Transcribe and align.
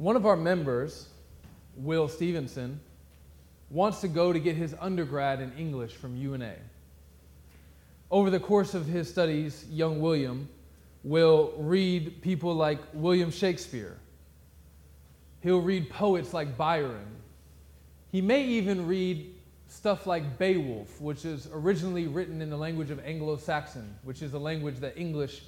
One 0.00 0.16
of 0.16 0.24
our 0.24 0.34
members, 0.34 1.10
Will 1.76 2.08
Stevenson, 2.08 2.80
wants 3.68 4.00
to 4.00 4.08
go 4.08 4.32
to 4.32 4.40
get 4.40 4.56
his 4.56 4.74
undergrad 4.80 5.42
in 5.42 5.52
English 5.58 5.92
from 5.92 6.16
UNA. 6.16 6.54
Over 8.10 8.30
the 8.30 8.40
course 8.40 8.72
of 8.72 8.86
his 8.86 9.10
studies, 9.10 9.66
young 9.68 10.00
William 10.00 10.48
will 11.04 11.52
read 11.58 12.22
people 12.22 12.54
like 12.54 12.78
William 12.94 13.30
Shakespeare. 13.30 13.98
He'll 15.42 15.60
read 15.60 15.90
poets 15.90 16.32
like 16.32 16.56
Byron. 16.56 17.16
He 18.10 18.22
may 18.22 18.42
even 18.42 18.86
read 18.86 19.34
stuff 19.68 20.06
like 20.06 20.38
Beowulf, 20.38 20.98
which 20.98 21.26
is 21.26 21.46
originally 21.52 22.06
written 22.06 22.40
in 22.40 22.48
the 22.48 22.56
language 22.56 22.90
of 22.90 23.04
Anglo 23.04 23.36
Saxon, 23.36 23.94
which 24.04 24.22
is 24.22 24.32
a 24.32 24.38
language 24.38 24.78
that 24.78 24.96
English 24.96 25.42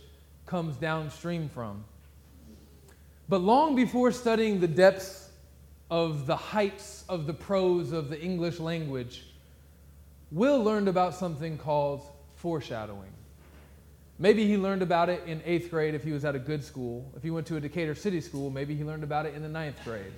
comes 0.44 0.76
downstream 0.76 1.48
from. 1.48 1.84
But 3.28 3.40
long 3.40 3.74
before 3.74 4.12
studying 4.12 4.60
the 4.60 4.68
depths 4.68 5.30
of 5.90 6.26
the 6.26 6.36
heights 6.36 7.04
of 7.08 7.26
the 7.26 7.34
prose 7.34 7.92
of 7.92 8.08
the 8.08 8.20
English 8.20 8.58
language, 8.58 9.24
Will 10.32 10.64
learned 10.64 10.88
about 10.88 11.14
something 11.14 11.58
called 11.58 12.02
foreshadowing. 12.36 13.10
Maybe 14.18 14.46
he 14.46 14.56
learned 14.56 14.80
about 14.80 15.10
it 15.10 15.22
in 15.26 15.42
eighth 15.44 15.70
grade 15.70 15.94
if 15.94 16.02
he 16.02 16.12
was 16.12 16.24
at 16.24 16.34
a 16.34 16.38
good 16.38 16.64
school. 16.64 17.10
If 17.14 17.22
he 17.22 17.30
went 17.30 17.46
to 17.48 17.56
a 17.56 17.60
Decatur 17.60 17.94
City 17.94 18.20
school, 18.22 18.48
maybe 18.48 18.74
he 18.74 18.82
learned 18.82 19.04
about 19.04 19.26
it 19.26 19.34
in 19.34 19.42
the 19.42 19.48
ninth 19.48 19.76
grade. 19.84 20.12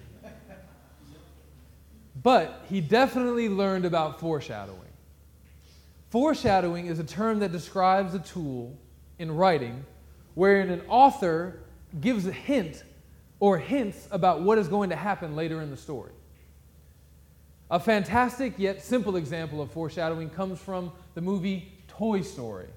But 2.22 2.64
he 2.68 2.80
definitely 2.80 3.48
learned 3.48 3.84
about 3.84 4.20
foreshadowing. 4.20 4.80
Foreshadowing 6.10 6.86
is 6.86 7.00
a 7.00 7.04
term 7.04 7.40
that 7.40 7.50
describes 7.50 8.14
a 8.14 8.20
tool 8.20 8.78
in 9.18 9.34
writing 9.34 9.84
wherein 10.34 10.70
an 10.70 10.82
author 10.88 11.58
gives 12.00 12.24
a 12.26 12.32
hint 12.32 12.84
or 13.44 13.58
hints 13.58 14.08
about 14.10 14.40
what 14.40 14.56
is 14.56 14.68
going 14.68 14.88
to 14.88 14.96
happen 14.96 15.36
later 15.36 15.60
in 15.60 15.68
the 15.70 15.76
story. 15.76 16.12
A 17.70 17.78
fantastic 17.78 18.54
yet 18.56 18.80
simple 18.80 19.16
example 19.16 19.60
of 19.60 19.70
foreshadowing 19.70 20.30
comes 20.30 20.58
from 20.58 20.90
the 21.14 21.20
movie 21.20 21.70
Toy 21.86 22.22
Story, 22.22 22.68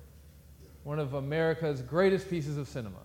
one 0.84 1.00
of 1.00 1.14
America's 1.14 1.82
greatest 1.82 2.30
pieces 2.30 2.58
of 2.58 2.68
cinema. 2.68 2.98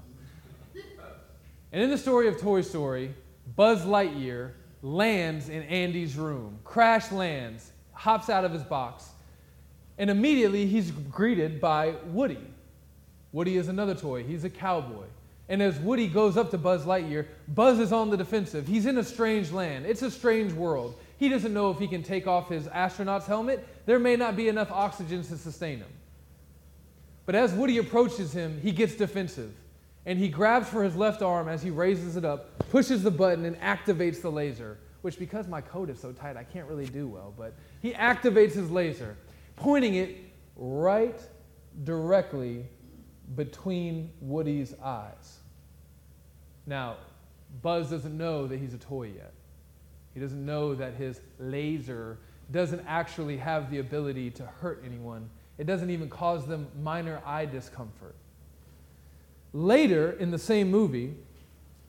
And 1.70 1.80
in 1.80 1.88
the 1.88 1.96
story 1.96 2.26
of 2.26 2.36
Toy 2.36 2.62
Story, 2.62 3.14
Buzz 3.54 3.84
Lightyear 3.84 4.54
lands 4.82 5.48
in 5.48 5.62
Andy's 5.62 6.16
room, 6.16 6.58
crash 6.64 7.12
lands, 7.12 7.70
hops 7.92 8.28
out 8.28 8.44
of 8.44 8.50
his 8.50 8.64
box, 8.64 9.08
and 9.98 10.10
immediately 10.10 10.66
he's 10.66 10.90
greeted 10.90 11.60
by 11.60 11.94
Woody. 12.06 12.44
Woody 13.30 13.56
is 13.56 13.68
another 13.68 13.94
toy, 13.94 14.24
he's 14.24 14.42
a 14.42 14.50
cowboy. 14.50 15.06
And 15.52 15.60
as 15.60 15.78
Woody 15.78 16.08
goes 16.08 16.38
up 16.38 16.50
to 16.52 16.58
Buzz 16.58 16.86
Lightyear, 16.86 17.26
Buzz 17.46 17.78
is 17.78 17.92
on 17.92 18.08
the 18.08 18.16
defensive. 18.16 18.66
He's 18.66 18.86
in 18.86 18.96
a 18.96 19.04
strange 19.04 19.52
land, 19.52 19.84
it's 19.84 20.00
a 20.00 20.10
strange 20.10 20.50
world. 20.54 20.98
He 21.18 21.28
doesn't 21.28 21.52
know 21.52 21.70
if 21.70 21.78
he 21.78 21.86
can 21.86 22.02
take 22.02 22.26
off 22.26 22.48
his 22.48 22.66
astronaut's 22.68 23.26
helmet. 23.26 23.68
There 23.84 23.98
may 23.98 24.16
not 24.16 24.34
be 24.34 24.48
enough 24.48 24.72
oxygen 24.72 25.22
to 25.22 25.36
sustain 25.36 25.80
him. 25.80 25.92
But 27.26 27.34
as 27.34 27.52
Woody 27.52 27.76
approaches 27.76 28.32
him, 28.32 28.62
he 28.62 28.72
gets 28.72 28.94
defensive. 28.94 29.52
And 30.06 30.18
he 30.18 30.30
grabs 30.30 30.70
for 30.70 30.82
his 30.82 30.96
left 30.96 31.20
arm 31.20 31.48
as 31.48 31.62
he 31.62 31.68
raises 31.68 32.16
it 32.16 32.24
up, 32.24 32.66
pushes 32.70 33.02
the 33.02 33.10
button, 33.10 33.44
and 33.44 33.60
activates 33.60 34.22
the 34.22 34.32
laser. 34.32 34.78
Which, 35.02 35.18
because 35.18 35.48
my 35.48 35.60
coat 35.60 35.90
is 35.90 36.00
so 36.00 36.12
tight, 36.12 36.38
I 36.38 36.44
can't 36.44 36.66
really 36.66 36.86
do 36.86 37.06
well. 37.06 37.34
But 37.36 37.52
he 37.82 37.92
activates 37.92 38.54
his 38.54 38.70
laser, 38.70 39.18
pointing 39.56 39.96
it 39.96 40.16
right 40.56 41.20
directly 41.84 42.64
between 43.36 44.12
Woody's 44.22 44.72
eyes. 44.82 45.40
Now, 46.66 46.96
Buzz 47.60 47.90
doesn't 47.90 48.16
know 48.16 48.46
that 48.46 48.58
he's 48.58 48.74
a 48.74 48.78
toy 48.78 49.08
yet. 49.14 49.32
He 50.14 50.20
doesn't 50.20 50.44
know 50.44 50.74
that 50.74 50.94
his 50.94 51.20
laser 51.38 52.18
doesn't 52.50 52.84
actually 52.86 53.36
have 53.38 53.70
the 53.70 53.78
ability 53.78 54.30
to 54.32 54.44
hurt 54.44 54.82
anyone. 54.84 55.28
It 55.58 55.66
doesn't 55.66 55.90
even 55.90 56.08
cause 56.08 56.46
them 56.46 56.66
minor 56.82 57.20
eye 57.24 57.46
discomfort. 57.46 58.14
Later 59.52 60.12
in 60.12 60.30
the 60.30 60.38
same 60.38 60.70
movie, 60.70 61.14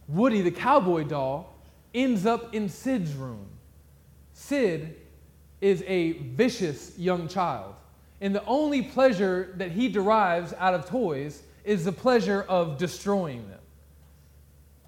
Woody 0.08 0.42
the 0.42 0.52
cowboy 0.52 1.04
doll 1.04 1.54
ends 1.94 2.26
up 2.26 2.54
in 2.54 2.68
Sid's 2.68 3.14
room. 3.14 3.46
Sid 4.34 4.96
is 5.62 5.84
a 5.88 6.14
vicious 6.14 6.98
young 6.98 7.28
child. 7.28 7.76
And 8.20 8.34
the 8.34 8.44
only 8.46 8.82
pleasure 8.82 9.54
that 9.58 9.72
he 9.72 9.88
derives 9.88 10.54
out 10.58 10.74
of 10.74 10.86
toys 10.88 11.44
is 11.64 11.86
the 11.86 11.92
pleasure 11.92 12.44
of 12.50 12.78
destroying 12.78 13.48
them. 13.50 13.60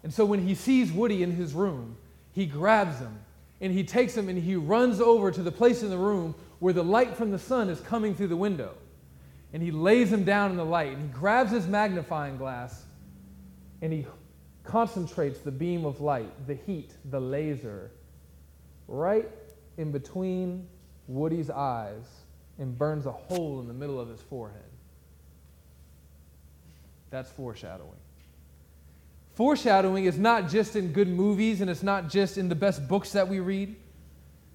And 0.05 0.13
so 0.13 0.23
when 0.23 0.47
he 0.47 0.53
sees 0.53 0.91
Woody 0.91 1.23
in 1.23 1.31
his 1.31 1.55
room, 1.55 1.97
he 2.31 2.45
grabs 2.45 2.99
him 2.99 3.17
and 3.59 3.73
he 3.73 3.83
takes 3.83 4.15
him 4.15 4.29
and 4.29 4.37
he 4.37 4.55
runs 4.55 5.01
over 5.01 5.31
to 5.31 5.41
the 5.41 5.51
place 5.51 5.81
in 5.81 5.89
the 5.89 5.97
room 5.97 6.35
where 6.59 6.73
the 6.73 6.83
light 6.83 7.17
from 7.17 7.31
the 7.31 7.39
sun 7.39 7.69
is 7.69 7.79
coming 7.79 8.13
through 8.13 8.27
the 8.27 8.37
window. 8.37 8.75
And 9.51 9.63
he 9.63 9.71
lays 9.71 10.13
him 10.13 10.23
down 10.23 10.51
in 10.51 10.57
the 10.57 10.63
light 10.63 10.91
and 10.91 11.01
he 11.01 11.07
grabs 11.07 11.49
his 11.49 11.65
magnifying 11.65 12.37
glass 12.37 12.83
and 13.81 13.91
he 13.91 14.05
concentrates 14.63 15.39
the 15.39 15.51
beam 15.51 15.85
of 15.85 15.99
light, 16.01 16.29
the 16.45 16.53
heat, 16.53 16.91
the 17.05 17.19
laser, 17.19 17.89
right 18.87 19.27
in 19.77 19.91
between 19.91 20.67
Woody's 21.07 21.49
eyes 21.49 22.05
and 22.59 22.77
burns 22.77 23.07
a 23.07 23.11
hole 23.11 23.59
in 23.59 23.67
the 23.67 23.73
middle 23.73 23.99
of 23.99 24.07
his 24.09 24.21
forehead. 24.21 24.61
That's 27.09 27.31
foreshadowing. 27.31 28.04
Foreshadowing 29.35 30.05
is 30.05 30.17
not 30.17 30.49
just 30.49 30.75
in 30.75 30.91
good 30.91 31.07
movies 31.07 31.61
and 31.61 31.69
it's 31.69 31.83
not 31.83 32.09
just 32.09 32.37
in 32.37 32.49
the 32.49 32.55
best 32.55 32.87
books 32.87 33.11
that 33.11 33.27
we 33.27 33.39
read. 33.39 33.75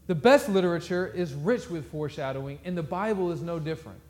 The 0.06 0.14
best 0.14 0.48
literature 0.48 1.06
is 1.06 1.34
rich 1.34 1.70
with 1.70 1.88
foreshadowing, 1.90 2.58
and 2.64 2.76
the 2.76 2.82
Bible 2.82 3.30
is 3.30 3.42
no 3.42 3.60
different. 3.60 4.00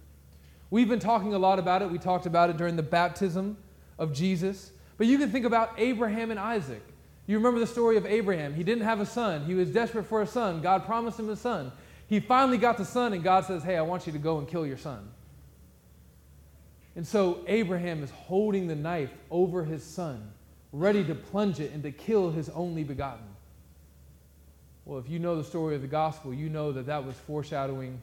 We've 0.70 0.88
been 0.88 1.00
talking 1.00 1.34
a 1.34 1.38
lot 1.38 1.58
about 1.58 1.82
it. 1.82 1.91
We 1.91 1.98
talked 1.98 2.25
about 2.25 2.48
it 2.48 2.56
during 2.56 2.76
the 2.76 2.82
baptism 2.82 3.58
of 3.98 4.14
Jesus. 4.14 4.70
But 4.97 5.08
you 5.08 5.19
can 5.19 5.31
think 5.31 5.44
about 5.44 5.72
Abraham 5.76 6.31
and 6.31 6.41
Isaac. 6.41 6.82
You 7.26 7.37
remember 7.37 7.60
the 7.60 7.66
story 7.66 7.97
of 7.97 8.06
Abraham. 8.06 8.54
He 8.54 8.64
didn't 8.64 8.84
have 8.84 9.00
a 9.00 9.06
son, 9.06 9.44
he 9.44 9.54
was 9.54 9.69
desperate 9.70 10.06
for 10.06 10.22
a 10.22 10.26
son. 10.26 10.62
God 10.62 10.87
promised 10.87 11.19
him 11.19 11.28
a 11.28 11.37
son. 11.37 11.72
He 12.08 12.19
finally 12.19 12.58
got 12.58 12.76
the 12.76 12.84
son, 12.84 13.12
and 13.12 13.22
God 13.22 13.44
says, 13.44 13.62
Hey, 13.62 13.76
I 13.76 13.82
want 13.82 14.06
you 14.06 14.12
to 14.12 14.19
go 14.19 14.38
and 14.38 14.48
kill 14.48 14.66
your 14.66 14.76
son. 14.76 15.08
And 16.97 17.06
so 17.06 17.44
Abraham 17.47 18.02
is 18.02 18.10
holding 18.10 18.66
the 18.66 18.75
knife 18.75 19.12
over 19.31 19.64
his 19.64 19.84
son, 19.84 20.32
ready 20.72 21.04
to 21.04 21.14
plunge 21.14 21.60
it 21.60 21.72
and 21.72 21.82
to 21.82 21.91
kill 21.91 22.31
his 22.31 22.48
only 22.50 22.84
begotten. 22.84 23.25
Well, 24.84 24.98
if 24.98 25.08
you 25.08 25.19
know 25.19 25.36
the 25.36 25.44
story 25.44 25.75
of 25.75 25.82
the 25.82 25.88
gospel, 25.88 26.32
you 26.32 26.48
know 26.48 26.72
that 26.72 26.86
that 26.86 27.04
was 27.04 27.14
foreshadowing 27.14 28.00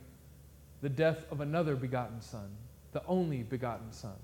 the 0.82 0.90
death 0.90 1.26
of 1.32 1.42
another 1.42 1.76
begotten 1.76 2.22
son, 2.22 2.48
the 2.92 3.02
only 3.08 3.44
begotten 3.44 3.92
son. 3.92 4.16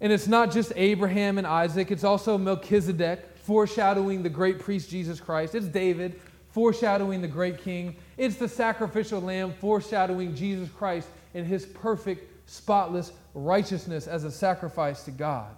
And 0.00 0.12
it's 0.12 0.26
not 0.26 0.52
just 0.52 0.72
Abraham 0.76 1.38
and 1.38 1.46
Isaac, 1.46 1.90
it's 1.90 2.04
also 2.04 2.36
Melchizedek, 2.36 3.36
foreshadowing 3.42 4.22
the 4.22 4.28
great 4.28 4.58
priest 4.58 4.90
Jesus 4.90 5.20
Christ. 5.20 5.54
It's 5.54 5.66
David, 5.66 6.20
foreshadowing 6.50 7.22
the 7.22 7.28
great 7.28 7.62
king. 7.62 7.96
It's 8.16 8.36
the 8.36 8.48
sacrificial 8.48 9.20
lamb, 9.20 9.54
foreshadowing 9.60 10.34
Jesus 10.34 10.68
Christ 10.70 11.08
and 11.34 11.46
his 11.46 11.66
perfect, 11.66 12.50
spotless 12.50 13.12
righteousness 13.34 14.06
as 14.06 14.24
a 14.24 14.30
sacrifice 14.30 15.04
to 15.04 15.10
God. 15.10 15.54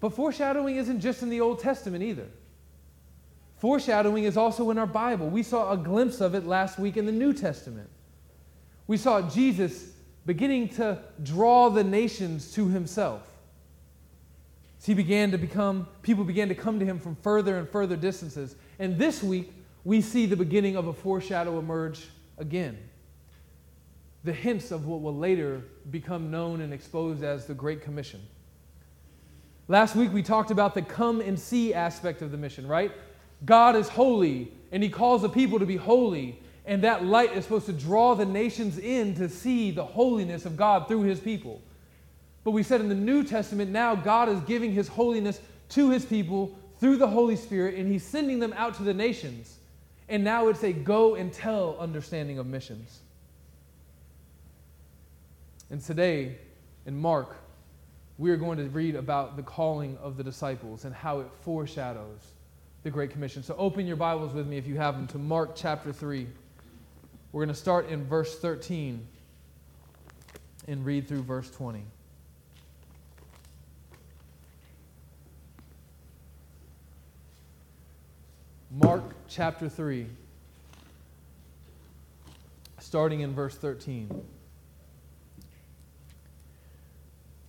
But 0.00 0.14
foreshadowing 0.14 0.76
isn't 0.76 1.00
just 1.00 1.22
in 1.22 1.28
the 1.28 1.40
Old 1.40 1.60
Testament 1.60 2.02
either. 2.02 2.26
Foreshadowing 3.58 4.24
is 4.24 4.38
also 4.38 4.70
in 4.70 4.78
our 4.78 4.86
Bible. 4.86 5.28
We 5.28 5.42
saw 5.42 5.72
a 5.72 5.76
glimpse 5.76 6.22
of 6.22 6.34
it 6.34 6.46
last 6.46 6.78
week 6.78 6.96
in 6.96 7.04
the 7.04 7.12
New 7.12 7.34
Testament. 7.34 7.90
We 8.86 8.96
saw 8.96 9.28
Jesus 9.28 9.92
beginning 10.24 10.70
to 10.70 10.98
draw 11.22 11.68
the 11.68 11.84
nations 11.84 12.54
to 12.54 12.68
himself. 12.68 13.26
As 14.78 14.86
he 14.86 14.94
began 14.94 15.30
to 15.32 15.38
become, 15.38 15.86
people 16.00 16.24
began 16.24 16.48
to 16.48 16.54
come 16.54 16.78
to 16.80 16.86
him 16.86 16.98
from 16.98 17.16
further 17.16 17.58
and 17.58 17.68
further 17.68 17.96
distances. 17.96 18.56
And 18.78 18.98
this 18.98 19.22
week, 19.22 19.52
we 19.84 20.00
see 20.00 20.24
the 20.24 20.36
beginning 20.36 20.76
of 20.76 20.86
a 20.86 20.92
foreshadow 20.92 21.58
emerge 21.58 22.08
again. 22.38 22.78
The 24.24 24.32
hints 24.32 24.70
of 24.70 24.86
what 24.86 25.02
will 25.02 25.16
later 25.16 25.62
become 25.90 26.30
known 26.30 26.62
and 26.62 26.72
exposed 26.72 27.22
as 27.22 27.44
the 27.44 27.54
Great 27.54 27.82
Commission. 27.82 28.20
Last 29.70 29.94
week, 29.94 30.12
we 30.12 30.24
talked 30.24 30.50
about 30.50 30.74
the 30.74 30.82
come 30.82 31.20
and 31.20 31.38
see 31.38 31.72
aspect 31.72 32.22
of 32.22 32.32
the 32.32 32.36
mission, 32.36 32.66
right? 32.66 32.90
God 33.44 33.76
is 33.76 33.88
holy, 33.88 34.50
and 34.72 34.82
he 34.82 34.88
calls 34.88 35.22
the 35.22 35.28
people 35.28 35.60
to 35.60 35.64
be 35.64 35.76
holy. 35.76 36.40
And 36.66 36.82
that 36.82 37.04
light 37.04 37.36
is 37.36 37.44
supposed 37.44 37.66
to 37.66 37.72
draw 37.72 38.16
the 38.16 38.26
nations 38.26 38.78
in 38.78 39.14
to 39.14 39.28
see 39.28 39.70
the 39.70 39.84
holiness 39.84 40.44
of 40.44 40.56
God 40.56 40.88
through 40.88 41.02
his 41.02 41.20
people. 41.20 41.62
But 42.42 42.50
we 42.50 42.64
said 42.64 42.80
in 42.80 42.88
the 42.88 42.96
New 42.96 43.22
Testament, 43.22 43.70
now 43.70 43.94
God 43.94 44.28
is 44.28 44.40
giving 44.40 44.72
his 44.72 44.88
holiness 44.88 45.40
to 45.68 45.90
his 45.90 46.04
people 46.04 46.58
through 46.80 46.96
the 46.96 47.06
Holy 47.06 47.36
Spirit, 47.36 47.76
and 47.76 47.88
he's 47.88 48.04
sending 48.04 48.40
them 48.40 48.52
out 48.56 48.74
to 48.78 48.82
the 48.82 48.92
nations. 48.92 49.56
And 50.08 50.24
now 50.24 50.48
it's 50.48 50.64
a 50.64 50.72
go 50.72 51.14
and 51.14 51.32
tell 51.32 51.76
understanding 51.78 52.40
of 52.40 52.46
missions. 52.48 52.98
And 55.70 55.80
today, 55.80 56.38
in 56.86 57.00
Mark, 57.00 57.36
we 58.20 58.30
are 58.30 58.36
going 58.36 58.58
to 58.58 58.64
read 58.64 58.96
about 58.96 59.34
the 59.34 59.42
calling 59.42 59.96
of 60.02 60.18
the 60.18 60.22
disciples 60.22 60.84
and 60.84 60.94
how 60.94 61.20
it 61.20 61.26
foreshadows 61.40 62.20
the 62.82 62.90
Great 62.90 63.10
Commission. 63.10 63.42
So 63.42 63.54
open 63.56 63.86
your 63.86 63.96
Bibles 63.96 64.34
with 64.34 64.46
me 64.46 64.58
if 64.58 64.66
you 64.66 64.76
have 64.76 64.94
them 64.94 65.06
to 65.06 65.18
Mark 65.18 65.52
chapter 65.56 65.90
3. 65.90 66.26
We're 67.32 67.40
going 67.42 67.54
to 67.54 67.58
start 67.58 67.88
in 67.88 68.06
verse 68.06 68.38
13 68.38 69.06
and 70.68 70.84
read 70.84 71.08
through 71.08 71.22
verse 71.22 71.50
20. 71.50 71.82
Mark 78.70 79.14
chapter 79.28 79.66
3, 79.66 80.06
starting 82.80 83.20
in 83.20 83.32
verse 83.32 83.56
13. 83.56 84.10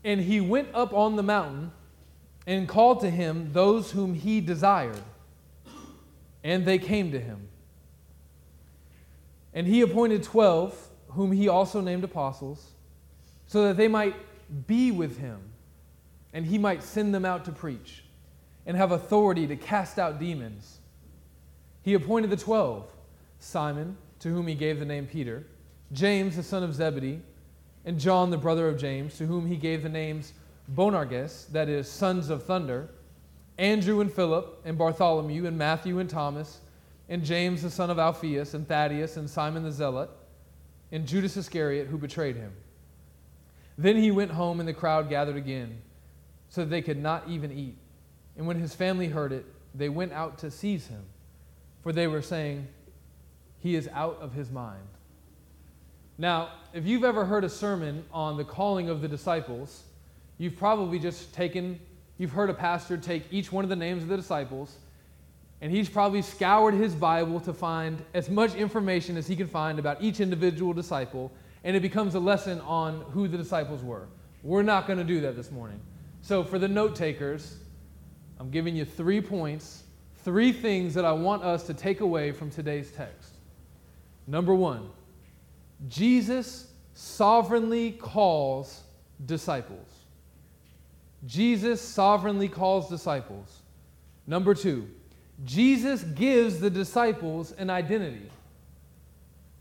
And 0.03 0.21
he 0.21 0.41
went 0.41 0.69
up 0.73 0.93
on 0.93 1.15
the 1.15 1.23
mountain 1.23 1.71
and 2.47 2.67
called 2.67 3.01
to 3.01 3.09
him 3.09 3.53
those 3.53 3.91
whom 3.91 4.15
he 4.15 4.41
desired, 4.41 5.01
and 6.43 6.65
they 6.65 6.79
came 6.79 7.11
to 7.11 7.19
him. 7.19 7.47
And 9.53 9.67
he 9.67 9.81
appointed 9.81 10.23
twelve, 10.23 10.75
whom 11.09 11.31
he 11.31 11.47
also 11.47 11.81
named 11.81 12.03
apostles, 12.03 12.71
so 13.45 13.67
that 13.67 13.77
they 13.77 13.87
might 13.87 14.15
be 14.65 14.91
with 14.91 15.19
him, 15.19 15.39
and 16.33 16.45
he 16.45 16.57
might 16.57 16.81
send 16.81 17.13
them 17.13 17.25
out 17.25 17.45
to 17.45 17.51
preach, 17.51 18.03
and 18.65 18.75
have 18.75 18.91
authority 18.91 19.45
to 19.47 19.55
cast 19.55 19.99
out 19.99 20.19
demons. 20.19 20.79
He 21.83 21.93
appointed 21.93 22.29
the 22.31 22.37
twelve 22.37 22.91
Simon, 23.39 23.97
to 24.19 24.29
whom 24.29 24.47
he 24.47 24.55
gave 24.55 24.79
the 24.79 24.85
name 24.85 25.05
Peter, 25.05 25.45
James, 25.91 26.35
the 26.35 26.43
son 26.43 26.63
of 26.63 26.73
Zebedee, 26.73 27.19
and 27.85 27.99
John, 27.99 28.29
the 28.29 28.37
brother 28.37 28.67
of 28.67 28.77
James, 28.77 29.17
to 29.17 29.25
whom 29.25 29.47
he 29.47 29.55
gave 29.55 29.83
the 29.83 29.89
names 29.89 30.33
Boanerges, 30.75 31.47
that 31.51 31.67
is, 31.67 31.89
sons 31.89 32.29
of 32.29 32.43
thunder, 32.43 32.89
Andrew 33.57 33.99
and 33.99 34.11
Philip, 34.11 34.61
and 34.63 34.77
Bartholomew, 34.77 35.45
and 35.45 35.57
Matthew 35.57 35.99
and 35.99 36.09
Thomas, 36.09 36.61
and 37.09 37.23
James, 37.23 37.61
the 37.61 37.69
son 37.69 37.89
of 37.89 37.99
Alphaeus, 37.99 38.53
and 38.53 38.67
Thaddeus, 38.67 39.17
and 39.17 39.29
Simon 39.29 39.63
the 39.63 39.71
Zealot, 39.71 40.09
and 40.91 41.07
Judas 41.07 41.35
Iscariot, 41.35 41.87
who 41.87 41.97
betrayed 41.97 42.35
him. 42.35 42.53
Then 43.77 43.97
he 43.97 44.11
went 44.11 44.31
home, 44.31 44.59
and 44.59 44.69
the 44.69 44.73
crowd 44.73 45.09
gathered 45.09 45.35
again, 45.35 45.81
so 46.49 46.61
that 46.61 46.69
they 46.69 46.81
could 46.81 47.01
not 47.01 47.27
even 47.27 47.51
eat. 47.51 47.77
And 48.37 48.47
when 48.47 48.59
his 48.59 48.73
family 48.73 49.07
heard 49.07 49.31
it, 49.31 49.45
they 49.73 49.89
went 49.89 50.13
out 50.13 50.37
to 50.39 50.51
seize 50.51 50.87
him 50.87 51.03
for 51.81 51.91
they 51.91 52.07
were 52.07 52.21
saying, 52.21 52.67
He 53.59 53.75
is 53.75 53.89
out 53.93 54.17
of 54.21 54.33
his 54.33 54.51
mind. 54.51 54.87
Now, 56.21 56.49
if 56.71 56.85
you've 56.85 57.03
ever 57.03 57.25
heard 57.25 57.43
a 57.43 57.49
sermon 57.49 58.05
on 58.13 58.37
the 58.37 58.43
calling 58.43 58.89
of 58.89 59.01
the 59.01 59.07
disciples, 59.07 59.81
you've 60.37 60.55
probably 60.55 60.99
just 60.99 61.33
taken, 61.33 61.79
you've 62.19 62.31
heard 62.31 62.51
a 62.51 62.53
pastor 62.53 62.95
take 62.95 63.23
each 63.31 63.51
one 63.51 63.63
of 63.63 63.71
the 63.71 63.75
names 63.75 64.03
of 64.03 64.09
the 64.09 64.17
disciples, 64.17 64.75
and 65.61 65.71
he's 65.71 65.89
probably 65.89 66.21
scoured 66.21 66.75
his 66.75 66.93
Bible 66.93 67.39
to 67.39 67.51
find 67.51 68.05
as 68.13 68.29
much 68.29 68.53
information 68.53 69.17
as 69.17 69.27
he 69.27 69.35
can 69.35 69.47
find 69.47 69.79
about 69.79 69.99
each 69.99 70.19
individual 70.19 70.73
disciple, 70.73 71.31
and 71.63 71.75
it 71.75 71.79
becomes 71.79 72.13
a 72.13 72.19
lesson 72.19 72.61
on 72.61 73.01
who 73.09 73.27
the 73.27 73.35
disciples 73.37 73.81
were. 73.81 74.07
We're 74.43 74.61
not 74.61 74.85
going 74.85 74.99
to 74.99 75.03
do 75.03 75.21
that 75.21 75.35
this 75.35 75.49
morning. 75.49 75.81
So, 76.21 76.43
for 76.43 76.59
the 76.59 76.67
note 76.67 76.95
takers, 76.95 77.57
I'm 78.39 78.51
giving 78.51 78.75
you 78.75 78.85
three 78.85 79.21
points 79.21 79.85
three 80.23 80.51
things 80.51 80.93
that 80.93 81.03
I 81.03 81.13
want 81.13 81.41
us 81.41 81.63
to 81.63 81.73
take 81.73 82.01
away 82.01 82.31
from 82.31 82.51
today's 82.51 82.91
text. 82.91 83.33
Number 84.27 84.53
one, 84.53 84.87
Jesus 85.87 86.67
sovereignly 86.93 87.91
calls 87.91 88.83
disciples. 89.25 89.87
Jesus 91.25 91.81
sovereignly 91.81 92.47
calls 92.47 92.89
disciples. 92.89 93.61
Number 94.27 94.53
two, 94.53 94.87
Jesus 95.45 96.03
gives 96.03 96.59
the 96.59 96.69
disciples 96.69 97.51
an 97.53 97.69
identity. 97.69 98.29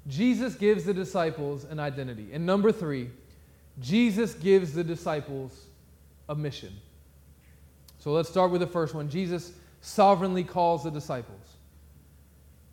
Jesus 0.06 0.54
gives 0.54 0.84
the 0.84 0.94
disciples 0.94 1.64
an 1.64 1.78
identity. 1.78 2.30
And 2.32 2.44
number 2.44 2.72
three, 2.72 3.10
Jesus 3.78 4.34
gives 4.34 4.72
the 4.72 4.84
disciples 4.84 5.66
a 6.28 6.34
mission. 6.34 6.72
So 7.98 8.12
let's 8.12 8.28
start 8.28 8.50
with 8.50 8.60
the 8.60 8.66
first 8.66 8.94
one. 8.94 9.08
Jesus 9.08 9.52
sovereignly 9.82 10.44
calls 10.44 10.84
the 10.84 10.90
disciples. 10.90 11.56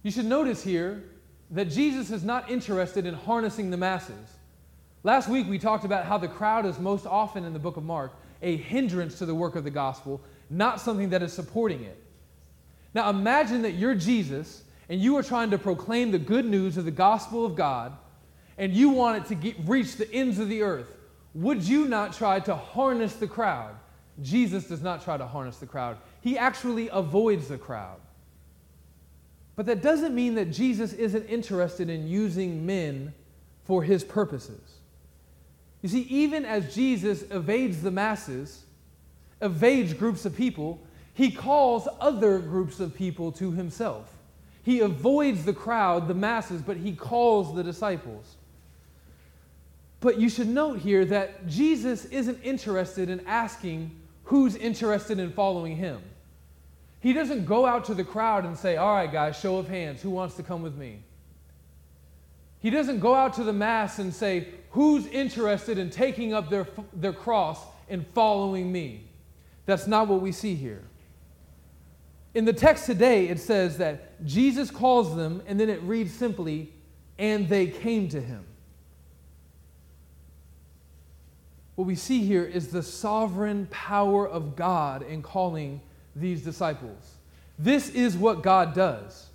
You 0.04 0.12
should 0.12 0.26
notice 0.26 0.64
here 0.64 1.04
that 1.52 1.66
Jesus 1.66 2.12
is 2.12 2.24
not 2.24 2.50
interested 2.50 3.06
in 3.06 3.14
harnessing 3.14 3.70
the 3.70 3.78
masses. 3.78 4.34
Last 5.04 5.30
week 5.30 5.48
we 5.48 5.60
talked 5.60 5.86
about 5.86 6.06
how 6.06 6.18
the 6.18 6.28
crowd 6.28 6.66
is 6.66 6.80
most 6.80 7.06
often 7.06 7.46
in 7.46 7.54
the 7.54 7.60
book 7.60 7.78
of 7.78 7.84
Mark 7.84 8.14
a 8.42 8.58
hindrance 8.58 9.18
to 9.18 9.26
the 9.26 9.34
work 9.34 9.56
of 9.56 9.64
the 9.64 9.70
gospel, 9.70 10.22
not 10.50 10.80
something 10.82 11.10
that 11.10 11.24
is 11.24 11.34
supporting 11.34 11.84
it. 11.84 11.98
Now 12.94 13.10
imagine 13.10 13.62
that 13.64 13.74
you're 13.74 13.96
Jesus 13.96 14.64
and 14.90 15.02
you 15.02 15.16
are 15.18 15.24
trying 15.24 15.50
to 15.52 15.58
proclaim 15.58 16.12
the 16.12 16.20
good 16.20 16.46
news 16.46 16.78
of 16.78 16.86
the 16.86 16.92
gospel 16.92 17.46
of 17.46 17.56
God 17.56 17.94
and 18.58 18.74
you 18.74 18.90
want 18.90 19.24
it 19.24 19.28
to 19.28 19.36
get, 19.36 19.56
reach 19.66 19.98
the 19.98 20.12
ends 20.12 20.40
of 20.40 20.50
the 20.50 20.62
earth. 20.62 20.92
Would 21.34 21.64
you 21.64 21.88
not 21.88 22.14
try 22.14 22.40
to 22.42 22.56
harness 22.56 23.14
the 23.14 23.28
crowd? 23.28 23.76
Jesus 24.22 24.68
does 24.68 24.82
not 24.82 25.04
try 25.04 25.18
to 25.18 25.28
harness 25.28 25.58
the 25.58 25.68
crowd. 25.68 25.98
He 26.22 26.38
actually 26.38 26.90
avoids 26.92 27.48
the 27.48 27.58
crowd. 27.58 28.00
But 29.58 29.66
that 29.66 29.82
doesn't 29.82 30.16
mean 30.16 30.36
that 30.36 30.52
Jesus 30.52 30.94
isn't 30.94 31.26
interested 31.26 31.90
in 31.90 32.08
using 32.08 32.66
men 32.66 33.14
for 33.66 33.84
his 33.84 34.04
purposes. 34.04 34.62
You 35.82 35.90
see, 35.90 36.04
even 36.04 36.46
as 36.46 36.74
Jesus 36.74 37.24
evades 37.32 37.82
the 37.82 37.92
masses, 37.92 38.64
evades 39.42 39.94
groups 39.94 40.26
of 40.26 40.36
people, 40.36 40.80
he 41.14 41.32
calls 41.32 41.88
other 42.00 42.40
groups 42.40 42.80
of 42.80 42.96
people 42.96 43.32
to 43.34 43.52
himself. 43.52 44.14
He 44.64 44.82
avoids 44.82 45.44
the 45.44 45.54
crowd, 45.54 46.08
the 46.08 46.14
masses, 46.14 46.62
but 46.62 46.78
he 46.78 46.94
calls 46.94 47.56
the 47.56 47.64
disciples. 47.64 48.36
But 50.02 50.20
you 50.20 50.30
should 50.30 50.50
note 50.50 50.80
here 50.80 51.04
that 51.06 51.48
Jesus 51.48 52.06
isn't 52.06 52.40
interested 52.44 53.10
in 53.10 53.26
asking 53.26 53.92
who's 54.26 54.56
interested 54.56 55.18
in 55.18 55.32
following 55.32 55.76
him. 55.78 56.02
He 57.08 57.14
doesn't 57.14 57.46
go 57.46 57.66
out 57.66 57.86
to 57.86 57.94
the 57.94 58.04
crowd 58.04 58.44
and 58.44 58.58
say, 58.58 58.76
All 58.76 58.94
right, 58.94 59.10
guys, 59.10 59.40
show 59.40 59.56
of 59.56 59.70
hands, 59.70 60.02
who 60.02 60.10
wants 60.10 60.36
to 60.36 60.44
come 60.44 60.62
with 60.62 60.76
me? 60.76 61.00
He 62.60 62.70
doesn't 62.70 63.00
go 63.00 63.16
out 63.16 63.36
to 63.36 63.46
the 63.46 63.54
mass 63.54 63.98
and 63.98 64.14
say, 64.14 64.50
Who's 64.72 65.08
interested 65.08 65.78
in 65.78 65.90
taking 65.90 66.34
up 66.34 66.50
their, 66.50 66.68
their 66.92 67.14
cross 67.14 67.62
and 67.88 68.06
following 68.08 68.74
me? 68.74 69.06
That's 69.66 69.88
not 69.88 70.10
what 70.10 70.20
we 70.20 70.34
see 70.34 70.56
here. 70.56 70.84
In 72.34 72.44
the 72.44 72.52
text 72.52 72.86
today, 72.86 73.30
it 73.30 73.40
says 73.40 73.78
that 73.78 74.26
Jesus 74.26 74.70
calls 74.70 75.16
them, 75.16 75.42
and 75.48 75.58
then 75.58 75.70
it 75.70 75.82
reads 75.84 76.14
simply, 76.14 76.74
and 77.18 77.48
they 77.48 77.68
came 77.68 78.10
to 78.10 78.20
him. 78.20 78.44
what 81.76 81.86
we 81.86 81.94
see 81.94 82.24
here 82.24 82.44
is 82.44 82.70
the 82.70 82.82
sovereign 82.82 83.68
power 83.70 84.28
of 84.28 84.56
God 84.56 85.04
in 85.04 85.22
calling 85.22 85.80
these 86.20 86.42
disciples. 86.44 87.16
This 87.60 87.90
is 87.90 88.18
what 88.18 88.44
God 88.44 88.74
does. 88.74 89.28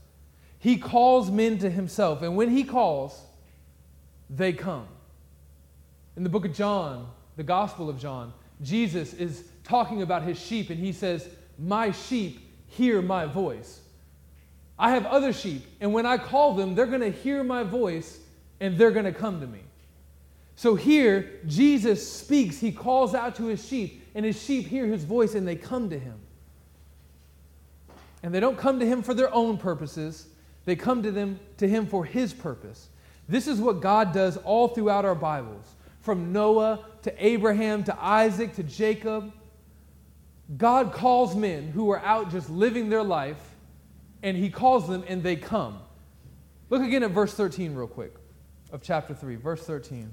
He 0.59 0.77
calls 0.77 1.31
men 1.31 1.59
to 1.59 1.71
himself, 1.71 2.23
and 2.23 2.37
when 2.37 2.51
he 2.51 2.65
calls, 2.65 3.21
they 4.31 4.53
come. 4.53 4.87
In 6.17 6.23
the 6.23 6.29
book 6.29 6.45
of 6.45 6.55
John, 6.55 7.09
the 7.37 7.43
Gospel 7.43 7.89
of 7.89 7.99
John, 7.99 8.33
Jesus 8.63 9.13
is 9.15 9.45
talking 9.65 10.03
about 10.03 10.23
his 10.23 10.39
sheep, 10.39 10.71
and 10.71 10.79
he 10.79 10.93
says, 10.93 11.29
My 11.59 11.91
sheep 11.91 12.41
hear 12.69 13.03
my 13.03 13.27
voice. 13.27 13.81
I 14.79 14.91
have 14.93 15.07
other 15.07 15.33
sheep, 15.33 15.65
and 15.81 15.93
when 15.93 16.07
I 16.07 16.17
call 16.19 16.55
them, 16.55 16.75
they're 16.75 16.87
going 16.87 17.01
to 17.01 17.11
hear 17.11 17.43
my 17.45 17.63
voice 17.63 18.19
and 18.61 18.79
they're 18.79 18.93
going 18.93 19.05
to 19.05 19.13
come 19.13 19.41
to 19.41 19.47
me. 19.47 19.59
So 20.55 20.77
here, 20.77 21.41
Jesus 21.47 22.09
speaks. 22.09 22.59
He 22.59 22.71
calls 22.71 23.15
out 23.15 23.35
to 23.37 23.47
his 23.47 23.67
sheep, 23.67 24.09
and 24.15 24.25
his 24.25 24.41
sheep 24.41 24.69
hear 24.69 24.87
his 24.87 25.03
voice 25.03 25.35
and 25.35 25.47
they 25.47 25.57
come 25.57 25.91
to 25.91 25.99
him. 25.99 26.22
And 28.23 28.35
they 28.35 28.41
don't 28.41 28.57
come 28.57 28.79
to 28.81 28.87
him 28.87 29.03
for 29.03 29.15
their 29.15 29.33
own 29.35 29.59
purposes, 29.59 30.29
they 30.65 30.77
come 30.77 31.03
to, 31.03 31.11
them, 31.11 31.41
to 31.57 31.69
him 31.69 31.87
for 31.87 32.05
his 32.05 32.33
purpose. 32.33 32.89
This 33.29 33.49
is 33.49 33.61
what 33.61 33.81
God 33.81 34.13
does 34.13 34.37
all 34.37 34.69
throughout 34.69 35.05
our 35.05 35.15
Bibles 35.15 35.65
from 36.03 36.33
Noah 36.33 36.85
to 37.03 37.25
Abraham 37.25 37.85
to 37.85 38.03
Isaac 38.03 38.55
to 38.57 38.63
Jacob. 38.63 39.33
God 40.57 40.93
calls 40.93 41.35
men 41.35 41.69
who 41.69 41.91
are 41.91 42.01
out 42.01 42.31
just 42.31 42.51
living 42.51 42.91
their 42.91 43.03
life, 43.03 43.41
and 44.23 44.37
he 44.37 44.51
calls 44.51 44.89
them 44.89 45.05
and 45.09 45.23
they 45.23 45.37
come. 45.37 45.79
Look 46.69 46.83
again 46.83 47.03
at 47.03 47.11
verse 47.11 47.35
13, 47.35 47.75
real 47.75 47.87
quick, 47.87 48.15
of 48.73 48.83
chapter 48.83 49.15
3. 49.15 49.37
Verse 49.37 49.63
13. 49.63 50.13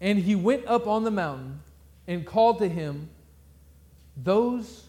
And 0.00 0.18
he 0.18 0.34
went 0.34 0.66
up 0.66 0.86
on 0.86 1.04
the 1.04 1.10
mountain 1.10 1.60
and 2.06 2.24
called 2.24 2.58
to 2.60 2.68
him 2.68 3.08
those 4.22 4.84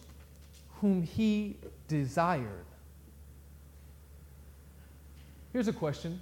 whom 0.80 1.02
he 1.02 1.56
desired. 1.88 2.64
Here's 5.52 5.68
a 5.68 5.72
question 5.72 6.20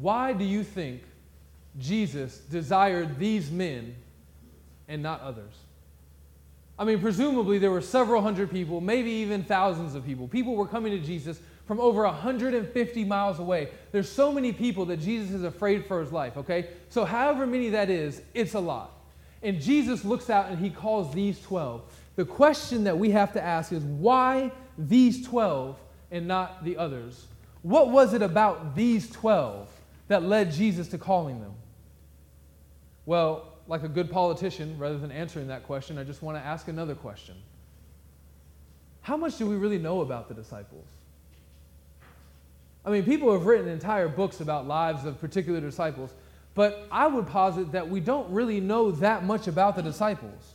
Why 0.00 0.32
do 0.32 0.44
you 0.44 0.62
think 0.62 1.02
Jesus 1.78 2.38
desired 2.38 3.18
these 3.18 3.50
men 3.50 3.94
and 4.88 5.02
not 5.02 5.20
others? 5.20 5.52
I 6.78 6.84
mean, 6.84 7.00
presumably 7.00 7.58
there 7.58 7.70
were 7.70 7.80
several 7.80 8.20
hundred 8.20 8.50
people, 8.50 8.80
maybe 8.80 9.10
even 9.10 9.44
thousands 9.44 9.94
of 9.94 10.04
people. 10.04 10.28
People 10.28 10.56
were 10.56 10.66
coming 10.66 10.92
to 10.92 11.04
Jesus 11.04 11.40
from 11.66 11.80
over 11.80 12.04
150 12.04 13.04
miles 13.04 13.38
away. 13.38 13.70
There's 13.92 14.10
so 14.10 14.30
many 14.30 14.52
people 14.52 14.84
that 14.86 14.98
Jesus 14.98 15.32
is 15.32 15.42
afraid 15.42 15.86
for 15.86 16.00
his 16.00 16.12
life, 16.12 16.36
okay? 16.36 16.68
So, 16.90 17.04
however 17.04 17.46
many 17.46 17.70
that 17.70 17.90
is, 17.90 18.22
it's 18.34 18.54
a 18.54 18.60
lot. 18.60 18.95
And 19.46 19.60
Jesus 19.60 20.04
looks 20.04 20.28
out 20.28 20.50
and 20.50 20.58
he 20.58 20.70
calls 20.70 21.14
these 21.14 21.40
12. 21.42 21.80
The 22.16 22.24
question 22.24 22.82
that 22.82 22.98
we 22.98 23.12
have 23.12 23.32
to 23.34 23.42
ask 23.42 23.70
is 23.70 23.80
why 23.84 24.50
these 24.76 25.24
12 25.24 25.78
and 26.10 26.26
not 26.26 26.64
the 26.64 26.76
others? 26.76 27.26
What 27.62 27.90
was 27.90 28.12
it 28.12 28.22
about 28.22 28.74
these 28.74 29.08
12 29.08 29.68
that 30.08 30.24
led 30.24 30.50
Jesus 30.50 30.88
to 30.88 30.98
calling 30.98 31.40
them? 31.40 31.52
Well, 33.04 33.52
like 33.68 33.84
a 33.84 33.88
good 33.88 34.10
politician, 34.10 34.76
rather 34.80 34.98
than 34.98 35.12
answering 35.12 35.46
that 35.46 35.62
question, 35.62 35.96
I 35.96 36.02
just 36.02 36.22
want 36.22 36.36
to 36.36 36.44
ask 36.44 36.66
another 36.66 36.96
question. 36.96 37.36
How 39.02 39.16
much 39.16 39.38
do 39.38 39.46
we 39.46 39.54
really 39.54 39.78
know 39.78 40.00
about 40.00 40.26
the 40.26 40.34
disciples? 40.34 40.86
I 42.84 42.90
mean, 42.90 43.04
people 43.04 43.32
have 43.32 43.46
written 43.46 43.68
entire 43.68 44.08
books 44.08 44.40
about 44.40 44.66
lives 44.66 45.04
of 45.04 45.20
particular 45.20 45.60
disciples, 45.60 46.14
but 46.56 46.88
I 46.90 47.06
would 47.06 47.26
posit 47.26 47.72
that 47.72 47.88
we 47.88 48.00
don't 48.00 48.28
really 48.32 48.60
know 48.60 48.90
that 48.90 49.24
much 49.24 49.46
about 49.46 49.76
the 49.76 49.82
disciples. 49.82 50.54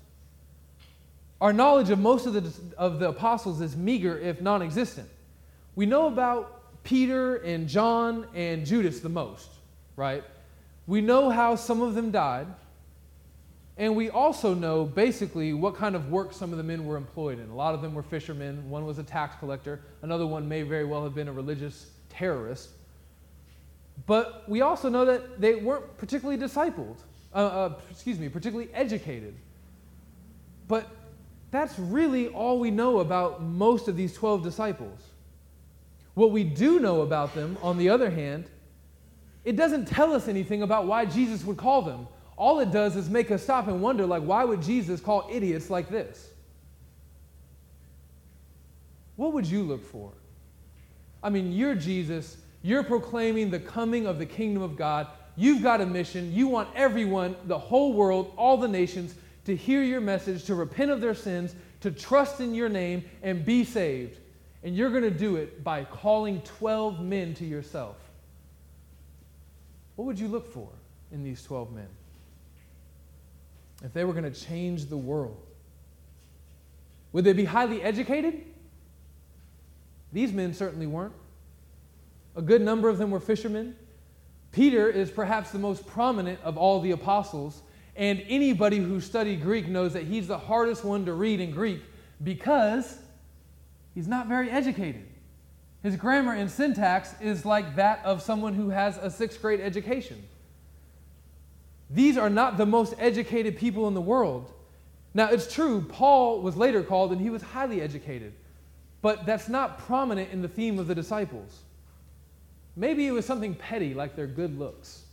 Our 1.39 1.53
knowledge 1.53 1.91
of 1.91 2.00
most 2.00 2.25
of 2.25 2.34
the, 2.34 2.51
of 2.75 3.00
the 3.00 3.10
apostles 3.10 3.62
is 3.62 3.77
meager, 3.77 4.20
if 4.20 4.41
non 4.41 4.63
existent. 4.63 5.08
We 5.75 5.86
know 5.86 6.08
about 6.08 6.84
Peter 6.84 7.38
and 7.38 7.70
John 7.70 8.25
and 8.34 8.65
Judas 8.65 9.00
the 9.00 9.10
most, 9.10 9.50
right? 9.96 10.24
We 10.88 11.01
know 11.01 11.29
how 11.29 11.55
some 11.55 11.81
of 11.81 11.93
them 11.93 12.12
died. 12.12 12.48
And 13.77 13.96
we 13.96 14.10
also 14.10 14.53
know 14.53 14.86
basically 14.86 15.53
what 15.53 15.75
kind 15.75 15.96
of 15.96 16.10
work 16.12 16.34
some 16.34 16.51
of 16.51 16.58
the 16.58 16.63
men 16.63 16.86
were 16.86 16.98
employed 16.98 17.39
in. 17.39 17.50
A 17.50 17.55
lot 17.55 17.74
of 17.74 17.81
them 17.81 17.93
were 17.93 18.03
fishermen, 18.03 18.70
one 18.70 18.86
was 18.86 18.98
a 18.98 19.03
tax 19.03 19.36
collector, 19.39 19.79
another 20.01 20.27
one 20.27 20.48
may 20.48 20.63
very 20.63 20.84
well 20.84 21.03
have 21.03 21.15
been 21.15 21.27
a 21.27 21.31
religious 21.31 21.91
terrorist. 22.10 22.70
But 24.05 24.50
we 24.50 24.62
also 24.62 24.89
know 24.89 25.05
that 25.05 25.39
they 25.39 25.55
weren't 25.55 25.98
particularly 25.98 26.41
discipled, 26.41 26.98
uh, 27.34 27.38
uh, 27.38 27.74
excuse 27.89 28.20
me, 28.20 28.29
particularly 28.29 28.70
educated. 28.74 29.36
But 30.67 30.88
that's 31.51 31.77
really 31.77 32.29
all 32.29 32.60
we 32.60 32.72
know 32.72 33.00
about 33.00 33.41
most 33.41 33.88
of 33.88 33.96
these 33.96 34.13
12 34.13 34.43
disciples. 34.43 35.00
What 36.13 36.31
we 36.31 36.43
do 36.43 36.79
know 36.79 37.01
about 37.01 37.36
them, 37.36 37.58
on 37.62 37.77
the 37.77 37.89
other 37.89 38.10
hand, 38.10 38.46
it 39.43 39.55
doesn't 39.55 39.88
tell 39.88 40.13
us 40.13 40.27
anything 40.27 40.62
about 40.62 40.86
why 40.86 41.05
Jesus 41.05 41.43
would 41.43 41.58
call 41.58 41.81
them. 41.81 42.08
All 42.38 42.60
it 42.60 42.72
does 42.72 42.96
is 42.96 43.10
make 43.10 43.31
us 43.31 43.43
stop 43.43 43.67
and 43.67 43.81
wonder, 43.81 44.05
like, 44.05 44.24
why 44.24 44.43
would 44.43 44.62
Jesus 44.62 45.00
call 45.00 45.27
idiots 45.31 45.70
like 45.70 45.89
this? 45.89 46.29
What 49.15 49.34
would 49.34 49.46
you 49.46 49.63
look 49.63 49.86
for? 49.86 50.12
I 51.22 51.29
mean, 51.29 51.51
you're 51.51 51.75
Jesus. 51.75 52.38
You're 52.63 52.84
proclaiming 52.84 53.50
the 53.50 53.60
coming 53.60 54.06
of 54.06 54.20
the 54.20 54.25
kingdom 54.25 54.62
of 54.62 54.75
God. 54.75 55.08
You've 55.36 55.63
got 55.63 55.82
a 55.82 55.86
mission. 55.86 56.32
You 56.34 56.48
want 56.48 56.70
everyone, 56.75 57.36
the 57.46 57.58
whole 57.58 57.94
world, 57.94 58.34
all 58.38 58.58
the 58.58 58.68
nations, 58.68 59.15
to 59.46 59.56
hear 59.56 59.82
your 59.82 60.01
message, 60.01 60.44
to 60.46 60.56
repent 60.56 60.91
of 60.91 61.01
their 61.01 61.15
sins, 61.15 61.56
to 61.80 61.91
trust 61.91 62.39
in 62.39 62.53
your 62.53 62.70
name, 62.70 63.03
and 63.24 63.44
be 63.44 63.63
saved. 63.63 64.20
And 64.63 64.75
you're 64.75 64.91
going 64.91 65.03
to 65.03 65.10
do 65.10 65.38
it 65.38 65.63
by 65.63 65.86
calling 65.86 66.41
12 66.41 67.01
men 67.01 67.34
to 67.36 67.46
yourself. 67.46 67.98
What 69.96 70.06
would 70.06 70.20
you 70.20 70.27
look 70.27 70.51
for 70.51 70.70
in 71.12 71.24
these 71.24 71.44
12 71.44 71.74
men? 71.74 71.88
If 73.84 73.94
they 73.94 74.06
were 74.06 74.13
going 74.13 74.32
to 74.32 74.39
change 74.39 74.86
the 74.86 74.98
world, 74.98 75.38
would 77.12 77.24
they 77.24 77.34
be 77.34 77.46
highly 77.46 77.82
educated? 77.82 78.44
These 80.13 80.32
men 80.32 80.53
certainly 80.53 80.86
weren't. 80.88 81.13
A 82.36 82.42
good 82.42 82.62
number 82.62 82.90
of 82.90 82.98
them 82.98 83.12
were 83.12 83.20
fishermen. 83.20 83.76
Peter 84.52 84.90
is 84.90 85.10
perhaps 85.12 85.52
the 85.52 85.60
most 85.60 85.86
prominent 85.88 86.40
of 86.44 86.58
all 86.58 86.82
the 86.82 86.92
apostles, 86.92 87.62
and 87.96 88.24
anybody 88.28 88.78
who 88.78 89.00
studied 89.00 89.42
Greek 89.42 89.68
knows 89.68 89.94
that 89.94 90.04
he's 90.04 90.28
the 90.28 90.38
hardest 90.38 90.84
one 90.84 91.06
to 91.06 91.14
read 91.14 91.40
in 91.40 91.52
Greek 91.52 91.82
because 92.24 93.00
he's 93.94 94.08
not 94.08 94.28
very 94.28 94.50
educated. 94.50 95.06
His 95.84 95.96
grammar 95.96 96.34
and 96.34 96.50
syntax 96.50 97.16
is 97.22 97.46
like 97.46 97.76
that 97.76 98.04
of 98.06 98.22
someone 98.22 98.54
who 98.54 98.70
has 98.70 98.98
a 98.98 99.10
sixth 99.10 99.42
grade 99.42 99.60
education. 99.60 100.24
These 101.90 102.18
are 102.18 102.30
not 102.30 102.58
the 102.58 102.66
most 102.66 102.94
educated 103.00 103.58
people 103.58 103.88
in 103.88 103.94
the 103.94 104.02
world. 104.02 104.52
Now, 105.14 105.30
it's 105.30 105.52
true, 105.52 105.82
Paul 105.82 106.42
was 106.42 106.56
later 106.56 106.84
called 106.84 107.12
and 107.12 107.20
he 107.20 107.30
was 107.30 107.42
highly 107.42 107.82
educated. 107.82 108.34
But 109.02 109.26
that's 109.26 109.50
not 109.50 109.80
prominent 109.80 110.32
in 110.32 110.42
the 110.42 110.48
theme 110.48 110.80
of 110.80 110.88
the 110.88 110.96
disciples. 110.96 111.64
Maybe 112.75 113.08
it 113.08 113.12
was 113.12 113.25
something 113.25 113.56
petty 113.56 113.94
like 113.94 114.16
their 114.16 114.28
good 114.28 114.58
looks. 114.58 115.04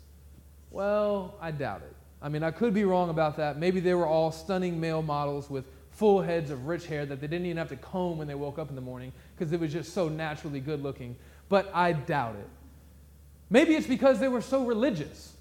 Well, 0.70 1.34
I 1.40 1.50
doubt 1.50 1.82
it. 1.82 1.94
I 2.20 2.28
mean, 2.28 2.42
I 2.42 2.50
could 2.50 2.74
be 2.74 2.84
wrong 2.84 3.10
about 3.10 3.36
that. 3.36 3.58
Maybe 3.58 3.80
they 3.80 3.94
were 3.94 4.06
all 4.06 4.32
stunning 4.32 4.80
male 4.80 5.02
models 5.02 5.48
with 5.48 5.64
full 5.90 6.20
heads 6.20 6.50
of 6.50 6.66
rich 6.66 6.86
hair 6.86 7.06
that 7.06 7.20
they 7.20 7.26
didn't 7.26 7.46
even 7.46 7.56
have 7.56 7.68
to 7.68 7.76
comb 7.76 8.18
when 8.18 8.28
they 8.28 8.34
woke 8.34 8.58
up 8.58 8.68
in 8.68 8.74
the 8.74 8.80
morning 8.80 9.12
because 9.36 9.52
it 9.52 9.58
was 9.58 9.72
just 9.72 9.92
so 9.92 10.08
naturally 10.08 10.60
good 10.60 10.82
looking. 10.82 11.16
But 11.48 11.70
I 11.74 11.92
doubt 11.92 12.36
it. 12.36 12.48
Maybe 13.50 13.74
it's 13.74 13.86
because 13.86 14.20
they 14.20 14.28
were 14.28 14.42
so 14.42 14.64
religious. 14.64 15.32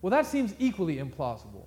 Well, 0.00 0.10
that 0.10 0.26
seems 0.26 0.54
equally 0.58 0.96
implausible. 0.96 1.66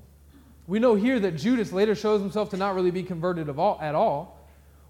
We 0.68 0.80
know 0.80 0.96
here 0.96 1.20
that 1.20 1.36
Judas 1.36 1.72
later 1.72 1.96
shows 1.96 2.22
himself 2.22 2.50
to 2.52 2.58
not 2.58 2.76
really 2.76 2.92
be 2.92 3.04
converted 3.04 3.50
all, 3.50 3.78
at 3.82 3.94
all. 3.94 4.40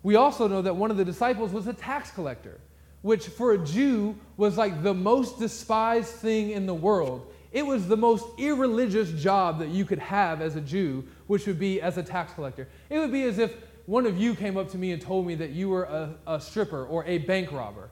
We 0.04 0.16
also 0.16 0.48
know 0.48 0.62
that 0.62 0.76
one 0.76 0.92
of 0.92 0.98
the 0.98 1.06
disciples 1.06 1.52
was 1.52 1.68
a 1.68 1.74
tax 1.74 2.12
collector, 2.12 2.60
which 3.02 3.28
for 3.28 3.54
a 3.54 3.58
Jew 3.58 4.16
was 4.38 4.58
like 4.58 4.84
the 4.84 4.94
most 4.94 5.40
despised 5.40 6.10
thing 6.10 6.52
in 6.52 6.66
the 6.66 6.74
world. 6.74 7.34
It 7.52 7.66
was 7.66 7.88
the 7.88 7.98
most 7.98 8.26
irreligious 8.38 9.12
job 9.12 9.60
that 9.60 9.70
you 9.70 9.86
could 9.86 10.00
have 10.00 10.42
as 10.42 10.56
a 10.56 10.62
Jew, 10.62 11.06
which 11.28 11.48
would 11.48 11.60
be 11.60 11.82
as 11.82 11.98
a 11.98 12.04
tax 12.04 12.34
collector. 12.34 12.68
It 12.90 13.00
would 13.00 13.12
be 13.12 13.24
as 13.24 13.40
if 13.40 13.56
one 13.86 14.06
of 14.06 14.18
you 14.18 14.36
came 14.36 14.58
up 14.58 14.70
to 14.72 14.78
me 14.78 14.92
and 14.92 15.02
told 15.02 15.26
me 15.26 15.36
that 15.36 15.50
you 15.50 15.70
were 15.70 15.84
a, 15.84 16.16
a 16.28 16.40
stripper 16.40 16.86
or 16.86 17.04
a 17.06 17.18
bank 17.20 17.52
robber. 17.52 17.90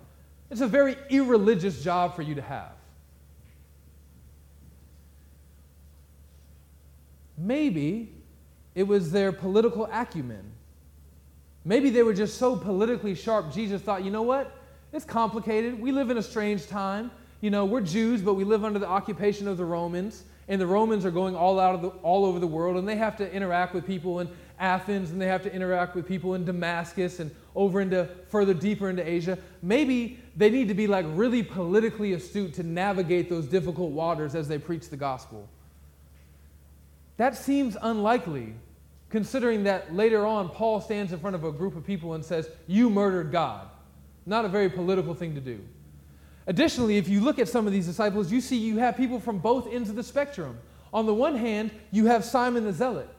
It's 0.50 0.62
a 0.62 0.68
very 0.68 0.96
irreligious 1.10 1.84
job 1.84 2.16
for 2.16 2.22
you 2.22 2.36
to 2.36 2.42
have. 2.42 2.72
Maybe 7.38 8.14
it 8.76 8.84
was 8.84 9.12
their 9.12 9.32
political 9.32 9.88
acumen 9.92 10.52
Maybe 11.66 11.90
they 11.90 12.04
were 12.04 12.14
just 12.14 12.38
so 12.38 12.56
politically 12.56 13.16
sharp, 13.16 13.54
Jesus 13.54 13.82
thought, 13.82 14.04
you 14.04 14.12
know 14.12 14.22
what? 14.22 14.52
It's 14.92 15.06
complicated. 15.06 15.80
We 15.80 15.92
live 15.92 16.10
in 16.10 16.18
a 16.18 16.24
strange 16.24 16.68
time. 16.68 17.12
You 17.42 17.52
know, 17.52 17.66
we're 17.66 17.82
Jews, 17.82 18.22
but 18.22 18.34
we 18.34 18.44
live 18.44 18.66
under 18.66 18.80
the 18.80 18.88
occupation 18.88 19.48
of 19.48 19.56
the 19.56 19.66
Romans, 19.66 20.24
and 20.48 20.60
the 20.60 20.68
Romans 20.68 21.06
are 21.06 21.12
going 21.12 21.36
all 21.36 21.60
out 21.60 21.76
of 21.76 21.82
the, 21.82 21.90
all 22.02 22.26
over 22.26 22.40
the 22.40 22.48
world, 22.48 22.76
and 22.78 22.88
they 22.88 22.96
have 22.96 23.16
to 23.18 23.32
interact 23.32 23.74
with 23.74 23.86
people 23.86 24.20
in 24.20 24.30
Athens, 24.60 25.12
and 25.12 25.22
they 25.22 25.28
have 25.28 25.44
to 25.44 25.54
interact 25.54 25.96
with 25.96 26.08
people 26.08 26.34
in 26.34 26.44
Damascus, 26.44 27.20
and 27.20 27.32
over 27.56 27.82
into 27.82 28.10
further 28.30 28.54
deeper 28.54 28.90
into 28.90 29.08
Asia. 29.08 29.38
Maybe 29.62 30.20
they 30.36 30.50
need 30.50 30.68
to 30.68 30.74
be 30.74 30.88
like 30.88 31.06
really 31.10 31.44
politically 31.44 32.14
astute 32.14 32.56
to 32.56 32.64
navigate 32.64 33.30
those 33.30 33.46
difficult 33.46 33.92
waters 33.92 34.36
as 34.36 34.48
they 34.48 34.58
preach 34.58 34.90
the 34.90 34.98
gospel. 34.98 35.48
That 37.18 37.36
seems 37.36 37.78
unlikely 37.82 38.56
considering 39.10 39.64
that 39.64 39.94
later 39.94 40.26
on 40.26 40.50
Paul 40.50 40.82
stands 40.82 41.12
in 41.14 41.20
front 41.20 41.36
of 41.36 41.44
a 41.44 41.52
group 41.52 41.76
of 41.76 41.86
people 41.86 42.14
and 42.14 42.24
says, 42.24 42.50
You 42.68 42.90
murdered 42.90 43.32
God. 43.32 43.68
Not 44.26 44.46
a 44.46 44.50
very 44.50 44.70
political 44.70 45.14
thing 45.14 45.36
to 45.36 45.42
do. 45.42 45.60
Additionally, 46.48 46.98
if 46.98 47.08
you 47.08 47.22
look 47.22 47.40
at 47.40 47.48
some 47.48 47.68
of 47.68 47.74
these 47.74 47.86
disciples, 47.86 48.32
you 48.32 48.42
see 48.42 48.58
you 48.58 48.78
have 48.78 48.98
people 48.98 49.20
from 49.20 49.38
both 49.38 49.72
ends 49.72 49.90
of 49.90 49.96
the 49.96 50.04
spectrum. 50.04 50.58
On 50.92 51.06
the 51.06 51.14
one 51.14 51.36
hand, 51.36 51.72
you 51.92 52.08
have 52.08 52.26
Simon 52.26 52.64
the 52.64 52.74
Zealot. 52.74 53.10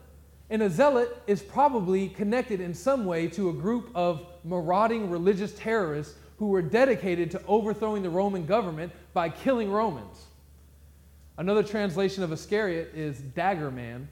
And 0.50 0.62
a 0.62 0.68
zealot 0.68 1.16
is 1.28 1.40
probably 1.40 2.08
connected 2.08 2.60
in 2.60 2.74
some 2.74 3.06
way 3.06 3.28
to 3.28 3.50
a 3.50 3.52
group 3.52 3.90
of 3.94 4.26
marauding 4.42 5.08
religious 5.08 5.54
terrorists 5.54 6.16
who 6.38 6.48
were 6.48 6.62
dedicated 6.62 7.30
to 7.30 7.42
overthrowing 7.46 8.02
the 8.02 8.10
Roman 8.10 8.46
government 8.46 8.90
by 9.14 9.28
killing 9.28 9.70
Romans. 9.70 10.24
Another 11.38 11.62
translation 11.62 12.24
of 12.24 12.32
Iscariot 12.32 12.92
is 12.94 13.18
dagger 13.20 13.70
man, 13.70 14.08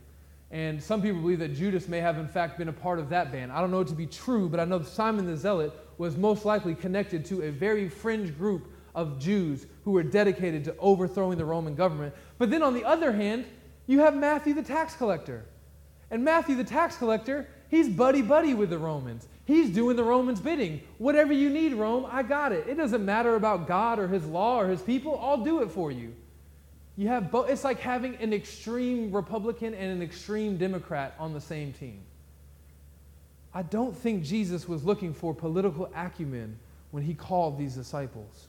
and 0.52 0.80
some 0.80 1.02
people 1.02 1.20
believe 1.20 1.40
that 1.40 1.54
Judas 1.54 1.88
may 1.88 1.98
have, 1.98 2.18
in 2.18 2.28
fact, 2.28 2.56
been 2.56 2.68
a 2.68 2.72
part 2.72 3.00
of 3.00 3.08
that 3.08 3.32
band. 3.32 3.50
I 3.50 3.60
don't 3.60 3.72
know 3.72 3.80
it 3.80 3.88
to 3.88 3.94
be 3.94 4.06
true, 4.06 4.48
but 4.48 4.60
I 4.60 4.64
know 4.64 4.80
Simon 4.82 5.26
the 5.26 5.36
Zealot 5.36 5.72
was 5.98 6.16
most 6.16 6.44
likely 6.44 6.74
connected 6.74 7.24
to 7.26 7.42
a 7.42 7.50
very 7.50 7.88
fringe 7.88 8.36
group 8.36 8.72
of 8.94 9.18
Jews 9.18 9.66
who 9.84 9.92
were 9.92 10.02
dedicated 10.02 10.64
to 10.64 10.76
overthrowing 10.78 11.38
the 11.38 11.44
Roman 11.44 11.74
government. 11.74 12.14
But 12.38 12.50
then 12.50 12.62
on 12.62 12.74
the 12.74 12.84
other 12.84 13.12
hand, 13.12 13.44
you 13.86 14.00
have 14.00 14.16
Matthew 14.16 14.54
the 14.54 14.62
tax 14.62 14.94
collector. 14.94 15.44
And 16.10 16.24
Matthew 16.24 16.56
the 16.56 16.64
tax 16.64 16.96
collector, 16.96 17.48
he's 17.68 17.88
buddy 17.88 18.22
buddy 18.22 18.54
with 18.54 18.70
the 18.70 18.78
Romans. 18.78 19.28
He's 19.44 19.70
doing 19.70 19.96
the 19.96 20.04
Romans' 20.04 20.40
bidding. 20.40 20.82
Whatever 20.98 21.32
you 21.32 21.48
need, 21.48 21.74
Rome, 21.74 22.06
I 22.10 22.22
got 22.22 22.52
it. 22.52 22.66
It 22.68 22.76
doesn't 22.76 23.04
matter 23.04 23.34
about 23.34 23.66
God 23.66 23.98
or 23.98 24.06
his 24.08 24.24
law 24.26 24.60
or 24.60 24.68
his 24.68 24.82
people, 24.82 25.18
I'll 25.22 25.42
do 25.42 25.62
it 25.62 25.70
for 25.70 25.90
you. 25.90 26.14
You 26.96 27.08
have 27.08 27.30
both. 27.30 27.48
It's 27.48 27.62
like 27.62 27.78
having 27.78 28.16
an 28.16 28.32
extreme 28.32 29.12
Republican 29.12 29.72
and 29.72 29.92
an 29.92 30.02
extreme 30.02 30.56
Democrat 30.56 31.14
on 31.18 31.32
the 31.32 31.40
same 31.40 31.72
team. 31.72 32.02
I 33.54 33.62
don't 33.62 33.96
think 33.96 34.24
Jesus 34.24 34.68
was 34.68 34.84
looking 34.84 35.12
for 35.12 35.34
political 35.34 35.90
acumen 35.94 36.58
when 36.90 37.02
he 37.02 37.14
called 37.14 37.58
these 37.58 37.74
disciples. 37.74 38.48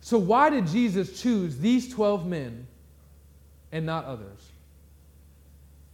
So, 0.00 0.18
why 0.18 0.48
did 0.50 0.66
Jesus 0.66 1.20
choose 1.20 1.58
these 1.58 1.92
12 1.92 2.26
men 2.26 2.66
and 3.70 3.84
not 3.84 4.06
others? 4.06 4.50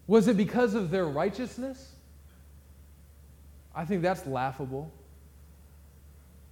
Was 0.07 0.29
it 0.29 0.37
because 0.37 0.75
of 0.75 0.91
their 0.91 1.07
righteousness? 1.07 1.93
I 3.75 3.85
think 3.85 4.03
that's 4.03 4.27
laughable. 4.27 4.93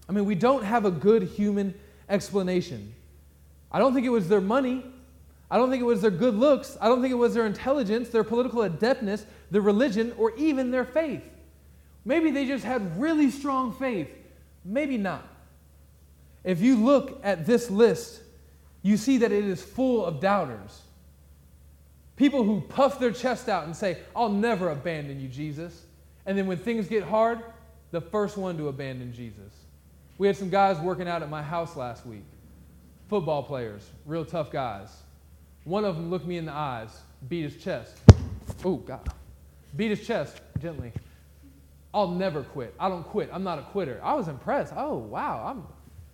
I 0.09 0.13
mean, 0.13 0.25
we 0.25 0.35
don't 0.35 0.65
have 0.65 0.85
a 0.85 0.91
good 0.91 1.23
human 1.23 1.75
explanation. 2.09 2.93
I 3.71 3.79
don't 3.79 3.95
think 3.95 4.07
it 4.07 4.11
was 4.11 4.29
their 4.29 4.41
money. 4.41 4.85
I 5.51 5.57
don't 5.57 5.71
think 5.71 5.81
it 5.81 5.87
was 5.87 6.03
their 6.03 6.11
good 6.11 6.35
looks. 6.35 6.77
I 6.81 6.89
don't 6.89 7.01
think 7.01 7.13
it 7.13 7.17
was 7.17 7.35
their 7.35 7.47
intelligence, 7.47 8.09
their 8.09 8.25
political 8.25 8.63
adeptness, 8.63 9.25
their 9.51 9.63
religion, 9.63 10.13
or 10.17 10.35
even 10.37 10.71
their 10.71 10.85
faith. 10.85 11.23
Maybe 12.05 12.31
they 12.31 12.47
just 12.47 12.65
had 12.65 13.01
really 13.01 13.31
strong 13.31 13.73
faith. 13.73 14.09
Maybe 14.65 14.99
not. 14.99 15.27
If 16.43 16.61
you 16.61 16.77
look 16.77 17.21
at 17.23 17.47
this 17.47 17.71
list, 17.71 18.21
you 18.83 18.97
see 18.97 19.19
that 19.19 19.33
it 19.33 19.45
is 19.45 19.63
full 19.63 20.05
of 20.05 20.21
doubters. 20.21 20.83
People 22.17 22.45
who 22.45 22.61
puff 22.61 23.01
their 23.01 23.11
chest 23.11 23.49
out 23.49 23.65
and 23.65 23.75
say, 23.75 23.99
I'll 24.15 24.29
never 24.29 24.71
abandon 24.71 25.21
you, 25.21 25.29
Jesus. 25.29 25.83
And 26.27 26.37
then 26.39 26.47
when 26.47 26.59
things 26.59 26.87
get 26.87 27.03
hard, 27.03 27.41
the 27.91 28.01
first 28.01 28.37
one 28.37 28.57
to 28.59 28.69
abandon 28.69 29.13
Jesus. 29.13 29.53
We 30.19 30.27
had 30.27 30.37
some 30.37 30.51
guys 30.51 30.79
working 30.79 31.09
out 31.09 31.23
at 31.23 31.31
my 31.31 31.43
house 31.43 31.77
last 31.77 32.07
week, 32.07 32.25
football 33.09 33.43
players, 33.43 33.91
real 34.07 34.25
tough 34.25 34.53
guys. 34.53 34.91
One 35.65 35.85
of 35.85 35.97
them 35.97 36.11
looked 36.11 36.27
me 36.27 36.37
in 36.37 36.45
the 36.45 36.53
eyes, 36.53 36.91
beat 37.29 37.43
his 37.51 37.57
chest. 37.57 37.97
Oh, 38.65 38.77
God. 38.77 39.09
Beat 39.77 39.91
his 39.91 40.07
chest 40.07 40.41
gently. 40.61 40.93
I'll 41.93 42.09
never 42.09 42.43
quit. 42.43 42.75
I 42.79 42.89
don't 42.89 43.05
quit. 43.05 43.31
I'm 43.33 43.45
not 43.45 43.59
a 43.59 43.63
quitter. 43.63 44.01
I 44.03 44.15
was 44.15 44.29
impressed. 44.29 44.73
Oh, 44.77 44.97
wow. 44.97 45.45
I'm, 45.47 45.65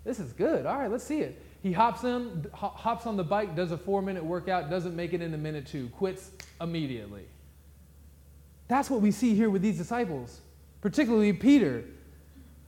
this 0.05 0.21
is 0.21 0.33
good. 0.33 0.67
All 0.67 0.79
right, 0.79 0.91
let's 0.91 1.05
see 1.05 1.21
it. 1.21 1.41
He 1.63 1.73
hops 1.73 2.05
in, 2.05 2.47
hops 2.53 3.07
on 3.07 3.17
the 3.17 3.25
bike, 3.25 3.55
does 3.55 3.71
a 3.73 3.79
four 3.79 4.01
minute 4.01 4.25
workout, 4.25 4.71
doesn't 4.71 4.97
make 4.97 5.13
it 5.13 5.21
in 5.21 5.35
a 5.35 5.39
minute 5.39 5.67
two, 5.67 5.89
quits 5.91 6.31
immediately. 6.61 7.25
That's 8.69 8.89
what 8.89 9.01
we 9.01 9.11
see 9.11 9.35
here 9.35 9.51
with 9.51 9.63
these 9.63 9.77
disciples, 9.77 10.41
particularly 10.81 11.33
Peter. 11.33 11.85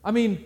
I 0.05 0.11
mean, 0.11 0.45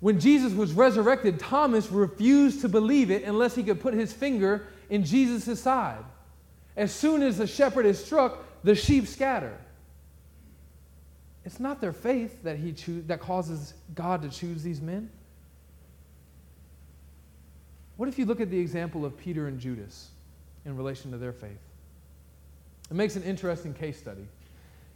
when 0.00 0.18
Jesus 0.18 0.52
was 0.52 0.72
resurrected, 0.72 1.38
Thomas 1.38 1.90
refused 1.90 2.60
to 2.62 2.68
believe 2.68 3.10
it 3.10 3.22
unless 3.24 3.54
he 3.54 3.62
could 3.62 3.80
put 3.80 3.94
his 3.94 4.12
finger 4.12 4.66
in 4.90 5.04
Jesus' 5.04 5.60
side. 5.60 6.04
As 6.76 6.92
soon 6.92 7.22
as 7.22 7.38
the 7.38 7.46
shepherd 7.46 7.86
is 7.86 8.04
struck, 8.04 8.44
the 8.64 8.74
sheep 8.74 9.06
scatter. 9.06 9.56
It's 11.44 11.60
not 11.60 11.80
their 11.80 11.92
faith 11.92 12.42
that, 12.42 12.56
he 12.56 12.72
choo- 12.72 13.02
that 13.02 13.20
causes 13.20 13.74
God 13.94 14.22
to 14.22 14.30
choose 14.30 14.62
these 14.62 14.80
men. 14.80 15.10
What 17.96 18.08
if 18.08 18.18
you 18.18 18.24
look 18.24 18.40
at 18.40 18.50
the 18.50 18.58
example 18.58 19.04
of 19.04 19.16
Peter 19.16 19.46
and 19.46 19.60
Judas 19.60 20.08
in 20.64 20.76
relation 20.76 21.12
to 21.12 21.18
their 21.18 21.32
faith? 21.32 21.60
It 22.90 22.94
makes 22.94 23.14
an 23.16 23.22
interesting 23.22 23.74
case 23.74 23.98
study. 23.98 24.26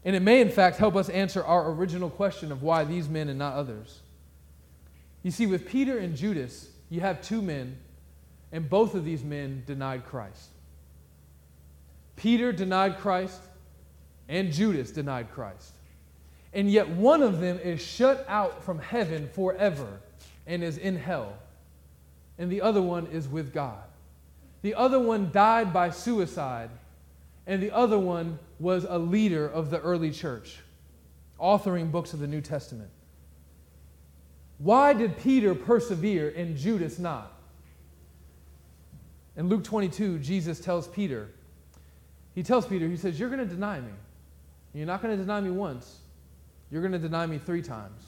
And 0.05 0.17
it 0.17 0.21
may, 0.21 0.41
in 0.41 0.51
fact, 0.51 0.79
help 0.79 0.97
us 0.97 1.09
answer 1.11 1.45
our 1.45 1.71
original 1.71 2.09
question 2.09 2.51
of 2.51 2.63
why 2.63 2.85
these 2.85 3.09
men 3.09 3.29
and 3.29 3.39
not 3.39 3.55
others. 3.55 4.01
You 5.23 5.31
see, 5.31 5.47
with 5.47 5.69
Peter 5.69 5.99
and 5.99 6.17
Judas, 6.17 6.71
you 6.89 7.01
have 7.01 7.21
two 7.21 7.43
men, 7.43 7.77
and 8.53 8.69
both 8.71 8.95
of 8.95 9.05
these 9.05 9.23
men 9.23 9.63
denied 9.67 10.07
Christ. 10.07 10.49
Peter 12.17 12.53
denied 12.53 12.99
Christ, 12.99 13.41
and 14.29 14.53
Judas 14.53 14.91
denied 14.91 15.31
Christ. 15.33 15.73
And 16.53 16.71
yet, 16.71 16.89
one 16.89 17.23
of 17.23 17.41
them 17.41 17.59
is 17.59 17.81
shut 17.81 18.25
out 18.29 18.63
from 18.63 18.79
heaven 18.79 19.29
forever 19.35 20.01
and 20.47 20.63
is 20.63 20.79
in 20.79 20.97
hell 20.97 21.35
and 22.39 22.51
the 22.51 22.63
other 22.63 22.81
one 22.81 23.07
is 23.09 23.29
with 23.29 23.53
God. 23.53 23.83
The 24.63 24.75
other 24.75 24.99
one 24.99 25.31
died 25.33 25.73
by 25.73 25.91
suicide, 25.91 26.71
and 27.47 27.63
the 27.63 27.73
other 27.73 27.99
one 27.99 28.39
was 28.61 28.87
a 28.89 28.99
leader 28.99 29.47
of 29.47 29.71
the 29.71 29.81
early 29.81 30.11
church, 30.11 30.59
authoring 31.41 31.91
books 31.91 32.13
of 32.13 32.21
the 32.21 32.27
New 32.27 32.41
Testament. 32.41 32.91
Why 34.59 34.93
did 34.93 35.17
Peter 35.19 35.55
persevere 35.55 36.33
and 36.37 36.57
Judas 36.57 36.99
not? 36.99 37.33
In 39.37 39.49
Luke 39.49 39.63
22, 39.63 40.19
Jesus 40.19 40.59
tells 40.59 40.89
Peter, 40.89 41.29
he 42.35 42.43
tells 42.43 42.67
Peter, 42.67 42.89
he 42.89 42.97
says, 42.97 43.19
You're 43.19 43.31
going 43.31 43.41
to 43.41 43.47
deny 43.47 43.81
me. 43.81 43.93
You're 44.79 44.87
not 44.87 45.03
going 45.03 45.17
to 45.17 45.23
deny 45.23 45.41
me 45.41 45.51
once, 45.51 45.99
you're 46.71 46.83
going 46.83 46.93
to 46.93 46.99
deny 46.99 47.27
me 47.27 47.39
three 47.39 47.63
times, 47.63 48.03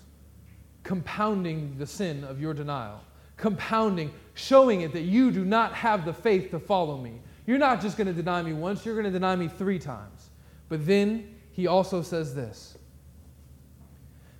compounding 0.83 1.77
the 1.79 1.87
sin 1.87 2.25
of 2.25 2.41
your 2.41 2.55
denial 2.55 3.01
compounding, 3.41 4.13
showing 4.35 4.83
it 4.83 4.93
that 4.93 5.01
you 5.01 5.31
do 5.31 5.45
not 5.45 5.73
have 5.73 6.05
the 6.05 6.13
faith 6.13 6.51
to 6.51 6.61
follow 6.61 6.99
me. 6.99 7.15
You're 7.47 7.59
not 7.59 7.81
just 7.81 7.97
going 7.97 8.07
to 8.07 8.13
deny 8.13 8.43
me 8.43 8.53
once, 8.53 8.85
you're 8.85 8.95
going 8.95 9.07
to 9.07 9.11
deny 9.11 9.35
me 9.35 9.49
three 9.49 9.79
times. 9.79 10.31
But 10.69 10.87
then 10.87 11.35
he 11.53 11.67
also 11.67 12.03
says 12.03 12.35
this 12.35 12.77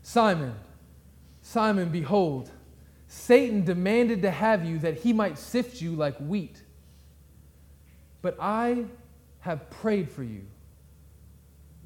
Simon, 0.03 0.55
Simon, 1.41 1.89
behold, 1.89 2.51
Satan 3.09 3.65
demanded 3.65 4.23
to 4.23 4.31
have 4.31 4.65
you 4.65 4.79
that 4.81 4.99
he 4.99 5.13
might 5.13 5.39
sift 5.39 5.81
you 5.81 5.93
like 5.93 6.17
wheat. 6.19 6.63
But 8.23 8.37
I 8.39 8.85
have 9.41 9.69
prayed 9.71 10.11
for 10.11 10.23
you 10.23 10.43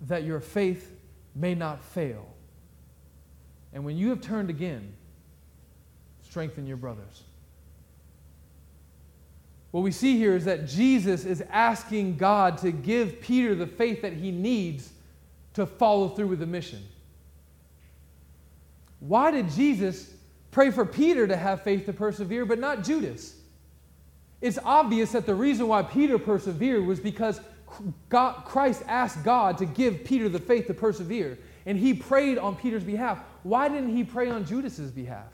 that 0.06 0.24
your 0.24 0.40
faith 0.40 0.92
may 1.34 1.54
not 1.54 1.82
fail. 1.82 2.26
And 3.72 3.84
when 3.84 3.96
you 3.96 4.10
have 4.10 4.20
turned 4.20 4.50
again, 4.50 4.92
strengthen 6.22 6.66
your 6.66 6.76
brothers. 6.76 7.22
What 9.72 9.82
we 9.82 9.90
see 9.90 10.16
here 10.16 10.36
is 10.36 10.44
that 10.44 10.68
Jesus 10.68 11.24
is 11.24 11.42
asking 11.50 12.16
God 12.16 12.58
to 12.58 12.70
give 12.70 13.20
Peter 13.20 13.56
the 13.56 13.66
faith 13.66 14.02
that 14.02 14.12
he 14.12 14.30
needs 14.30 14.92
to 15.54 15.66
follow 15.66 16.08
through 16.08 16.28
with 16.28 16.38
the 16.38 16.46
mission. 16.46 16.80
Why 19.00 19.32
did 19.32 19.50
Jesus 19.50 20.14
pray 20.52 20.70
for 20.70 20.86
Peter 20.86 21.26
to 21.26 21.36
have 21.36 21.62
faith 21.62 21.86
to 21.86 21.92
persevere, 21.92 22.44
but 22.46 22.60
not 22.60 22.84
Judas? 22.84 23.36
It's 24.40 24.58
obvious 24.64 25.12
that 25.12 25.26
the 25.26 25.34
reason 25.34 25.66
why 25.66 25.82
Peter 25.82 26.18
persevered 26.18 26.86
was 26.86 27.00
because 27.00 27.40
God, 28.08 28.44
Christ 28.44 28.82
asked 28.86 29.24
God 29.24 29.58
to 29.58 29.66
give 29.66 30.04
Peter 30.04 30.28
the 30.28 30.38
faith 30.38 30.66
to 30.68 30.74
persevere, 30.74 31.38
and 31.66 31.78
he 31.78 31.94
prayed 31.94 32.38
on 32.38 32.56
Peter's 32.56 32.84
behalf. 32.84 33.20
Why 33.42 33.68
didn't 33.68 33.94
he 33.94 34.04
pray 34.04 34.30
on 34.30 34.44
Judas's 34.44 34.90
behalf? 34.90 35.32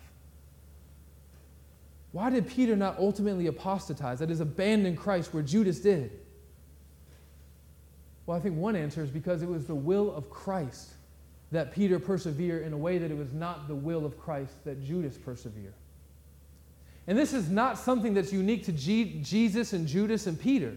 Why 2.13 2.31
did 2.31 2.49
Peter 2.49 2.75
not 2.77 2.99
ultimately 2.99 3.47
apostatize, 3.47 4.19
that 4.19 4.31
is, 4.31 4.41
abandon 4.41 4.97
Christ 4.97 5.33
where 5.33 5.43
Judas 5.43 5.81
did? 5.81 6.11
Well, 8.27 8.37
I 8.37 8.41
think 8.41 8.57
one 8.57 8.77
answer 8.77 9.03
is 9.03 9.11
because 9.11 9.43
it 9.43 9.49
was 9.49 9.67
the 9.67 9.75
will 9.75 10.15
of 10.15 10.29
Christ 10.31 10.91
that 11.53 11.73
Peter 11.73 11.99
persevere 11.99 12.61
in 12.61 12.73
a 12.73 12.77
way 12.77 12.99
that 12.99 13.11
it 13.11 13.17
was 13.17 13.33
not 13.33 13.67
the 13.67 13.75
will 13.75 14.05
of 14.05 14.19
Christ 14.19 14.65
that 14.65 14.85
Judas 14.85 15.17
persevere. 15.17 15.73
And 17.07 17.19
this 17.19 17.33
is 17.33 17.49
not 17.49 17.79
something 17.79 18.15
that's 18.15 18.33
unique 18.33 18.65
to 18.67 18.73
G- 18.73 19.21
Jesus 19.23 19.73
and 19.73 19.87
Judas 19.87 20.27
and 20.27 20.39
Peter. 20.39 20.77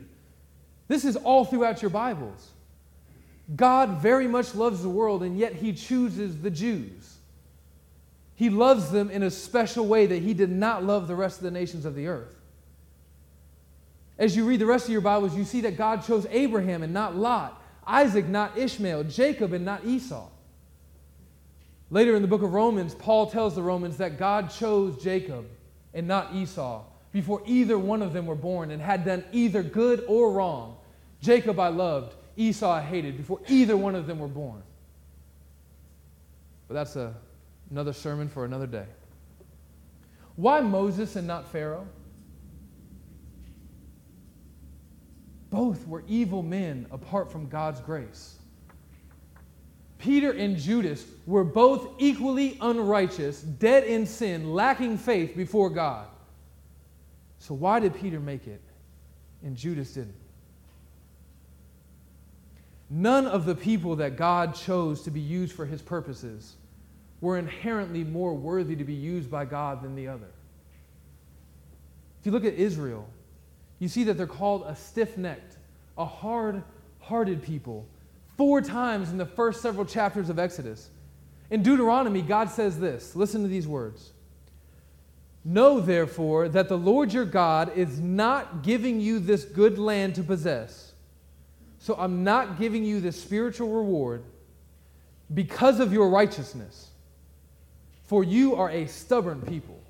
This 0.87 1.05
is 1.05 1.15
all 1.15 1.45
throughout 1.45 1.81
your 1.81 1.91
Bibles. 1.91 2.49
God 3.55 4.01
very 4.01 4.27
much 4.27 4.55
loves 4.55 4.81
the 4.81 4.89
world, 4.89 5.23
and 5.23 5.37
yet 5.37 5.53
he 5.53 5.73
chooses 5.73 6.41
the 6.41 6.49
Jews. 6.49 7.17
He 8.35 8.49
loves 8.49 8.91
them 8.91 9.09
in 9.09 9.23
a 9.23 9.31
special 9.31 9.85
way 9.85 10.05
that 10.05 10.21
he 10.21 10.33
did 10.33 10.49
not 10.49 10.83
love 10.83 11.07
the 11.07 11.15
rest 11.15 11.37
of 11.37 11.43
the 11.43 11.51
nations 11.51 11.85
of 11.85 11.95
the 11.95 12.07
earth. 12.07 12.35
As 14.17 14.35
you 14.35 14.45
read 14.45 14.59
the 14.59 14.65
rest 14.65 14.85
of 14.85 14.91
your 14.91 15.01
Bibles, 15.01 15.35
you 15.35 15.43
see 15.43 15.61
that 15.61 15.77
God 15.77 16.03
chose 16.05 16.25
Abraham 16.29 16.83
and 16.83 16.93
not 16.93 17.15
Lot, 17.15 17.61
Isaac, 17.85 18.27
not 18.27 18.57
Ishmael, 18.57 19.05
Jacob, 19.05 19.53
and 19.53 19.65
not 19.65 19.85
Esau. 19.85 20.29
Later 21.89 22.15
in 22.15 22.21
the 22.21 22.27
book 22.27 22.41
of 22.41 22.53
Romans, 22.53 22.95
Paul 22.95 23.29
tells 23.29 23.55
the 23.55 23.61
Romans 23.61 23.97
that 23.97 24.17
God 24.17 24.49
chose 24.49 25.01
Jacob 25.03 25.45
and 25.93 26.07
not 26.07 26.33
Esau 26.33 26.83
before 27.13 27.41
either 27.45 27.78
one 27.80 28.02
of 28.02 28.12
them 28.12 28.26
were 28.26 28.36
born 28.36 28.71
and 28.71 28.82
had 28.82 29.06
done 29.06 29.23
either 29.32 29.63
good 29.63 30.04
or 30.08 30.34
wrong. 30.34 30.76
Jacob 31.21 31.60
I 31.60 31.69
loved, 31.69 32.15
Esau 32.36 32.69
I 32.69 32.82
hated 32.82 33.15
before 33.15 33.39
either 33.47 33.78
one 33.78 33.95
of 33.95 34.08
them 34.08 34.19
were 34.19 34.28
born. 34.28 34.62
But 36.67 36.73
that's 36.73 36.97
a 36.97 37.13
Another 37.73 37.93
sermon 37.93 38.30
for 38.30 38.45
another 38.45 38.67
day. 38.67 38.86
Why 40.36 40.62
Moses 40.62 41.15
and 41.15 41.26
not 41.26 41.47
Pharaoh? 41.47 41.88
Both 45.49 45.88
were 45.88 46.04
evil 46.08 46.43
men 46.43 46.86
apart 46.91 47.32
from 47.32 47.49
God's 47.49 47.80
grace. 47.80 48.36
Peter 49.97 50.34
and 50.34 50.56
Judas 50.56 51.04
were 51.26 51.43
both 51.43 51.89
equally 51.97 52.60
unrighteous, 52.62 53.41
dead 53.41 53.86
in 53.86 54.06
sin, 54.06 54.54
lacking 54.54 54.99
faith 54.99 55.36
before 55.36 55.71
God. 55.71 56.06
So, 57.43 57.53
why 57.53 57.82
did 57.82 57.93
Peter 57.93 58.21
make 58.21 58.47
it 58.47 58.62
and 59.43 59.58
Judas 59.58 59.95
didn't? 59.95 60.15
None 62.89 63.25
of 63.25 63.43
the 63.43 63.53
people 63.53 63.97
that 63.97 64.15
God 64.15 64.56
chose 64.56 65.01
to 65.01 65.12
be 65.12 65.19
used 65.19 65.53
for 65.53 65.65
his 65.65 65.82
purposes 65.82 66.53
were 67.19 67.38
inherently 67.38 68.06
more 68.06 68.34
worthy 68.34 68.77
to 68.77 68.86
be 68.86 68.93
used 68.93 69.29
by 69.29 69.43
God 69.43 69.82
than 69.82 69.93
the 69.93 70.08
other. 70.08 70.29
If 72.21 72.27
you 72.27 72.32
look 72.32 72.45
at 72.45 72.53
Israel, 72.53 73.10
you 73.79 73.89
see 73.89 74.06
that 74.06 74.13
they're 74.13 74.25
called 74.25 74.63
a 74.65 74.73
stiff 74.73 75.17
necked, 75.17 75.58
a 75.97 76.06
hard 76.06 76.63
hearted 77.01 77.43
people. 77.43 77.86
Four 78.38 78.62
times 78.62 79.12
in 79.12 79.17
the 79.17 79.25
first 79.25 79.62
several 79.62 79.86
chapters 79.86 80.29
of 80.29 80.39
Exodus. 80.39 80.91
In 81.51 81.62
Deuteronomy, 81.62 82.21
God 82.21 82.49
says 82.49 82.79
this 82.79 83.17
listen 83.17 83.41
to 83.41 83.49
these 83.49 83.67
words. 83.67 84.12
Know 85.45 85.79
therefore 85.79 86.47
that 86.49 86.69
the 86.69 86.77
Lord 86.77 87.12
your 87.12 87.25
God 87.25 87.75
is 87.75 87.99
not 87.99 88.63
giving 88.63 89.01
you 89.01 89.19
this 89.19 89.43
good 89.43 89.77
land 89.77 90.15
to 90.15 90.23
possess. 90.23 90.93
So 91.79 91.95
I'm 91.95 92.23
not 92.23 92.58
giving 92.58 92.86
you 92.86 93.01
this 93.01 93.21
spiritual 93.21 93.69
reward 93.69 94.23
because 95.34 95.82
of 95.82 95.91
your 95.91 96.10
righteousness, 96.10 96.89
for 98.06 98.23
you 98.23 98.56
are 98.56 98.69
a 98.69 98.88
stubborn 98.88 99.41
people. 99.41 99.82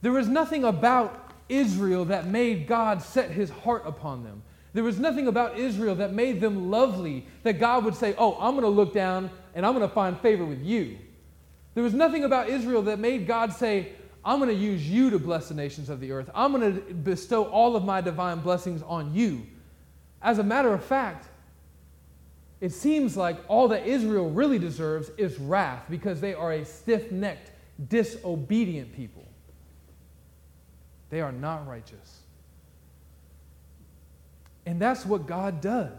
There 0.00 0.12
was 0.12 0.28
nothing 0.28 0.64
about 0.64 1.34
Israel 1.50 2.06
that 2.06 2.26
made 2.26 2.66
God 2.66 3.02
set 3.02 3.30
his 3.30 3.50
heart 3.50 3.82
upon 3.84 4.24
them. 4.24 4.42
There 4.72 4.84
was 4.84 4.98
nothing 4.98 5.26
about 5.26 5.58
Israel 5.58 5.96
that 5.96 6.12
made 6.14 6.40
them 6.40 6.70
lovely 6.70 7.26
that 7.42 7.58
God 7.58 7.84
would 7.84 7.94
say, 7.94 8.14
Oh, 8.16 8.38
I'm 8.40 8.52
going 8.52 8.62
to 8.62 8.68
look 8.68 8.94
down 8.94 9.30
and 9.54 9.66
I'm 9.66 9.74
going 9.74 9.86
to 9.86 9.94
find 9.94 10.18
favor 10.20 10.44
with 10.44 10.62
you. 10.62 10.96
There 11.74 11.84
was 11.84 11.94
nothing 11.94 12.24
about 12.24 12.48
Israel 12.48 12.82
that 12.82 12.98
made 12.98 13.26
God 13.26 13.52
say, 13.52 13.92
I'm 14.24 14.38
going 14.38 14.50
to 14.50 14.54
use 14.54 14.88
you 14.88 15.10
to 15.10 15.18
bless 15.18 15.48
the 15.48 15.54
nations 15.54 15.88
of 15.88 16.00
the 16.00 16.12
earth. 16.12 16.30
I'm 16.34 16.52
going 16.52 16.74
to 16.74 16.94
bestow 16.94 17.44
all 17.44 17.76
of 17.76 17.84
my 17.84 18.00
divine 18.00 18.40
blessings 18.40 18.82
on 18.82 19.14
you. 19.14 19.46
As 20.20 20.38
a 20.38 20.44
matter 20.44 20.72
of 20.74 20.84
fact, 20.84 21.26
it 22.60 22.72
seems 22.72 23.16
like 23.16 23.38
all 23.48 23.68
that 23.68 23.86
Israel 23.86 24.28
really 24.28 24.58
deserves 24.58 25.10
is 25.16 25.38
wrath 25.38 25.84
because 25.88 26.20
they 26.20 26.34
are 26.34 26.52
a 26.52 26.64
stiff 26.64 27.10
necked, 27.10 27.50
disobedient 27.88 28.94
people. 28.94 29.24
They 31.08 31.22
are 31.22 31.32
not 31.32 31.66
righteous. 31.66 32.20
And 34.66 34.80
that's 34.80 35.06
what 35.06 35.26
God 35.26 35.62
does. 35.62 35.92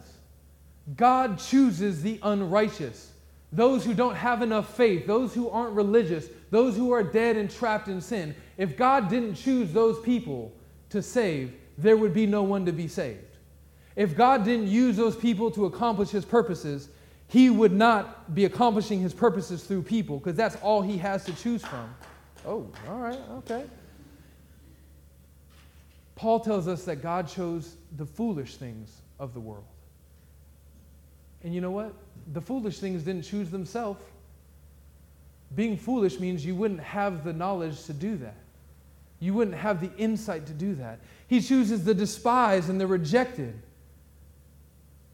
God 0.96 1.40
chooses 1.40 2.04
the 2.04 2.20
unrighteous, 2.22 3.11
those 3.52 3.84
who 3.84 3.94
don't 3.94 4.16
have 4.16 4.42
enough 4.42 4.76
faith, 4.76 5.06
those 5.06 5.34
who 5.34 5.50
aren't 5.50 5.74
religious, 5.74 6.28
those 6.52 6.76
who 6.76 6.92
are 6.92 7.04
dead 7.04 7.36
and 7.36 7.50
trapped 7.50 7.88
in 7.88 8.00
sin. 8.00 8.36
If 8.58 8.78
God 8.78 9.10
didn't 9.10 9.36
choose 9.36 9.74
those 9.74 10.00
people 10.00 10.54
to 10.90 11.02
save, 11.02 11.54
there 11.78 11.98
would 11.98 12.14
be 12.14 12.26
no 12.26 12.44
one 12.44 12.66
to 12.66 12.72
be 12.72 12.88
saved. 12.88 13.26
If 13.96 14.16
God 14.16 14.46
didn't 14.46 14.68
use 14.68 14.96
those 14.96 15.16
people 15.16 15.52
to 15.52 15.66
accomplish 15.66 16.10
his 16.10 16.24
purposes, 16.24 16.90
he 17.28 17.50
would 17.50 17.74
not 17.74 18.34
be 18.34 18.46
accomplishing 18.46 19.02
his 19.02 19.14
purposes 19.14 19.64
through 19.64 19.84
people 19.84 20.18
because 20.18 20.36
that's 20.36 20.56
all 20.58 20.82
he 20.82 20.98
has 20.98 21.26
to 21.26 21.34
choose 21.36 21.64
from. 21.64 21.94
Oh, 22.46 22.68
all 22.90 23.00
right, 23.00 23.20
okay. 23.38 23.66
Paul 26.16 26.40
tells 26.40 26.68
us 26.68 26.86
that 26.86 26.98
God 26.98 27.28
chose 27.28 27.76
the 27.98 28.06
foolish 28.06 28.56
things 28.56 29.02
of 29.20 29.34
the 29.34 29.40
world. 29.40 29.66
And 31.44 31.54
you 31.54 31.62
know 31.62 31.72
what? 31.72 31.94
The 32.34 32.42
foolish 32.42 32.80
things 32.80 33.04
didn't 33.04 33.24
choose 33.24 33.50
themselves. 33.50 34.00
Being 35.56 35.78
foolish 35.78 36.20
means 36.20 36.46
you 36.46 36.56
wouldn't 36.56 36.80
have 36.80 37.24
the 37.24 37.34
knowledge 37.34 37.84
to 37.86 37.94
do 37.94 38.16
that. 38.18 38.38
You 39.20 39.34
wouldn't 39.34 39.58
have 39.58 39.82
the 39.82 39.92
insight 39.98 40.46
to 40.48 40.54
do 40.54 40.76
that. 40.76 41.00
He 41.28 41.42
chooses 41.42 41.84
the 41.84 41.94
despised 41.94 42.70
and 42.70 42.80
the 42.80 42.88
rejected. 42.88 43.54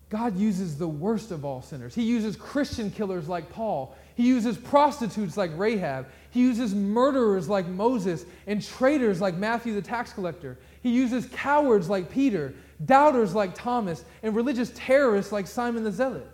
God 0.09 0.37
uses 0.37 0.77
the 0.77 0.87
worst 0.87 1.31
of 1.31 1.43
all 1.43 1.61
sinners. 1.61 1.93
He 1.93 2.03
uses 2.03 2.37
Christian 2.37 2.89
killers 2.89 3.27
like 3.27 3.49
Paul. 3.49 3.95
He 4.15 4.23
uses 4.23 4.57
prostitutes 4.57 5.35
like 5.35 5.51
Rahab. 5.55 6.07
He 6.29 6.39
uses 6.41 6.73
murderers 6.73 7.49
like 7.49 7.67
Moses 7.67 8.25
and 8.45 8.63
traitors 8.63 9.19
like 9.19 9.35
Matthew 9.35 9.73
the 9.73 9.81
tax 9.81 10.13
collector. 10.13 10.57
He 10.81 10.91
uses 10.91 11.25
cowards 11.27 11.89
like 11.89 12.09
Peter, 12.09 12.53
doubters 12.85 13.33
like 13.33 13.55
Thomas, 13.55 14.03
and 14.23 14.35
religious 14.35 14.71
terrorists 14.75 15.31
like 15.31 15.47
Simon 15.47 15.83
the 15.83 15.91
Zealot. 15.91 16.29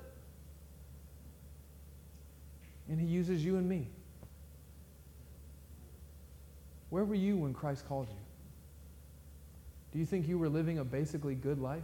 And 2.89 2.99
he 2.99 3.07
uses 3.07 3.43
you 3.43 3.55
and 3.57 3.67
me. 3.67 3.87
Where 6.89 7.05
were 7.05 7.15
you 7.15 7.37
when 7.37 7.53
Christ 7.53 7.87
called 7.87 8.07
you? 8.09 8.15
Do 9.93 9.99
you 9.99 10.05
think 10.05 10.27
you 10.27 10.37
were 10.37 10.49
living 10.49 10.79
a 10.79 10.83
basically 10.83 11.35
good 11.35 11.59
life? 11.59 11.83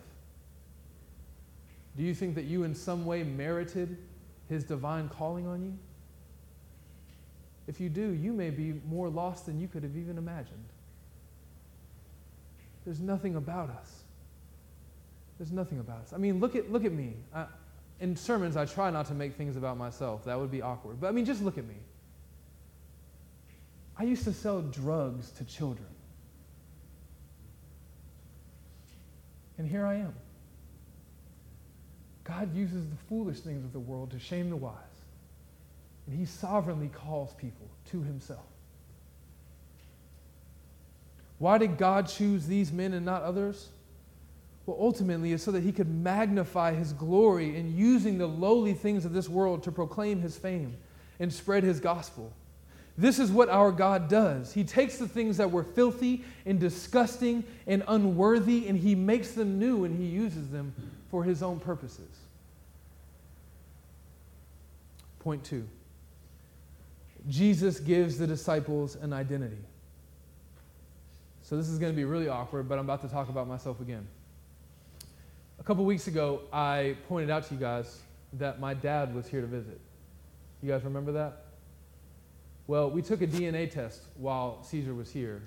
Do 1.96 2.04
you 2.04 2.14
think 2.14 2.36
that 2.36 2.46
you 2.46 2.64
in 2.64 2.76
some 2.76 3.06
way 3.06 3.24
merited 3.24 3.98
his 4.50 4.64
divine 4.64 5.10
calling 5.10 5.48
on 5.48 5.64
you? 5.64 5.78
If 7.68 7.80
you 7.80 7.90
do, 7.90 8.12
you 8.12 8.34
may 8.34 8.50
be 8.50 8.82
more 8.90 9.10
lost 9.10 9.46
than 9.46 9.60
you 9.60 9.68
could 9.68 9.84
have 9.84 9.96
even 9.96 10.18
imagined. 10.18 10.66
There's 12.84 13.00
nothing 13.00 13.36
about 13.36 13.70
us. 13.70 13.99
There's 15.40 15.54
nothing 15.54 15.80
about 15.80 16.02
us. 16.02 16.14
I 16.14 16.18
mean, 16.18 16.42
look 16.42 16.56
at, 16.56 16.70
look 16.70 16.84
at 16.84 16.92
me. 16.92 17.16
I, 17.34 17.46
in 18.02 18.16
sermons, 18.16 18.58
I 18.58 18.66
try 18.66 18.92
not 18.92 19.08
to 19.08 19.14
make 19.14 19.36
things 19.36 19.56
about 19.56 19.78
myself. 19.78 20.26
That 20.26 20.38
would 20.38 20.52
be 20.52 20.62
awkward. 20.62 21.00
But 21.00 21.08
I 21.08 21.12
mean, 21.12 21.26
just 21.26 21.42
look 21.42 21.58
at 21.58 21.66
me. 21.66 21.76
I 23.98 24.04
used 24.04 24.26
to 24.26 24.34
sell 24.34 24.62
drugs 24.62 25.32
to 25.32 25.46
children. 25.46 25.88
And 29.58 29.68
here 29.68 29.86
I 29.86 29.96
am. 29.96 30.14
God 32.24 32.56
uses 32.56 32.88
the 32.90 32.96
foolish 33.08 33.40
things 33.40 33.66
of 33.66 33.74
the 33.74 33.80
world 33.80 34.12
to 34.12 34.20
shame 34.20 34.50
the 34.50 34.56
wise. 34.56 34.76
And 36.06 36.18
he 36.18 36.26
sovereignly 36.26 36.90
calls 36.90 37.34
people 37.34 37.68
to 37.92 38.02
himself. 38.02 38.46
Why 41.38 41.58
did 41.58 41.78
God 41.78 42.08
choose 42.08 42.46
these 42.46 42.72
men 42.72 42.94
and 42.94 43.06
not 43.06 43.24
others? 43.24 43.70
Well, 44.70 44.78
ultimately, 44.80 45.34
it's 45.34 45.44
so 45.44 45.50
that 45.54 45.64
he 45.64 45.72
could 45.72 45.90
magnify 45.90 46.76
his 46.76 46.94
glory 46.94 47.58
in 47.58 47.76
using 47.76 48.20
the 48.20 48.28
lowly 48.28 48.76
things 48.76 49.04
of 49.04 49.14
this 49.14 49.28
world 49.28 49.64
to 49.64 49.72
proclaim 49.72 50.22
his 50.22 50.38
fame 50.38 50.78
and 51.20 51.34
spread 51.34 51.64
his 51.64 51.80
gospel. 51.80 52.32
This 52.96 53.18
is 53.18 53.32
what 53.32 53.50
our 53.50 53.72
God 53.72 54.10
does. 54.10 54.54
He 54.54 54.64
takes 54.64 55.00
the 55.00 55.08
things 55.08 55.38
that 55.38 55.50
were 55.50 55.64
filthy 55.64 56.24
and 56.46 56.60
disgusting 56.60 57.44
and 57.66 57.82
unworthy, 57.88 58.68
and 58.68 58.78
he 58.78 58.94
makes 58.94 59.32
them 59.32 59.58
new 59.58 59.86
and 59.86 60.00
he 60.00 60.06
uses 60.06 60.52
them 60.52 60.72
for 61.10 61.24
his 61.24 61.42
own 61.42 61.60
purposes. 61.60 62.20
Point 65.18 65.44
two 65.44 65.68
Jesus 67.28 67.80
gives 67.80 68.20
the 68.20 68.28
disciples 68.28 68.98
an 68.98 69.14
identity. 69.14 69.64
So 71.42 71.58
this 71.58 71.70
is 71.70 71.80
going 71.80 71.92
to 71.92 71.98
be 71.98 72.06
really 72.06 72.30
awkward, 72.30 72.70
but 72.70 72.78
I'm 72.78 72.86
about 72.86 73.02
to 73.02 73.08
talk 73.08 73.30
about 73.30 73.48
myself 73.48 73.82
again. 73.82 74.06
A 75.60 75.64
couple 75.64 75.84
weeks 75.84 76.08
ago, 76.08 76.42
I 76.54 76.96
pointed 77.10 77.30
out 77.30 77.46
to 77.48 77.54
you 77.54 77.60
guys 77.60 78.00
that 78.34 78.62
my 78.62 78.74
dad 78.74 79.14
was 79.14 79.28
here 79.28 79.42
to 79.42 79.48
visit. 79.48 79.80
You 80.64 80.72
guys 80.72 80.84
remember 80.84 81.12
that? 81.12 81.46
Well, 82.68 82.90
we 82.90 83.02
took 83.02 83.22
a 83.22 83.28
DNA 83.28 83.70
test 83.70 84.04
while 84.18 84.64
Caesar 84.64 84.94
was 84.94 85.12
here, 85.12 85.42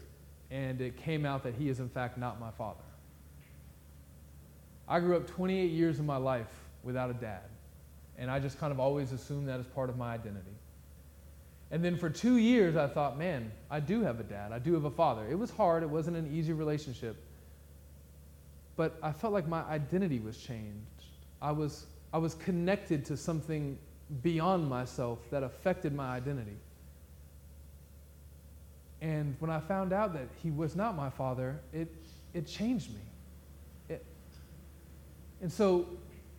and 0.51 0.81
it 0.81 0.99
came 0.99 1.25
out 1.25 1.43
that 1.45 1.55
he 1.55 1.71
is, 1.71 1.81
in 1.81 1.89
fact, 1.89 2.19
not 2.19 2.39
my 2.39 2.51
father. 2.51 2.85
I 4.87 5.01
grew 5.01 5.17
up 5.17 5.27
28 5.27 5.71
years 5.71 5.99
of 5.99 6.05
my 6.05 6.19
life 6.19 6.53
without 6.83 7.09
a 7.09 7.15
dad, 7.15 7.49
and 8.19 8.31
I 8.31 8.39
just 8.39 8.61
kind 8.61 8.71
of 8.71 8.79
always 8.79 9.13
assumed 9.13 9.49
that 9.49 9.61
as 9.61 9.67
part 9.67 9.89
of 9.89 9.97
my 9.97 10.13
identity. 10.13 10.55
And 11.71 11.83
then 11.83 11.97
for 11.97 12.11
two 12.11 12.37
years, 12.37 12.77
I 12.77 12.87
thought, 12.87 13.19
man, 13.19 13.51
I 13.71 13.81
do 13.81 14.03
have 14.03 14.21
a 14.21 14.25
dad. 14.25 14.53
I 14.53 14.59
do 14.59 14.75
have 14.75 14.85
a 14.85 14.91
father. 14.91 15.27
It 15.31 15.39
was 15.39 15.51
hard, 15.51 15.83
it 15.83 15.89
wasn't 15.89 16.19
an 16.19 16.31
easy 16.31 16.53
relationship. 16.53 17.17
But 18.77 18.99
I 19.03 19.13
felt 19.13 19.33
like 19.33 19.47
my 19.47 19.63
identity 19.65 20.19
was 20.19 20.37
changed. 20.39 20.87
I 21.41 21.53
was, 21.53 21.87
I 22.13 22.19
was 22.19 22.35
connected 22.35 23.05
to 23.07 23.17
something 23.17 23.79
beyond 24.23 24.69
myself 24.69 25.19
that 25.31 25.43
affected 25.43 25.95
my 25.95 26.15
identity. 26.15 26.57
And 29.01 29.35
when 29.41 29.51
I 29.51 29.61
found 29.61 29.93
out 29.93 30.13
that 30.15 30.29
he 30.43 30.51
was 30.51 30.77
not 30.77 30.97
my 30.97 31.11
father, 31.11 31.61
it, 31.73 31.89
it 32.35 32.47
changed 32.47 32.91
me. 32.91 33.01
It, 33.89 34.05
and 35.41 35.51
so 35.51 35.87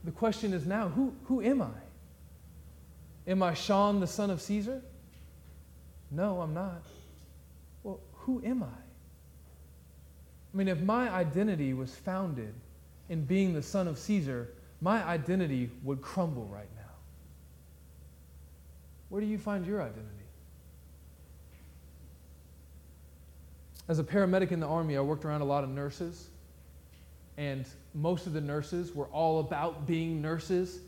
the 0.03 0.11
question 0.11 0.53
is 0.53 0.65
now 0.65 0.87
who, 0.89 1.13
who 1.25 1.41
am 1.41 1.61
I? 1.61 3.29
Am 3.29 3.43
I 3.43 3.53
Sean, 3.53 3.99
the 3.99 4.07
son 4.07 4.29
of 4.29 4.41
Caesar? 4.41 4.81
No, 6.09 6.41
I'm 6.41 6.53
not. 6.53 6.83
Well, 7.83 7.99
who 8.13 8.41
am 8.45 8.63
I? 8.63 8.92
I 10.53 10.57
mean, 10.57 10.67
if 10.67 10.81
my 10.81 11.09
identity 11.09 11.73
was 11.73 11.95
founded 11.95 12.53
in 13.09 13.25
being 13.25 13.53
the 13.53 13.63
son 13.63 13.87
of 13.87 13.97
Caesar, 13.97 14.49
my 14.81 15.03
identity 15.03 15.71
would 15.83 16.01
crumble 16.01 16.45
right 16.45 16.69
now. 16.75 16.81
Where 19.09 19.21
do 19.21 19.27
you 19.27 19.37
find 19.37 19.65
your 19.65 19.81
identity? 19.81 20.23
as 23.87 23.99
a 23.99 24.03
paramedic 24.03 24.51
in 24.51 24.59
the 24.59 24.67
Army, 24.67 24.97
I 24.97 25.01
worked 25.01 25.25
around 25.25 25.41
a 25.41 25.45
lot 25.45 25.63
of 25.63 25.69
nurses, 25.69 26.29
and 27.37 27.67
most 27.93 28.27
of 28.27 28.33
the 28.33 28.41
nurses 28.41 28.95
were 28.95 29.07
all 29.07 29.39
about 29.39 29.85
being 29.85 30.21
nurses. 30.21 30.79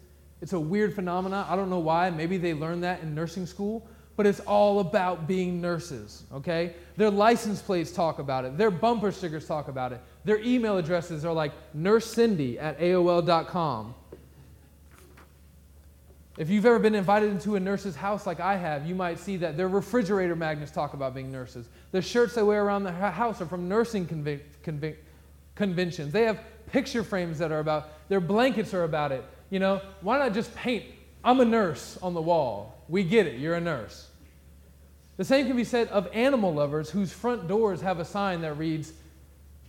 It's 0.42 0.54
a 0.54 0.60
weird 0.60 0.94
phenomenon. 0.94 1.46
I 1.50 1.56
don't 1.56 1.70
know 1.70 1.80
why. 1.80 2.10
Maybe 2.10 2.38
they 2.38 2.54
learned 2.54 2.84
that 2.84 3.02
in 3.02 3.14
nursing 3.14 3.46
school, 3.46 3.88
but 4.16 4.26
it's 4.26 4.40
all 4.42 4.80
about 4.80 5.28
being 5.28 5.60
nurses, 5.60 6.24
okay? 6.34 6.74
Their 6.96 7.10
license 7.10 7.62
plates 7.62 7.92
talk 7.92 8.20
about 8.20 8.46
it, 8.46 8.58
their 8.58 8.72
bumper 8.72 9.12
stickers 9.12 9.46
talk 9.46 9.68
about 9.68 9.92
it, 9.92 10.02
their 10.24 10.40
email 10.40 10.78
addresses 10.78 11.26
are 11.26 11.34
like 11.34 11.52
nursecindy 11.76 12.62
at 12.62 12.80
AOL.com. 12.80 13.94
If 16.38 16.50
you've 16.50 16.66
ever 16.66 16.80
been 16.80 16.96
invited 16.96 17.32
into 17.32 17.56
a 17.56 17.60
nurse's 17.60 17.96
house 17.96 18.26
like 18.26 18.42
I 18.42 18.58
have, 18.58 18.86
you 18.86 18.94
might 18.94 19.20
see 19.20 19.38
that 19.38 19.56
their 19.56 19.70
refrigerator 19.70 20.36
magnets 20.36 20.72
talk 20.72 20.94
about 20.94 21.14
being 21.14 21.32
nurses. 21.32 21.70
The 21.92 22.02
shirts 22.02 22.36
they 22.36 22.44
wear 22.44 22.64
around 22.66 22.84
the 22.84 22.92
house 22.92 23.42
are 23.42 23.46
from 23.46 23.70
nursing 23.70 24.06
convi- 24.06 24.42
convi- 24.64 24.98
conventions. 25.56 26.12
They 26.12 26.24
have 26.24 26.40
picture 26.72 27.04
frames 27.04 27.40
that 27.40 27.54
are 27.54 27.60
about, 27.60 28.10
their 28.10 28.20
blankets 28.20 28.74
are 28.74 28.84
about 28.84 29.14
it. 29.14 29.24
You 29.50 29.60
know, 29.60 29.82
why 30.02 30.20
not 30.20 30.34
just 30.34 30.54
paint, 30.56 30.84
I'm 31.24 31.40
a 31.40 31.46
nurse 31.46 31.98
on 32.02 32.14
the 32.14 32.22
wall? 32.22 32.75
We 32.88 33.04
get 33.04 33.28
it, 33.28 33.40
you're 33.40 33.56
a 33.56 33.62
nurse. 33.62 34.08
The 35.18 35.26
same 35.26 35.48
can 35.48 35.56
be 35.56 35.64
said 35.64 35.88
of 35.90 36.10
animal 36.14 36.54
lovers 36.54 36.90
whose 36.90 37.12
front 37.12 37.48
doors 37.48 37.82
have 37.82 38.00
a 38.00 38.06
sign 38.06 38.42
that 38.42 38.54
reads, 38.58 38.94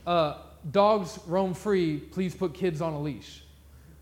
uh, 0.06 0.38
Dogs 0.72 1.20
roam 1.26 1.54
free, 1.54 1.98
please 1.98 2.34
put 2.34 2.52
kids 2.52 2.80
on 2.80 2.92
a 2.92 3.00
leash. 3.00 3.42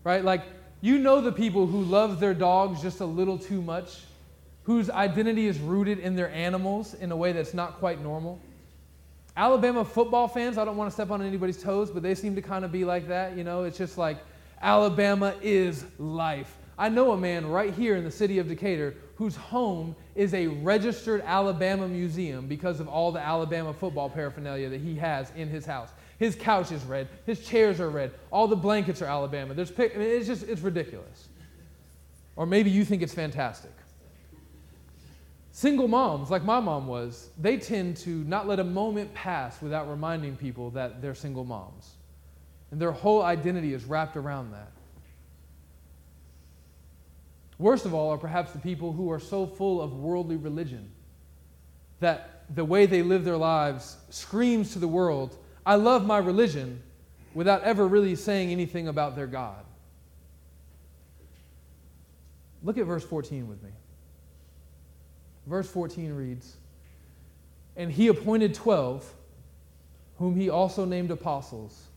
Right? 0.03 0.23
Like, 0.23 0.43
you 0.81 0.97
know 0.97 1.21
the 1.21 1.31
people 1.31 1.67
who 1.67 1.81
love 1.83 2.19
their 2.19 2.33
dogs 2.33 2.81
just 2.81 2.99
a 2.99 3.05
little 3.05 3.37
too 3.37 3.61
much, 3.61 4.01
whose 4.63 4.89
identity 4.89 5.47
is 5.47 5.59
rooted 5.59 5.99
in 5.99 6.15
their 6.15 6.29
animals 6.29 6.95
in 6.95 7.11
a 7.11 7.15
way 7.15 7.31
that's 7.31 7.53
not 7.53 7.73
quite 7.77 8.01
normal. 8.01 8.39
Alabama 9.37 9.85
football 9.85 10.27
fans, 10.27 10.57
I 10.57 10.65
don't 10.65 10.77
want 10.77 10.89
to 10.89 10.93
step 10.93 11.11
on 11.11 11.21
anybody's 11.21 11.61
toes, 11.61 11.91
but 11.91 12.01
they 12.01 12.15
seem 12.15 12.35
to 12.35 12.41
kind 12.41 12.65
of 12.65 12.71
be 12.71 12.85
like 12.85 13.07
that. 13.09 13.37
You 13.37 13.43
know, 13.43 13.63
it's 13.63 13.77
just 13.77 13.97
like 13.97 14.17
Alabama 14.61 15.35
is 15.41 15.85
life. 15.99 16.55
I 16.77 16.89
know 16.89 17.11
a 17.11 17.17
man 17.17 17.45
right 17.45 17.73
here 17.73 17.95
in 17.95 18.03
the 18.03 18.11
city 18.11 18.39
of 18.39 18.47
Decatur 18.47 18.95
whose 19.15 19.35
home 19.35 19.95
is 20.15 20.33
a 20.33 20.47
registered 20.47 21.21
Alabama 21.25 21.87
museum 21.87 22.47
because 22.47 22.79
of 22.79 22.87
all 22.87 23.11
the 23.11 23.19
Alabama 23.19 23.73
football 23.73 24.09
paraphernalia 24.09 24.69
that 24.69 24.81
he 24.81 24.95
has 24.95 25.31
in 25.35 25.47
his 25.47 25.65
house. 25.65 25.89
His 26.19 26.35
couch 26.35 26.71
is 26.71 26.83
red. 26.83 27.07
His 27.25 27.45
chairs 27.45 27.79
are 27.79 27.89
red. 27.89 28.11
All 28.31 28.47
the 28.47 28.55
blankets 28.55 29.01
are 29.01 29.05
Alabama. 29.05 29.53
There's 29.53 29.71
pic- 29.71 29.95
I 29.95 29.99
mean, 29.99 30.09
it's 30.09 30.27
just 30.27 30.43
it's 30.43 30.61
ridiculous. 30.61 31.27
Or 32.35 32.45
maybe 32.45 32.69
you 32.69 32.83
think 32.83 33.01
it's 33.01 33.13
fantastic. 33.13 33.71
Single 35.51 35.87
moms, 35.87 36.29
like 36.29 36.43
my 36.43 36.59
mom 36.59 36.85
was, 36.85 37.29
they 37.39 37.55
tend 37.55 37.95
to 37.97 38.09
not 38.09 38.45
let 38.45 38.59
a 38.59 38.63
moment 38.63 39.13
pass 39.13 39.61
without 39.61 39.89
reminding 39.89 40.35
people 40.35 40.69
that 40.71 41.01
they're 41.01 41.15
single 41.15 41.45
moms. 41.45 41.91
And 42.71 42.81
their 42.81 42.91
whole 42.91 43.21
identity 43.21 43.73
is 43.73 43.85
wrapped 43.85 44.17
around 44.17 44.51
that. 44.51 44.71
Worst 47.57 47.85
of 47.85 47.93
all 47.93 48.11
are 48.11 48.17
perhaps 48.17 48.51
the 48.51 48.59
people 48.59 48.91
who 48.91 49.11
are 49.11 49.19
so 49.19 49.45
full 49.47 49.81
of 49.81 49.93
worldly 49.93 50.35
religion 50.35 50.91
that 51.99 52.43
the 52.53 52.65
way 52.65 52.85
they 52.85 53.01
live 53.01 53.23
their 53.23 53.37
lives 53.37 53.97
screams 54.09 54.73
to 54.73 54.79
the 54.79 54.87
world 54.87 55.37
I 55.65 55.75
love 55.75 56.05
my 56.05 56.19
religion 56.19 56.83
without 57.33 57.63
ever 57.63 57.87
really 57.87 58.15
saying 58.15 58.51
anything 58.51 58.87
about 58.87 59.15
their 59.15 59.27
God. 59.27 59.65
Look 62.63 62.77
at 62.77 62.85
verse 62.85 63.03
14 63.03 63.47
with 63.47 63.61
me. 63.63 63.71
Verse 65.47 65.69
14 65.69 66.13
reads 66.13 66.55
And 67.75 67.91
he 67.91 68.07
appointed 68.07 68.53
12, 68.53 69.11
whom 70.17 70.35
he 70.35 70.49
also 70.49 70.85
named 70.85 71.11
apostles, 71.11 71.87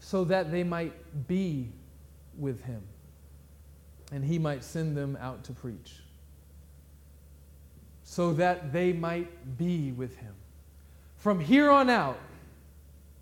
so 0.00 0.24
that 0.24 0.50
they 0.50 0.64
might 0.64 0.92
be 1.28 1.70
with 2.36 2.62
him, 2.64 2.82
and 4.12 4.24
he 4.24 4.38
might 4.38 4.62
send 4.62 4.96
them 4.96 5.16
out 5.20 5.42
to 5.44 5.52
preach. 5.52 5.94
So 8.04 8.32
that 8.34 8.72
they 8.72 8.92
might 8.92 9.56
be 9.56 9.92
with 9.92 10.16
him. 10.16 10.34
From 11.16 11.40
here 11.40 11.70
on 11.70 11.88
out, 11.88 12.18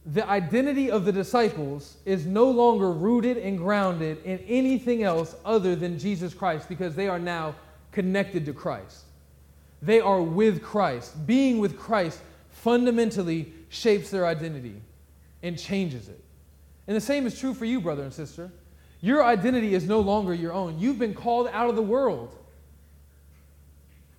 the 0.07 0.27
identity 0.29 0.91
of 0.91 1.05
the 1.05 1.13
disciples 1.13 1.99
is 2.05 2.27
no 2.27 2.51
longer 2.51 2.91
rooted 2.91 3.37
and 3.37 3.59
grounded 3.59 4.25
in 4.25 4.39
anything 4.41 5.03
else 5.03 5.37
other 5.45 5.77
than 5.77 5.99
Jesus 5.99 6.35
Christ 6.35 6.69
because 6.69 6.95
they 6.95 7.07
are 7.07 7.19
now 7.19 7.55
connected 7.93 8.47
to 8.47 8.53
Christ. 8.53 9.05
They 9.83 10.01
are 10.01 10.23
with 10.23 10.63
Christ. 10.63 11.27
Being 11.27 11.59
with 11.59 11.79
Christ 11.79 12.21
fundamentally 12.51 13.53
shapes 13.69 14.11
their 14.11 14.27
identity 14.27 14.81
and 15.43 15.59
changes 15.59 16.09
it. 16.09 16.23
And 16.87 16.97
the 16.97 17.01
same 17.01 17.27
is 17.27 17.39
true 17.39 17.55
for 17.55 17.65
you, 17.65 17.81
brother 17.81 18.03
and 18.03 18.13
sister. 18.13 18.51
Your 19.01 19.25
identity 19.25 19.75
is 19.75 19.87
no 19.87 20.01
longer 20.01 20.35
your 20.35 20.53
own. 20.53 20.79
You've 20.79 20.99
been 20.99 21.15
called 21.15 21.49
out 21.53 21.71
of 21.71 21.77
the 21.77 21.83
world. 21.83 22.37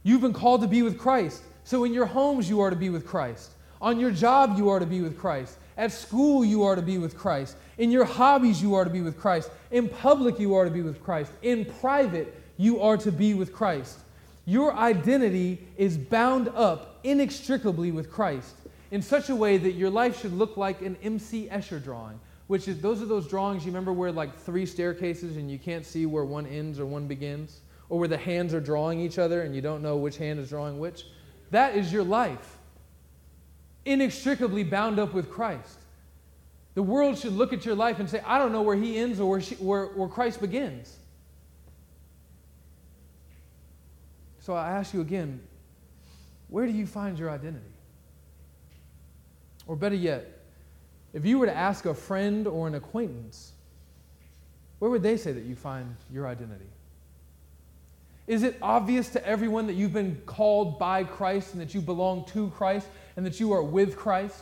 You've 0.04 0.22
been 0.22 0.34
called 0.34 0.62
to 0.62 0.67
be 0.67 0.82
with 0.82 0.98
Christ. 0.98 1.44
So 1.63 1.84
in 1.84 1.94
your 1.94 2.08
homes, 2.08 2.50
you 2.50 2.62
are 2.62 2.70
to 2.70 2.76
be 2.76 2.89
with 2.89 3.06
Christ. 3.06 3.52
On 3.82 4.00
your 4.00 4.12
job, 4.12 4.58
you 4.58 4.70
are 4.70 4.80
to 4.80 4.86
be 4.86 5.02
with 5.02 5.17
Christ. 5.17 5.58
At 5.78 5.91
school, 5.91 6.44
you 6.44 6.63
are 6.63 6.76
to 6.76 6.82
be 6.82 6.98
with 6.98 7.17
Christ. 7.17 7.56
In 7.78 7.91
your 7.91 8.06
hobbies, 8.06 8.62
you 8.62 8.74
are 8.76 8.84
to 8.84 8.89
be 8.89 9.02
with 9.02 9.20
Christ. 9.20 9.50
In 9.72 9.88
public, 9.88 10.39
you 10.39 10.56
are 10.56 10.65
to 10.65 10.72
be 10.72 10.82
with 10.82 11.04
Christ. 11.04 11.32
In 11.41 11.65
private, 11.65 12.36
you 12.58 12.82
are 12.82 12.98
to 12.98 13.12
be 13.12 13.34
with 13.34 13.54
Christ. 13.54 14.00
Your 14.46 14.74
identity 14.74 15.60
is 15.78 15.98
bound 15.98 16.50
up 16.50 17.00
inextricably 17.04 17.91
with 17.91 18.12
Christ 18.12 18.56
in 18.91 19.02
such 19.02 19.30
a 19.30 19.36
way 19.36 19.58
that 19.58 19.72
your 19.72 19.89
life 19.89 20.22
should 20.22 20.34
look 20.34 20.58
like 20.58 20.82
an 20.82 20.98
M.C. 21.02 21.48
Escher 21.52 21.82
drawing, 21.82 22.20
which 22.52 22.68
is 22.68 22.82
those 22.82 23.02
are 23.02 23.06
those 23.06 23.30
drawings 23.30 23.64
you 23.64 23.72
remember 23.72 23.94
where 23.94 24.12
like 24.12 24.38
three 24.38 24.66
staircases 24.66 25.38
and 25.38 25.50
you 25.50 25.58
can't 25.58 25.86
see 25.86 26.06
where 26.06 26.26
one 26.26 26.46
ends 26.46 26.82
or 26.82 26.86
one 26.86 27.08
begins, 27.08 27.62
or 27.88 27.98
where 27.98 28.10
the 28.10 28.18
hands 28.18 28.54
are 28.54 28.60
drawing 28.60 29.00
each 29.00 29.18
other 29.18 29.44
and 29.44 29.56
you 29.56 29.62
don't 29.62 29.82
know 29.82 29.96
which 29.96 30.18
hand 30.18 30.38
is 30.38 30.50
drawing 30.50 30.78
which. 30.78 31.06
That 31.52 31.78
is 31.78 31.94
your 31.94 32.04
life 32.04 32.58
inextricably 33.86 34.66
bound 34.66 35.00
up 35.00 35.14
with 35.14 35.32
Christ. 35.32 35.78
The 36.74 36.84
world 36.84 37.18
should 37.18 37.32
look 37.32 37.54
at 37.54 37.66
your 37.66 37.76
life 37.76 38.00
and 38.00 38.10
say, 38.10 38.22
I 38.26 38.38
don't 38.38 38.52
know 38.52 38.64
where 38.64 38.76
he 38.76 38.98
ends 38.98 39.22
or 39.22 39.30
where, 39.30 39.42
she, 39.42 39.56
where, 39.56 39.86
where 39.86 40.10
Christ 40.10 40.42
begins. 40.42 40.94
So 44.42 44.54
I 44.56 44.72
ask 44.72 44.94
you 44.94 45.00
again, 45.00 45.40
where 46.50 46.66
do 46.66 46.74
you 46.74 46.86
find 46.86 47.18
your 47.18 47.30
identity? 47.30 47.64
Or 49.68 49.78
better 49.78 49.96
yet, 49.96 50.40
if 51.13 51.26
you 51.26 51.39
were 51.39 51.45
to 51.45 51.56
ask 51.56 51.86
a 51.86 51.93
friend 51.93 52.47
or 52.47 52.67
an 52.67 52.76
acquaintance, 52.76 53.52
where 54.80 54.89
would 54.89 55.04
they 55.04 55.17
say 55.17 55.32
that 55.32 55.43
you 55.43 55.56
find 55.56 55.95
your 56.12 56.28
identity? 56.28 56.65
Is 58.28 58.43
it 58.43 58.58
obvious 58.62 59.10
to 59.10 59.28
everyone 59.28 59.67
that 59.67 59.74
you've 59.74 59.93
been 59.93 60.21
called 60.26 60.80
by 60.80 61.04
Christ 61.04 61.54
and 61.54 61.62
that 61.62 61.74
you 61.74 61.82
belong 61.82 62.26
to 62.28 62.50
Christ 62.52 62.88
and 63.17 63.26
that 63.26 63.39
you 63.39 63.52
are 63.52 63.62
with 63.62 63.97
Christ? 63.97 64.41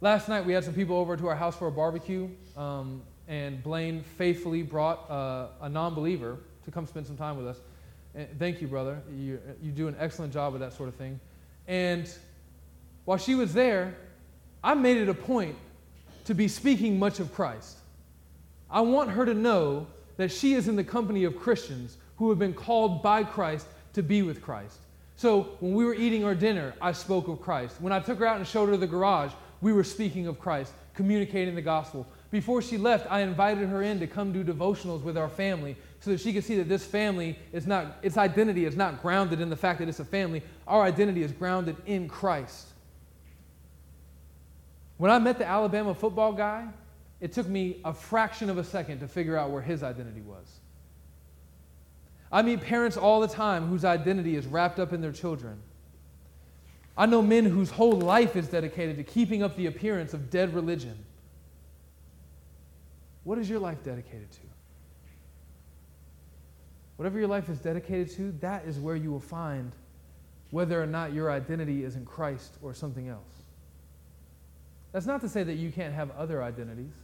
Last 0.00 0.28
night 0.28 0.44
we 0.44 0.52
had 0.52 0.62
some 0.62 0.74
people 0.74 0.96
over 0.96 1.16
to 1.16 1.26
our 1.26 1.34
house 1.34 1.56
for 1.56 1.66
a 1.68 1.72
barbecue, 1.72 2.28
um, 2.56 3.02
and 3.28 3.62
Blaine 3.62 4.02
faithfully 4.02 4.62
brought 4.62 5.10
uh, 5.10 5.48
a 5.62 5.68
non 5.68 5.94
believer 5.94 6.38
to 6.64 6.70
come 6.70 6.86
spend 6.86 7.06
some 7.06 7.16
time 7.16 7.36
with 7.36 7.46
us. 7.46 7.58
And 8.14 8.28
thank 8.38 8.60
you, 8.60 8.68
brother. 8.68 9.02
You, 9.10 9.40
you 9.62 9.72
do 9.72 9.88
an 9.88 9.96
excellent 9.98 10.32
job 10.32 10.52
with 10.52 10.60
that 10.60 10.72
sort 10.72 10.88
of 10.88 10.94
thing. 10.94 11.18
And 11.66 12.08
while 13.04 13.18
she 13.18 13.34
was 13.34 13.52
there, 13.52 13.96
I 14.66 14.74
made 14.74 14.96
it 14.96 15.08
a 15.08 15.14
point 15.14 15.54
to 16.24 16.34
be 16.34 16.48
speaking 16.48 16.98
much 16.98 17.20
of 17.20 17.32
Christ. 17.32 17.76
I 18.68 18.80
want 18.80 19.10
her 19.10 19.24
to 19.24 19.32
know 19.32 19.86
that 20.16 20.32
she 20.32 20.54
is 20.54 20.66
in 20.66 20.74
the 20.74 20.82
company 20.82 21.22
of 21.22 21.38
Christians 21.38 21.96
who 22.16 22.30
have 22.30 22.40
been 22.40 22.52
called 22.52 23.00
by 23.00 23.22
Christ 23.22 23.68
to 23.92 24.02
be 24.02 24.22
with 24.22 24.42
Christ. 24.42 24.78
So 25.14 25.50
when 25.60 25.74
we 25.74 25.84
were 25.84 25.94
eating 25.94 26.24
our 26.24 26.34
dinner, 26.34 26.74
I 26.80 26.90
spoke 26.90 27.28
of 27.28 27.40
Christ. 27.40 27.80
When 27.80 27.92
I 27.92 28.00
took 28.00 28.18
her 28.18 28.26
out 28.26 28.38
and 28.38 28.46
showed 28.46 28.68
her 28.68 28.76
the 28.76 28.88
garage, 28.88 29.30
we 29.60 29.72
were 29.72 29.84
speaking 29.84 30.26
of 30.26 30.40
Christ, 30.40 30.72
communicating 30.94 31.54
the 31.54 31.62
gospel. 31.62 32.04
Before 32.32 32.60
she 32.60 32.76
left, 32.76 33.06
I 33.08 33.20
invited 33.20 33.68
her 33.68 33.82
in 33.82 34.00
to 34.00 34.08
come 34.08 34.32
do 34.32 34.42
devotionals 34.42 35.02
with 35.02 35.16
our 35.16 35.28
family 35.28 35.76
so 36.00 36.10
that 36.10 36.18
she 36.18 36.32
could 36.32 36.42
see 36.42 36.56
that 36.56 36.68
this 36.68 36.84
family 36.84 37.38
is 37.52 37.68
not, 37.68 37.98
its 38.02 38.16
identity 38.16 38.64
is 38.64 38.76
not 38.76 39.00
grounded 39.00 39.40
in 39.40 39.48
the 39.48 39.54
fact 39.54 39.78
that 39.78 39.88
it's 39.88 40.00
a 40.00 40.04
family. 40.04 40.42
Our 40.66 40.82
identity 40.82 41.22
is 41.22 41.30
grounded 41.30 41.76
in 41.86 42.08
Christ. 42.08 42.72
When 44.98 45.10
I 45.10 45.18
met 45.18 45.38
the 45.38 45.46
Alabama 45.46 45.94
football 45.94 46.32
guy, 46.32 46.68
it 47.20 47.32
took 47.32 47.46
me 47.46 47.80
a 47.84 47.92
fraction 47.92 48.50
of 48.50 48.58
a 48.58 48.64
second 48.64 49.00
to 49.00 49.08
figure 49.08 49.36
out 49.36 49.50
where 49.50 49.62
his 49.62 49.82
identity 49.82 50.20
was. 50.20 50.60
I 52.30 52.42
meet 52.42 52.60
parents 52.60 52.96
all 52.96 53.20
the 53.20 53.28
time 53.28 53.68
whose 53.68 53.84
identity 53.84 54.36
is 54.36 54.46
wrapped 54.46 54.78
up 54.78 54.92
in 54.92 55.00
their 55.00 55.12
children. 55.12 55.60
I 56.96 57.06
know 57.06 57.22
men 57.22 57.44
whose 57.44 57.70
whole 57.70 57.92
life 57.92 58.36
is 58.36 58.48
dedicated 58.48 58.96
to 58.96 59.04
keeping 59.04 59.42
up 59.42 59.56
the 59.56 59.66
appearance 59.66 60.14
of 60.14 60.30
dead 60.30 60.54
religion. 60.54 60.96
What 63.24 63.38
is 63.38 63.50
your 63.50 63.58
life 63.58 63.82
dedicated 63.82 64.30
to? 64.32 64.40
Whatever 66.96 67.18
your 67.18 67.28
life 67.28 67.48
is 67.50 67.58
dedicated 67.58 68.10
to, 68.16 68.32
that 68.40 68.64
is 68.64 68.78
where 68.78 68.96
you 68.96 69.10
will 69.10 69.20
find 69.20 69.72
whether 70.50 70.82
or 70.82 70.86
not 70.86 71.12
your 71.12 71.30
identity 71.30 71.84
is 71.84 71.96
in 71.96 72.06
Christ 72.06 72.54
or 72.62 72.72
something 72.72 73.08
else. 73.08 73.35
That's 74.96 75.04
not 75.04 75.20
to 75.20 75.28
say 75.28 75.42
that 75.42 75.56
you 75.56 75.70
can't 75.70 75.92
have 75.92 76.10
other 76.12 76.42
identities. 76.42 76.94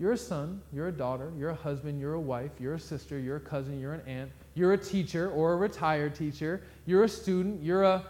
You're 0.00 0.10
a 0.10 0.18
son, 0.18 0.60
you're 0.72 0.88
a 0.88 0.92
daughter, 0.92 1.30
you're 1.38 1.50
a 1.50 1.54
husband, 1.54 2.00
you're 2.00 2.14
a 2.14 2.20
wife, 2.20 2.50
you're 2.58 2.74
a 2.74 2.80
sister, 2.80 3.16
you're 3.16 3.36
a 3.36 3.40
cousin, 3.40 3.78
you're 3.78 3.92
an 3.92 4.00
aunt, 4.08 4.32
you're 4.56 4.72
a 4.72 4.76
teacher 4.76 5.30
or 5.30 5.52
a 5.52 5.56
retired 5.56 6.16
teacher, 6.16 6.64
you're 6.84 7.04
a 7.04 7.08
student, 7.08 7.62
you're 7.62 7.84
a 7.84 8.04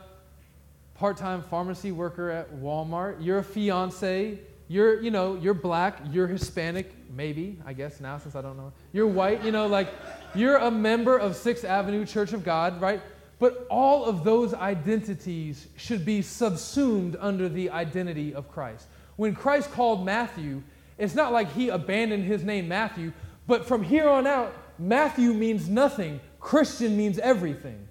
part 0.94 1.18
time 1.18 1.42
pharmacy 1.42 1.92
worker 1.92 2.30
at 2.30 2.50
Walmart, 2.54 3.22
you're 3.22 3.40
a 3.40 3.44
fiance, 3.44 4.38
you're, 4.68 4.98
you 4.98 5.10
know, 5.10 5.34
you're 5.34 5.52
black, 5.52 6.00
you're 6.10 6.26
Hispanic, 6.26 6.90
maybe, 7.14 7.58
I 7.66 7.74
guess 7.74 8.00
now 8.00 8.16
since 8.16 8.34
I 8.34 8.40
don't 8.40 8.56
know. 8.56 8.72
You're 8.94 9.08
white, 9.08 9.44
you 9.44 9.52
know, 9.52 9.66
like 9.66 9.92
you're 10.34 10.56
a 10.56 10.70
member 10.70 11.18
of 11.18 11.36
Sixth 11.36 11.66
Avenue 11.66 12.06
Church 12.06 12.32
of 12.32 12.44
God, 12.44 12.80
right? 12.80 13.02
But 13.38 13.66
all 13.70 14.04
of 14.04 14.24
those 14.24 14.52
identities 14.52 15.68
should 15.76 16.04
be 16.04 16.22
subsumed 16.22 17.16
under 17.20 17.48
the 17.48 17.70
identity 17.70 18.34
of 18.34 18.50
Christ. 18.50 18.86
When 19.16 19.34
Christ 19.34 19.70
called 19.72 20.04
Matthew, 20.04 20.62
it's 20.96 21.14
not 21.14 21.32
like 21.32 21.52
he 21.52 21.68
abandoned 21.68 22.24
his 22.24 22.42
name 22.42 22.66
Matthew, 22.66 23.12
but 23.46 23.66
from 23.66 23.82
here 23.82 24.08
on 24.08 24.26
out, 24.26 24.54
Matthew 24.78 25.32
means 25.32 25.68
nothing. 25.68 26.20
Christian 26.40 26.96
means 26.96 27.18
everything. 27.18 27.86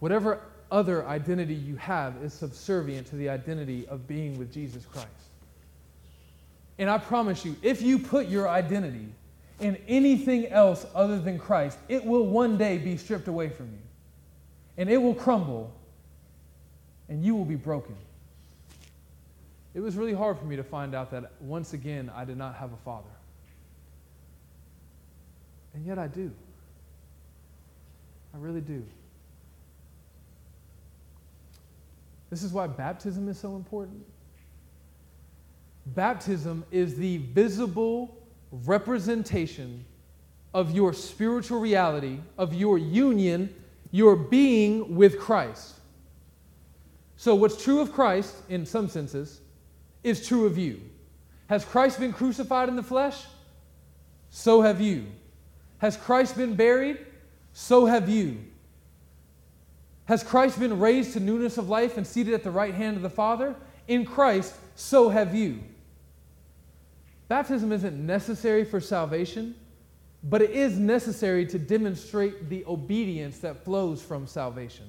Whatever 0.00 0.40
other 0.70 1.06
identity 1.06 1.54
you 1.54 1.76
have 1.76 2.16
is 2.22 2.34
subservient 2.34 3.06
to 3.08 3.16
the 3.16 3.28
identity 3.28 3.86
of 3.86 4.06
being 4.08 4.36
with 4.38 4.52
Jesus 4.52 4.84
Christ. 4.84 5.08
And 6.78 6.90
I 6.90 6.98
promise 6.98 7.44
you, 7.44 7.56
if 7.62 7.80
you 7.80 8.00
put 8.00 8.26
your 8.26 8.48
identity 8.48 9.06
in 9.60 9.76
anything 9.88 10.46
else 10.48 10.86
other 10.94 11.18
than 11.18 11.38
Christ, 11.38 11.78
it 11.88 12.04
will 12.04 12.26
one 12.26 12.58
day 12.58 12.78
be 12.78 12.96
stripped 12.96 13.28
away 13.28 13.48
from 13.48 13.66
you. 13.66 13.78
And 14.76 14.90
it 14.90 14.96
will 14.96 15.14
crumble, 15.14 15.72
and 17.08 17.24
you 17.24 17.36
will 17.36 17.44
be 17.44 17.54
broken. 17.54 17.94
It 19.74 19.80
was 19.80 19.96
really 19.96 20.12
hard 20.14 20.38
for 20.38 20.44
me 20.44 20.56
to 20.56 20.64
find 20.64 20.94
out 20.94 21.10
that 21.10 21.32
once 21.40 21.72
again 21.72 22.10
I 22.14 22.24
did 22.24 22.36
not 22.36 22.54
have 22.56 22.72
a 22.72 22.76
father. 22.78 23.08
And 25.74 25.84
yet 25.84 25.98
I 25.98 26.06
do. 26.06 26.30
I 28.32 28.38
really 28.38 28.60
do. 28.60 28.84
This 32.30 32.42
is 32.42 32.52
why 32.52 32.66
baptism 32.66 33.28
is 33.28 33.38
so 33.38 33.54
important. 33.54 34.04
Baptism 35.86 36.64
is 36.72 36.96
the 36.96 37.18
visible 37.18 38.16
representation 38.64 39.84
of 40.52 40.70
your 40.70 40.92
spiritual 40.92 41.60
reality, 41.60 42.18
of 42.38 42.54
your 42.54 42.78
union, 42.78 43.54
your 43.90 44.16
being 44.16 44.96
with 44.96 45.18
Christ. 45.18 45.74
So, 47.16 47.34
what's 47.34 47.62
true 47.62 47.80
of 47.80 47.92
Christ, 47.92 48.34
in 48.48 48.66
some 48.66 48.88
senses, 48.88 49.40
is 50.02 50.26
true 50.26 50.46
of 50.46 50.58
you. 50.58 50.80
Has 51.48 51.64
Christ 51.64 51.98
been 51.98 52.12
crucified 52.12 52.68
in 52.68 52.76
the 52.76 52.82
flesh? 52.82 53.24
So 54.30 54.62
have 54.62 54.80
you. 54.80 55.06
Has 55.78 55.96
Christ 55.96 56.36
been 56.36 56.54
buried? 56.54 56.98
So 57.52 57.86
have 57.86 58.08
you. 58.08 58.38
Has 60.06 60.22
Christ 60.22 60.58
been 60.58 60.80
raised 60.80 61.12
to 61.12 61.20
newness 61.20 61.56
of 61.56 61.68
life 61.68 61.96
and 61.96 62.06
seated 62.06 62.34
at 62.34 62.42
the 62.42 62.50
right 62.50 62.74
hand 62.74 62.96
of 62.96 63.02
the 63.02 63.10
Father? 63.10 63.54
In 63.88 64.04
Christ, 64.04 64.54
so 64.74 65.08
have 65.08 65.34
you. 65.34 65.60
Baptism 67.34 67.72
isn't 67.72 67.96
necessary 67.96 68.64
for 68.64 68.78
salvation, 68.78 69.56
but 70.22 70.40
it 70.40 70.50
is 70.50 70.78
necessary 70.78 71.44
to 71.46 71.58
demonstrate 71.58 72.48
the 72.48 72.64
obedience 72.66 73.38
that 73.40 73.64
flows 73.64 74.00
from 74.00 74.28
salvation. 74.28 74.88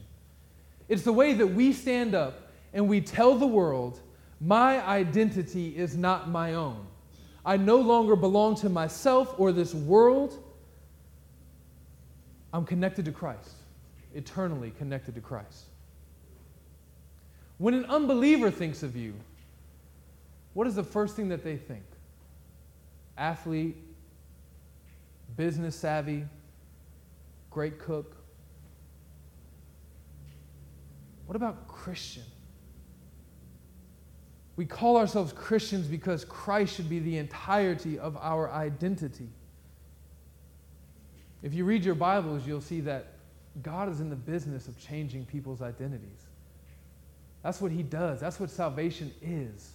It's 0.87 1.01
the 1.01 1.11
way 1.11 1.33
that 1.33 1.47
we 1.47 1.73
stand 1.73 2.13
up 2.13 2.51
and 2.71 2.87
we 2.87 3.01
tell 3.01 3.33
the 3.33 3.47
world, 3.47 3.99
my 4.39 4.79
identity 4.85 5.75
is 5.75 5.97
not 5.97 6.29
my 6.29 6.53
own. 6.53 6.85
I 7.43 7.57
no 7.57 7.77
longer 7.77 8.15
belong 8.15 8.53
to 8.57 8.69
myself 8.69 9.33
or 9.39 9.51
this 9.51 9.73
world. 9.73 10.37
I'm 12.53 12.63
connected 12.63 13.05
to 13.05 13.11
Christ 13.11 13.53
eternally 14.13 14.71
connected 14.77 15.15
to 15.15 15.21
Christ. 15.21 15.63
When 17.57 17.73
an 17.73 17.85
unbeliever 17.85 18.51
thinks 18.51 18.83
of 18.83 18.95
you, 18.95 19.15
what 20.53 20.67
is 20.67 20.75
the 20.75 20.83
first 20.83 21.15
thing 21.15 21.29
that 21.29 21.43
they 21.43 21.57
think? 21.57 21.85
Athlete, 23.17 23.77
business 25.35 25.75
savvy, 25.75 26.25
great 27.49 27.79
cook. 27.79 28.15
What 31.25 31.35
about 31.35 31.67
Christian? 31.67 32.23
We 34.55 34.65
call 34.65 34.97
ourselves 34.97 35.33
Christians 35.33 35.87
because 35.87 36.23
Christ 36.23 36.75
should 36.75 36.89
be 36.89 36.99
the 36.99 37.17
entirety 37.17 37.99
of 37.99 38.15
our 38.17 38.51
identity. 38.51 39.27
If 41.43 41.53
you 41.53 41.65
read 41.65 41.83
your 41.83 41.95
Bibles, 41.95 42.47
you'll 42.47 42.61
see 42.61 42.79
that 42.81 43.07
God 43.61 43.89
is 43.89 43.99
in 43.99 44.09
the 44.09 44.15
business 44.15 44.67
of 44.67 44.77
changing 44.79 45.25
people's 45.25 45.61
identities. 45.61 46.25
That's 47.43 47.61
what 47.61 47.71
he 47.71 47.83
does, 47.83 48.19
that's 48.19 48.39
what 48.39 48.49
salvation 48.49 49.13
is. 49.21 49.71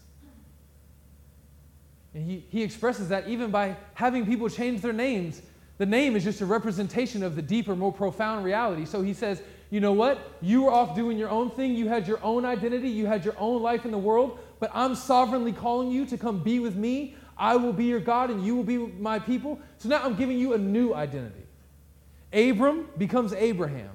And 2.14 2.24
he, 2.24 2.44
he 2.48 2.62
expresses 2.62 3.08
that 3.08 3.28
even 3.28 3.50
by 3.50 3.76
having 3.94 4.26
people 4.26 4.48
change 4.48 4.80
their 4.80 4.92
names. 4.92 5.42
The 5.78 5.86
name 5.86 6.16
is 6.16 6.24
just 6.24 6.40
a 6.40 6.46
representation 6.46 7.22
of 7.22 7.36
the 7.36 7.42
deeper, 7.42 7.74
more 7.74 7.92
profound 7.92 8.44
reality. 8.44 8.84
So 8.84 9.00
he 9.00 9.14
says, 9.14 9.42
you 9.70 9.80
know 9.80 9.92
what? 9.92 10.18
You 10.42 10.62
were 10.62 10.72
off 10.72 10.96
doing 10.96 11.16
your 11.16 11.30
own 11.30 11.50
thing. 11.50 11.74
You 11.74 11.88
had 11.88 12.06
your 12.06 12.22
own 12.22 12.44
identity. 12.44 12.88
You 12.88 13.06
had 13.06 13.24
your 13.24 13.34
own 13.38 13.62
life 13.62 13.84
in 13.84 13.92
the 13.92 13.98
world. 13.98 14.38
But 14.58 14.70
I'm 14.74 14.94
sovereignly 14.94 15.52
calling 15.52 15.90
you 15.90 16.04
to 16.06 16.18
come 16.18 16.42
be 16.42 16.58
with 16.58 16.76
me. 16.76 17.14
I 17.38 17.56
will 17.56 17.72
be 17.72 17.84
your 17.84 18.00
God 18.00 18.30
and 18.30 18.44
you 18.44 18.54
will 18.56 18.64
be 18.64 18.76
my 18.76 19.18
people. 19.18 19.58
So 19.78 19.88
now 19.88 20.02
I'm 20.02 20.14
giving 20.16 20.38
you 20.38 20.52
a 20.52 20.58
new 20.58 20.92
identity. 20.92 21.46
Abram 22.32 22.88
becomes 22.98 23.32
Abraham. 23.32 23.90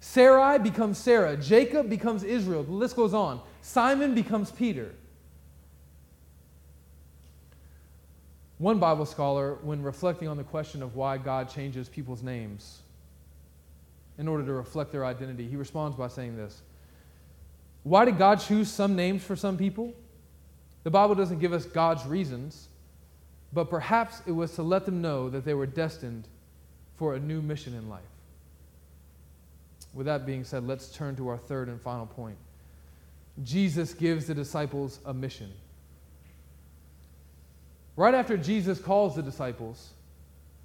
Sarai 0.00 0.58
becomes 0.58 0.98
Sarah. 0.98 1.36
Jacob 1.36 1.88
becomes 1.88 2.24
Israel. 2.24 2.64
The 2.64 2.72
list 2.72 2.96
goes 2.96 3.14
on. 3.14 3.40
Simon 3.62 4.14
becomes 4.14 4.50
Peter. 4.50 4.92
One 8.62 8.78
Bible 8.78 9.06
scholar, 9.06 9.58
when 9.62 9.82
reflecting 9.82 10.28
on 10.28 10.36
the 10.36 10.44
question 10.44 10.84
of 10.84 10.94
why 10.94 11.18
God 11.18 11.50
changes 11.50 11.88
people's 11.88 12.22
names 12.22 12.82
in 14.18 14.28
order 14.28 14.46
to 14.46 14.52
reflect 14.52 14.92
their 14.92 15.04
identity, 15.04 15.48
he 15.48 15.56
responds 15.56 15.96
by 15.96 16.06
saying 16.06 16.36
this 16.36 16.62
Why 17.82 18.04
did 18.04 18.18
God 18.18 18.36
choose 18.36 18.70
some 18.70 18.94
names 18.94 19.24
for 19.24 19.34
some 19.34 19.56
people? 19.56 19.92
The 20.84 20.90
Bible 20.90 21.16
doesn't 21.16 21.40
give 21.40 21.52
us 21.52 21.64
God's 21.66 22.06
reasons, 22.06 22.68
but 23.52 23.68
perhaps 23.68 24.22
it 24.28 24.32
was 24.32 24.54
to 24.54 24.62
let 24.62 24.86
them 24.86 25.02
know 25.02 25.28
that 25.28 25.44
they 25.44 25.54
were 25.54 25.66
destined 25.66 26.28
for 26.94 27.16
a 27.16 27.18
new 27.18 27.42
mission 27.42 27.74
in 27.74 27.88
life. 27.88 28.02
With 29.92 30.06
that 30.06 30.24
being 30.24 30.44
said, 30.44 30.68
let's 30.68 30.86
turn 30.94 31.16
to 31.16 31.26
our 31.26 31.36
third 31.36 31.66
and 31.66 31.80
final 31.80 32.06
point. 32.06 32.36
Jesus 33.42 33.92
gives 33.92 34.28
the 34.28 34.36
disciples 34.36 35.00
a 35.04 35.12
mission. 35.12 35.50
Right 37.96 38.14
after 38.14 38.36
Jesus 38.36 38.78
calls 38.78 39.16
the 39.16 39.22
disciples, 39.22 39.90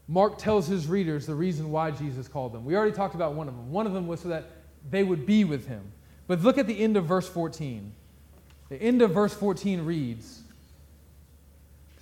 Mark 0.07 0.37
tells 0.37 0.67
his 0.67 0.87
readers 0.87 1.25
the 1.25 1.35
reason 1.35 1.71
why 1.71 1.91
Jesus 1.91 2.27
called 2.27 2.53
them. 2.53 2.63
We 2.63 2.75
already 2.75 2.93
talked 2.93 3.15
about 3.15 3.33
one 3.33 3.47
of 3.47 3.55
them. 3.55 3.71
One 3.71 3.85
of 3.85 3.93
them 3.93 4.07
was 4.07 4.21
so 4.21 4.29
that 4.29 4.45
they 4.89 5.03
would 5.03 5.25
be 5.25 5.43
with 5.43 5.67
him. 5.67 5.83
But 6.27 6.41
look 6.41 6.57
at 6.57 6.67
the 6.67 6.79
end 6.79 6.95
of 6.95 7.05
verse 7.05 7.27
14. 7.27 7.91
The 8.69 8.81
end 8.81 9.01
of 9.01 9.11
verse 9.11 9.33
14 9.33 9.85
reads, 9.85 10.41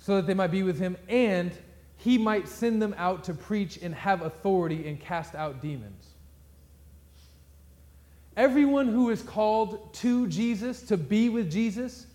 so 0.00 0.16
that 0.16 0.26
they 0.26 0.34
might 0.34 0.50
be 0.52 0.62
with 0.62 0.78
him, 0.78 0.96
and 1.08 1.52
he 1.96 2.18
might 2.18 2.48
send 2.48 2.80
them 2.80 2.94
out 2.96 3.24
to 3.24 3.34
preach 3.34 3.78
and 3.78 3.94
have 3.94 4.22
authority 4.22 4.88
and 4.88 5.00
cast 5.00 5.34
out 5.34 5.60
demons. 5.60 6.06
Everyone 8.36 8.86
who 8.86 9.10
is 9.10 9.22
called 9.22 9.94
to 9.94 10.26
Jesus, 10.26 10.82
to 10.82 10.96
be 10.96 11.28
with 11.28 11.50
Jesus, 11.50 12.06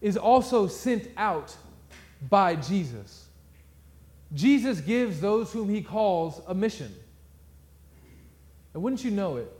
is 0.00 0.16
also 0.16 0.66
sent 0.66 1.08
out 1.16 1.56
by 2.28 2.56
Jesus. 2.56 3.28
Jesus 4.34 4.80
gives 4.80 5.20
those 5.20 5.52
whom 5.52 5.68
he 5.68 5.82
calls 5.82 6.40
a 6.46 6.54
mission. 6.54 6.94
And 8.74 8.82
wouldn't 8.82 9.04
you 9.04 9.10
know 9.10 9.36
it? 9.36 9.52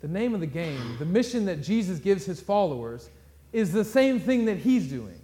The 0.00 0.08
name 0.08 0.34
of 0.34 0.40
the 0.40 0.46
game, 0.46 0.96
the 0.98 1.04
mission 1.04 1.46
that 1.46 1.62
Jesus 1.62 1.98
gives 1.98 2.24
his 2.24 2.40
followers, 2.40 3.08
is 3.52 3.72
the 3.72 3.84
same 3.84 4.20
thing 4.20 4.44
that 4.44 4.58
he's 4.58 4.88
doing. 4.88 5.20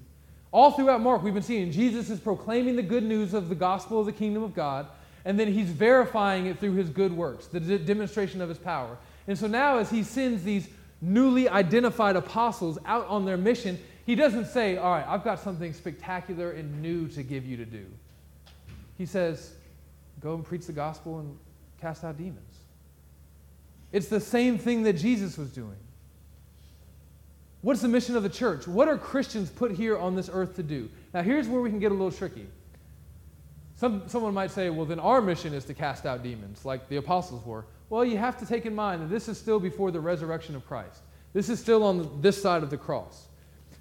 All 0.52 0.72
throughout 0.72 1.00
Mark, 1.00 1.22
we've 1.22 1.34
been 1.34 1.42
seeing 1.42 1.70
Jesus 1.70 2.10
is 2.10 2.18
proclaiming 2.18 2.76
the 2.76 2.82
good 2.82 3.04
news 3.04 3.34
of 3.34 3.48
the 3.48 3.54
gospel 3.54 4.00
of 4.00 4.06
the 4.06 4.12
kingdom 4.12 4.42
of 4.42 4.54
God, 4.54 4.86
and 5.24 5.38
then 5.38 5.52
he's 5.52 5.68
verifying 5.68 6.46
it 6.46 6.58
through 6.58 6.72
his 6.72 6.88
good 6.88 7.12
works, 7.12 7.46
the 7.46 7.60
demonstration 7.78 8.40
of 8.40 8.48
his 8.48 8.58
power. 8.58 8.96
And 9.28 9.38
so 9.38 9.46
now, 9.46 9.78
as 9.78 9.90
he 9.90 10.02
sends 10.02 10.42
these 10.42 10.68
newly 11.00 11.48
identified 11.48 12.16
apostles 12.16 12.78
out 12.84 13.06
on 13.06 13.24
their 13.24 13.36
mission, 13.36 13.78
he 14.06 14.14
doesn't 14.14 14.46
say, 14.46 14.76
All 14.76 14.90
right, 14.90 15.06
I've 15.06 15.24
got 15.24 15.40
something 15.40 15.72
spectacular 15.72 16.50
and 16.50 16.80
new 16.82 17.08
to 17.08 17.22
give 17.22 17.44
you 17.44 17.56
to 17.56 17.64
do. 17.64 17.86
He 19.00 19.06
says, 19.06 19.54
go 20.20 20.34
and 20.34 20.44
preach 20.44 20.66
the 20.66 20.74
gospel 20.74 21.20
and 21.20 21.38
cast 21.80 22.04
out 22.04 22.18
demons. 22.18 22.58
It's 23.92 24.08
the 24.08 24.20
same 24.20 24.58
thing 24.58 24.82
that 24.82 24.92
Jesus 24.92 25.38
was 25.38 25.48
doing. 25.48 25.76
What's 27.62 27.80
the 27.80 27.88
mission 27.88 28.16
of 28.16 28.22
the 28.22 28.28
church? 28.28 28.68
What 28.68 28.88
are 28.88 28.96
Christians 28.96 29.50
put 29.50 29.72
here 29.72 29.98
on 29.98 30.16
this 30.16 30.30
earth 30.30 30.54
to 30.56 30.62
do? 30.62 30.88
Now, 31.12 31.22
here's 31.22 31.48
where 31.48 31.60
we 31.60 31.70
can 31.70 31.78
get 31.78 31.92
a 31.92 31.94
little 31.94 32.10
tricky. 32.10 32.46
Some, 33.76 34.02
someone 34.06 34.34
might 34.34 34.50
say, 34.50 34.68
well, 34.68 34.84
then 34.84 35.00
our 35.00 35.22
mission 35.22 35.54
is 35.54 35.64
to 35.64 35.72
cast 35.74 36.04
out 36.04 36.22
demons, 36.22 36.66
like 36.66 36.88
the 36.90 36.96
apostles 36.96 37.44
were. 37.46 37.64
Well, 37.88 38.04
you 38.04 38.18
have 38.18 38.38
to 38.38 38.46
take 38.46 38.66
in 38.66 38.74
mind 38.74 39.02
that 39.02 39.08
this 39.08 39.28
is 39.28 39.38
still 39.38 39.58
before 39.58 39.90
the 39.90 40.00
resurrection 40.00 40.54
of 40.54 40.66
Christ. 40.66 41.00
This 41.32 41.48
is 41.48 41.58
still 41.58 41.82
on 41.84 42.20
this 42.20 42.40
side 42.40 42.62
of 42.62 42.68
the 42.68 42.76
cross. 42.76 43.28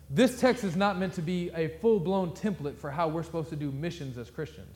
This 0.10 0.40
text 0.40 0.64
is 0.64 0.76
not 0.76 0.98
meant 0.98 1.14
to 1.14 1.22
be 1.22 1.52
a 1.54 1.68
full 1.68 2.00
blown 2.00 2.32
template 2.32 2.78
for 2.78 2.90
how 2.90 3.08
we're 3.08 3.24
supposed 3.24 3.50
to 3.50 3.56
do 3.56 3.72
missions 3.72 4.18
as 4.18 4.30
Christians. 4.30 4.76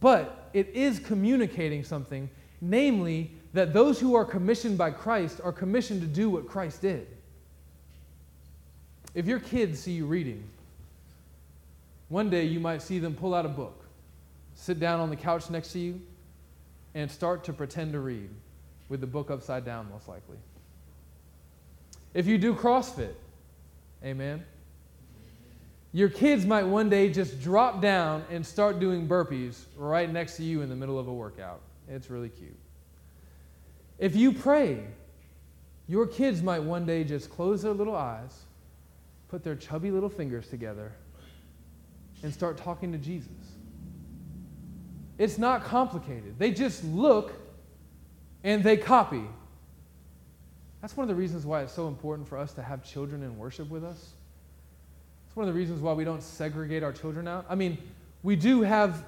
But 0.00 0.50
it 0.54 0.68
is 0.68 0.98
communicating 0.98 1.84
something, 1.84 2.30
namely, 2.60 3.32
that 3.52 3.72
those 3.72 4.00
who 4.00 4.14
are 4.14 4.24
commissioned 4.24 4.78
by 4.78 4.90
Christ 4.90 5.40
are 5.42 5.52
commissioned 5.52 6.00
to 6.00 6.06
do 6.06 6.30
what 6.30 6.46
Christ 6.46 6.82
did. 6.82 7.06
If 9.14 9.26
your 9.26 9.40
kids 9.40 9.80
see 9.80 9.92
you 9.92 10.06
reading, 10.06 10.44
one 12.08 12.30
day 12.30 12.44
you 12.44 12.60
might 12.60 12.80
see 12.80 12.98
them 12.98 13.14
pull 13.14 13.34
out 13.34 13.44
a 13.44 13.50
book, 13.50 13.84
sit 14.54 14.80
down 14.80 15.00
on 15.00 15.10
the 15.10 15.16
couch 15.16 15.50
next 15.50 15.72
to 15.72 15.78
you, 15.78 16.00
and 16.94 17.10
start 17.10 17.44
to 17.44 17.52
pretend 17.52 17.92
to 17.92 18.00
read 18.00 18.30
with 18.88 19.00
the 19.00 19.06
book 19.06 19.30
upside 19.30 19.64
down, 19.64 19.88
most 19.90 20.08
likely. 20.08 20.36
If 22.14 22.26
you 22.26 22.38
do 22.38 22.54
CrossFit, 22.54 23.12
amen, 24.04 24.44
your 25.92 26.08
kids 26.08 26.44
might 26.44 26.64
one 26.64 26.90
day 26.90 27.10
just 27.10 27.40
drop 27.40 27.80
down 27.80 28.24
and 28.30 28.44
start 28.44 28.78
doing 28.78 29.08
burpees 29.08 29.64
right 29.76 30.10
next 30.10 30.36
to 30.36 30.44
you 30.44 30.62
in 30.62 30.68
the 30.68 30.76
middle 30.76 30.98
of 30.98 31.08
a 31.08 31.12
workout. 31.12 31.60
It's 31.88 32.10
really 32.10 32.28
cute. 32.28 32.58
If 33.98 34.14
you 34.14 34.32
pray, 34.32 34.84
your 35.88 36.06
kids 36.06 36.42
might 36.42 36.62
one 36.62 36.84
day 36.84 37.04
just 37.04 37.30
close 37.30 37.62
their 37.62 37.72
little 37.72 37.96
eyes, 37.96 38.44
put 39.28 39.42
their 39.42 39.56
chubby 39.56 39.90
little 39.90 40.10
fingers 40.10 40.48
together, 40.48 40.92
and 42.22 42.32
start 42.32 42.58
talking 42.58 42.92
to 42.92 42.98
Jesus. 42.98 43.30
It's 45.16 45.38
not 45.38 45.64
complicated. 45.64 46.38
They 46.38 46.50
just 46.52 46.84
look 46.84 47.32
and 48.44 48.62
they 48.62 48.76
copy. 48.76 49.24
That's 50.80 50.96
one 50.96 51.04
of 51.04 51.08
the 51.08 51.20
reasons 51.20 51.44
why 51.44 51.62
it's 51.62 51.72
so 51.72 51.88
important 51.88 52.28
for 52.28 52.38
us 52.38 52.52
to 52.54 52.62
have 52.62 52.84
children 52.84 53.22
in 53.22 53.36
worship 53.36 53.68
with 53.68 53.84
us. 53.84 54.12
It's 55.26 55.36
one 55.36 55.48
of 55.48 55.52
the 55.52 55.58
reasons 55.58 55.80
why 55.80 55.92
we 55.92 56.04
don't 56.04 56.22
segregate 56.22 56.82
our 56.82 56.92
children 56.92 57.26
out. 57.26 57.46
I 57.48 57.54
mean, 57.54 57.78
we 58.22 58.36
do 58.36 58.62
have 58.62 59.04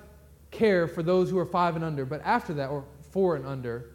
care 0.50 0.88
for 0.88 1.02
those 1.02 1.30
who 1.30 1.38
are 1.38 1.46
five 1.46 1.76
and 1.76 1.84
under, 1.84 2.04
but 2.04 2.20
after 2.24 2.52
that, 2.54 2.70
or 2.70 2.84
four 3.12 3.36
and 3.36 3.46
under, 3.46 3.86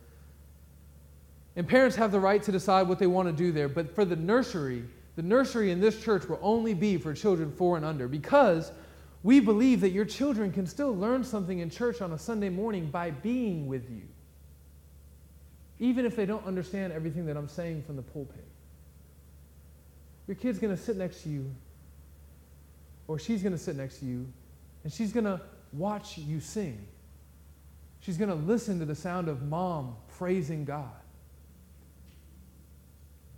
and 1.57 1.67
parents 1.67 1.95
have 1.95 2.11
the 2.11 2.19
right 2.19 2.41
to 2.43 2.51
decide 2.51 2.87
what 2.87 2.99
they 2.99 3.07
want 3.07 3.27
to 3.29 3.33
do 3.33 3.51
there. 3.51 3.69
But 3.69 3.93
for 3.95 4.03
the 4.03 4.15
nursery, 4.15 4.83
the 5.15 5.21
nursery 5.21 5.71
in 5.71 5.79
this 5.79 6.03
church 6.03 6.27
will 6.27 6.39
only 6.41 6.73
be 6.73 6.97
for 6.97 7.13
children 7.13 7.51
four 7.51 7.77
and 7.77 7.85
under 7.85 8.07
because 8.07 8.71
we 9.23 9.39
believe 9.39 9.81
that 9.81 9.91
your 9.91 10.05
children 10.05 10.51
can 10.51 10.67
still 10.67 10.95
learn 10.95 11.23
something 11.23 11.59
in 11.59 11.69
church 11.69 12.01
on 12.01 12.11
a 12.11 12.17
Sunday 12.17 12.49
morning 12.49 12.87
by 12.87 13.11
being 13.11 13.67
with 13.67 13.89
you, 13.89 14.01
even 15.79 16.05
if 16.05 16.15
they 16.15 16.25
don't 16.25 16.45
understand 16.45 16.93
everything 16.93 17.25
that 17.25 17.37
I'm 17.37 17.47
saying 17.47 17.83
from 17.83 17.95
the 17.95 18.01
pulpit. 18.01 18.45
Your 20.27 20.35
kid's 20.35 20.59
going 20.59 20.75
to 20.75 20.81
sit 20.81 20.97
next 20.97 21.23
to 21.23 21.29
you, 21.29 21.51
or 23.07 23.19
she's 23.19 23.41
going 23.41 23.53
to 23.53 23.59
sit 23.59 23.75
next 23.75 23.99
to 23.99 24.05
you, 24.05 24.25
and 24.83 24.91
she's 24.91 25.11
going 25.11 25.25
to 25.25 25.39
watch 25.73 26.17
you 26.17 26.39
sing. 26.39 26.87
She's 27.99 28.17
going 28.17 28.29
to 28.29 28.35
listen 28.35 28.79
to 28.79 28.85
the 28.85 28.95
sound 28.95 29.27
of 29.27 29.43
mom 29.43 29.95
praising 30.17 30.65
God. 30.65 30.89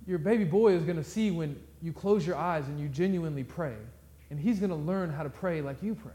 Your 0.06 0.20
baby 0.20 0.46
boy 0.46 0.74
is 0.74 0.84
going 0.84 0.98
to 0.98 1.04
see 1.04 1.32
when 1.32 1.60
you 1.82 1.92
close 1.92 2.26
your 2.26 2.38
eyes 2.38 2.68
and 2.68 2.80
you 2.80 2.88
genuinely 2.88 3.44
pray 3.44 3.76
and 4.30 4.40
he's 4.40 4.60
going 4.60 4.70
to 4.70 4.76
learn 4.76 5.10
how 5.10 5.24
to 5.24 5.30
pray 5.30 5.62
like 5.62 5.82
you 5.82 5.96
pray. 5.96 6.12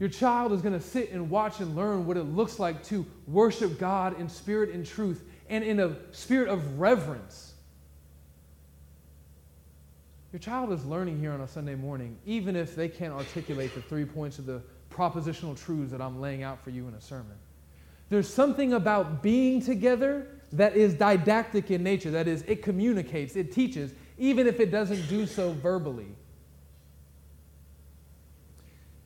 Your 0.00 0.08
child 0.08 0.52
is 0.52 0.60
going 0.60 0.74
to 0.74 0.84
sit 0.84 1.12
and 1.12 1.30
watch 1.30 1.60
and 1.60 1.76
learn 1.76 2.06
what 2.06 2.16
it 2.16 2.24
looks 2.24 2.58
like 2.58 2.82
to 2.84 3.06
worship 3.26 3.78
God 3.78 4.18
in 4.18 4.28
spirit 4.28 4.70
and 4.70 4.84
truth 4.84 5.22
and 5.48 5.62
in 5.62 5.78
a 5.80 5.96
spirit 6.12 6.48
of 6.48 6.80
reverence. 6.80 7.52
Your 10.32 10.40
child 10.40 10.72
is 10.72 10.84
learning 10.84 11.20
here 11.20 11.30
on 11.30 11.42
a 11.42 11.46
Sunday 11.46 11.76
morning, 11.76 12.18
even 12.26 12.56
if 12.56 12.74
they 12.74 12.88
can't 12.88 13.12
articulate 13.12 13.72
the 13.72 13.82
three 13.82 14.04
points 14.04 14.40
of 14.40 14.46
the 14.46 14.62
propositional 14.90 15.56
truths 15.56 15.92
that 15.92 16.00
I'm 16.00 16.20
laying 16.20 16.42
out 16.42 16.62
for 16.64 16.70
you 16.70 16.88
in 16.88 16.94
a 16.94 17.00
sermon. 17.00 17.36
There's 18.08 18.28
something 18.28 18.72
about 18.72 19.22
being 19.22 19.60
together 19.60 20.26
that 20.52 20.76
is 20.76 20.94
didactic 20.94 21.70
in 21.70 21.84
nature. 21.84 22.10
That 22.10 22.26
is, 22.26 22.42
it 22.48 22.62
communicates, 22.62 23.36
it 23.36 23.52
teaches, 23.52 23.92
even 24.18 24.48
if 24.48 24.58
it 24.58 24.70
doesn't 24.70 25.08
do 25.08 25.26
so 25.26 25.52
verbally. 25.52 26.14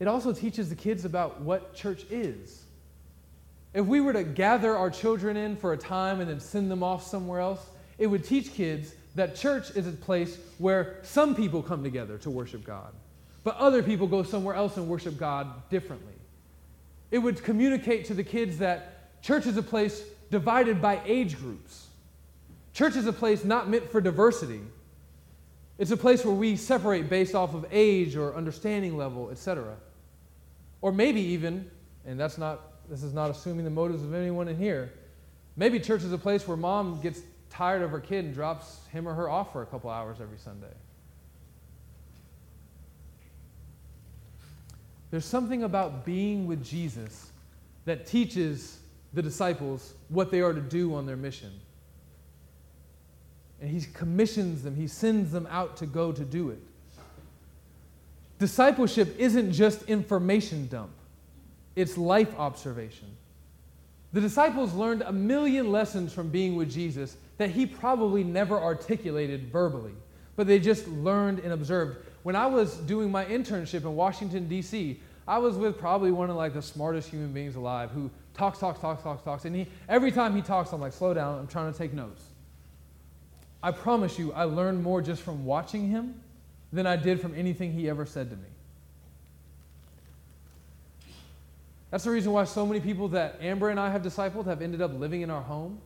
It 0.00 0.06
also 0.06 0.32
teaches 0.32 0.68
the 0.68 0.76
kids 0.76 1.04
about 1.04 1.40
what 1.40 1.74
church 1.74 2.04
is. 2.10 2.62
If 3.74 3.84
we 3.86 4.00
were 4.00 4.12
to 4.12 4.24
gather 4.24 4.76
our 4.76 4.90
children 4.90 5.36
in 5.36 5.56
for 5.56 5.72
a 5.72 5.76
time 5.76 6.20
and 6.20 6.30
then 6.30 6.40
send 6.40 6.70
them 6.70 6.82
off 6.82 7.06
somewhere 7.06 7.40
else, 7.40 7.60
it 7.98 8.06
would 8.06 8.24
teach 8.24 8.54
kids 8.54 8.94
that 9.16 9.34
church 9.34 9.70
is 9.70 9.86
a 9.86 9.92
place 9.92 10.38
where 10.58 10.98
some 11.02 11.34
people 11.34 11.62
come 11.62 11.82
together 11.82 12.18
to 12.18 12.30
worship 12.30 12.64
God, 12.64 12.92
but 13.42 13.56
other 13.56 13.82
people 13.82 14.06
go 14.06 14.22
somewhere 14.22 14.54
else 14.54 14.76
and 14.76 14.88
worship 14.88 15.18
God 15.18 15.68
differently. 15.68 16.14
It 17.10 17.18
would 17.18 17.42
communicate 17.42 18.04
to 18.06 18.14
the 18.14 18.22
kids 18.22 18.58
that 18.58 19.20
church 19.22 19.46
is 19.46 19.56
a 19.56 19.62
place 19.62 20.02
divided 20.30 20.80
by 20.80 21.00
age 21.04 21.36
groups. 21.36 21.86
Church 22.72 22.94
is 22.94 23.06
a 23.06 23.12
place 23.12 23.44
not 23.44 23.68
meant 23.68 23.90
for 23.90 24.00
diversity, 24.00 24.60
it's 25.78 25.92
a 25.92 25.96
place 25.96 26.24
where 26.24 26.34
we 26.34 26.56
separate 26.56 27.08
based 27.08 27.36
off 27.36 27.54
of 27.54 27.64
age 27.70 28.16
or 28.16 28.34
understanding 28.34 28.96
level, 28.96 29.30
etc. 29.30 29.76
Or 30.80 30.92
maybe 30.92 31.20
even, 31.20 31.70
and 32.06 32.18
that's 32.18 32.38
not 32.38 32.60
this 32.88 33.02
is 33.02 33.12
not 33.12 33.30
assuming 33.30 33.64
the 33.64 33.70
motives 33.70 34.02
of 34.02 34.14
anyone 34.14 34.48
in 34.48 34.56
here. 34.56 34.92
Maybe 35.56 35.78
church 35.78 36.02
is 36.02 36.12
a 36.12 36.18
place 36.18 36.48
where 36.48 36.56
mom 36.56 37.00
gets 37.00 37.20
tired 37.50 37.82
of 37.82 37.90
her 37.90 38.00
kid 38.00 38.24
and 38.24 38.34
drops 38.34 38.80
him 38.92 39.06
or 39.06 39.14
her 39.14 39.28
off 39.28 39.52
for 39.52 39.62
a 39.62 39.66
couple 39.66 39.90
hours 39.90 40.18
every 40.20 40.38
Sunday. 40.38 40.72
There's 45.10 45.24
something 45.24 45.64
about 45.64 46.04
being 46.04 46.46
with 46.46 46.64
Jesus 46.64 47.30
that 47.84 48.06
teaches 48.06 48.78
the 49.14 49.22
disciples 49.22 49.94
what 50.08 50.30
they 50.30 50.40
are 50.40 50.52
to 50.52 50.60
do 50.60 50.94
on 50.94 51.06
their 51.06 51.16
mission. 51.16 51.50
And 53.60 53.70
he 53.70 53.80
commissions 53.92 54.62
them, 54.62 54.76
he 54.76 54.86
sends 54.86 55.32
them 55.32 55.48
out 55.50 55.78
to 55.78 55.86
go 55.86 56.12
to 56.12 56.24
do 56.24 56.50
it. 56.50 56.58
Discipleship 58.38 59.16
isn't 59.18 59.52
just 59.52 59.82
information 59.84 60.68
dump, 60.68 60.92
it's 61.74 61.98
life 61.98 62.36
observation. 62.38 63.08
The 64.12 64.20
disciples 64.20 64.72
learned 64.72 65.02
a 65.02 65.12
million 65.12 65.70
lessons 65.70 66.14
from 66.14 66.30
being 66.30 66.56
with 66.56 66.70
Jesus 66.70 67.16
that 67.36 67.50
he 67.50 67.66
probably 67.66 68.24
never 68.24 68.58
articulated 68.58 69.52
verbally, 69.52 69.92
but 70.34 70.46
they 70.46 70.58
just 70.58 70.88
learned 70.88 71.40
and 71.40 71.52
observed. 71.52 72.06
When 72.22 72.34
I 72.34 72.46
was 72.46 72.76
doing 72.78 73.10
my 73.10 73.24
internship 73.26 73.82
in 73.82 73.94
Washington, 73.94 74.48
D.C., 74.48 74.98
I 75.26 75.38
was 75.38 75.56
with 75.56 75.76
probably 75.76 76.10
one 76.10 76.30
of 76.30 76.36
like 76.36 76.54
the 76.54 76.62
smartest 76.62 77.10
human 77.10 77.32
beings 77.32 77.54
alive 77.54 77.90
who 77.90 78.10
talks, 78.32 78.58
talks, 78.58 78.80
talks, 78.80 79.02
talks, 79.02 79.22
talks. 79.22 79.44
And 79.44 79.54
he, 79.54 79.66
every 79.88 80.10
time 80.10 80.34
he 80.34 80.40
talks, 80.40 80.72
I'm 80.72 80.80
like, 80.80 80.94
slow 80.94 81.12
down, 81.12 81.38
I'm 81.38 81.46
trying 81.46 81.70
to 81.70 81.78
take 81.78 81.92
notes. 81.92 82.22
I 83.62 83.72
promise 83.72 84.18
you, 84.18 84.32
I 84.32 84.44
learned 84.44 84.82
more 84.82 85.02
just 85.02 85.20
from 85.20 85.44
watching 85.44 85.88
him 85.88 86.14
than 86.72 86.86
I 86.86 86.96
did 86.96 87.20
from 87.20 87.34
anything 87.34 87.72
he 87.72 87.88
ever 87.88 88.04
said 88.04 88.30
to 88.30 88.36
me. 88.36 88.48
That's 91.90 92.04
the 92.04 92.10
reason 92.10 92.32
why 92.32 92.44
so 92.44 92.66
many 92.66 92.80
people 92.80 93.08
that 93.08 93.38
Amber 93.40 93.70
and 93.70 93.80
I 93.80 93.90
have 93.90 94.02
discipled 94.02 94.44
have 94.44 94.60
ended 94.60 94.82
up 94.82 94.98
living 94.98 95.22
in 95.22 95.30
our 95.30 95.40
home. 95.40 95.80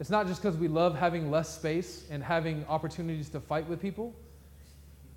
It's 0.00 0.10
not 0.10 0.26
just 0.26 0.42
because 0.42 0.56
we 0.56 0.68
love 0.68 0.96
having 0.96 1.30
less 1.30 1.54
space 1.54 2.04
and 2.10 2.22
having 2.22 2.64
opportunities 2.68 3.28
to 3.30 3.40
fight 3.40 3.68
with 3.68 3.80
people. 3.80 4.14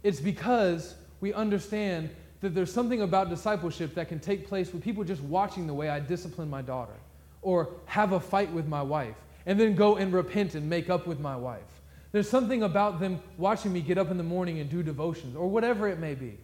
It's 0.03 0.19
because 0.19 0.95
we 1.21 1.33
understand 1.33 2.09
that 2.41 2.55
there's 2.55 2.73
something 2.73 3.01
about 3.01 3.29
discipleship 3.29 3.93
that 3.95 4.09
can 4.09 4.19
take 4.19 4.47
place 4.47 4.73
with 4.73 4.83
people 4.83 5.03
just 5.03 5.21
watching 5.23 5.67
the 5.67 5.73
way 5.73 5.89
I 5.89 5.99
discipline 5.99 6.49
my 6.49 6.61
daughter 6.61 6.95
or 7.41 7.69
have 7.85 8.13
a 8.13 8.19
fight 8.19 8.51
with 8.51 8.67
my 8.67 8.81
wife 8.81 9.15
and 9.45 9.59
then 9.59 9.75
go 9.75 9.97
and 9.97 10.13
repent 10.13 10.55
and 10.55 10.69
make 10.69 10.89
up 10.89 11.07
with 11.07 11.19
my 11.19 11.35
wife. 11.35 11.80
There's 12.11 12.29
something 12.29 12.63
about 12.63 12.99
them 12.99 13.21
watching 13.37 13.71
me 13.71 13.81
get 13.81 13.97
up 13.97 14.11
in 14.11 14.17
the 14.17 14.23
morning 14.23 14.59
and 14.59 14.69
do 14.69 14.83
devotions 14.83 15.35
or 15.35 15.47
whatever 15.47 15.87
it 15.87 15.99
may 15.99 16.13
be. 16.13 16.37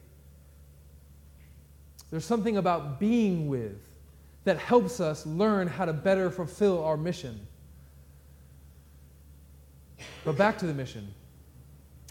There's 2.10 2.26
something 2.26 2.58
about 2.58 3.00
being 3.00 3.48
with 3.48 3.78
that 4.46 4.58
helps 4.58 5.02
us 5.02 5.26
learn 5.26 5.68
how 5.68 5.84
to 5.84 5.92
better 5.92 6.32
fulfill 6.32 6.84
our 6.84 6.96
mission. 6.96 7.46
But 10.24 10.38
back 10.38 10.58
to 10.60 10.66
the 10.68 10.74
mission. 10.74 11.14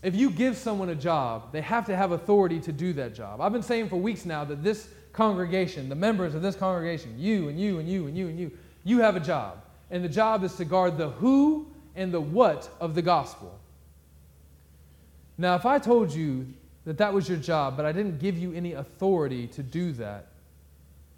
If 0.02 0.14
you 0.14 0.30
give 0.30 0.58
someone 0.58 0.90
a 0.90 0.94
job, 0.94 1.50
they 1.52 1.62
have 1.62 1.86
to 1.86 1.96
have 1.96 2.12
authority 2.12 2.60
to 2.60 2.72
do 2.72 2.92
that 2.92 3.14
job. 3.14 3.40
I've 3.40 3.52
been 3.52 3.62
saying 3.62 3.88
for 3.88 3.96
weeks 3.96 4.26
now 4.26 4.44
that 4.44 4.62
this 4.62 4.88
congregation, 5.14 5.88
the 5.88 5.94
members 5.94 6.34
of 6.34 6.42
this 6.42 6.54
congregation, 6.54 7.14
you 7.18 7.48
and 7.48 7.58
you 7.58 7.78
and 7.78 7.88
you 7.88 8.06
and 8.06 8.16
you 8.16 8.28
and 8.28 8.38
you, 8.38 8.50
you 8.84 8.98
have 8.98 9.16
a 9.16 9.20
job. 9.20 9.64
And 9.90 10.04
the 10.04 10.08
job 10.08 10.44
is 10.44 10.54
to 10.56 10.66
guard 10.66 10.98
the 10.98 11.08
who 11.10 11.68
and 11.96 12.12
the 12.12 12.20
what 12.20 12.68
of 12.80 12.94
the 12.94 13.02
gospel. 13.02 13.58
Now, 15.38 15.56
if 15.56 15.66
I 15.66 15.78
told 15.78 16.12
you 16.12 16.46
that 16.84 16.98
that 16.98 17.12
was 17.12 17.28
your 17.28 17.38
job, 17.38 17.76
but 17.76 17.84
I 17.84 17.92
didn't 17.92 18.18
give 18.18 18.38
you 18.38 18.52
any 18.52 18.74
authority 18.74 19.46
to 19.48 19.62
do 19.62 19.92
that, 19.92 20.28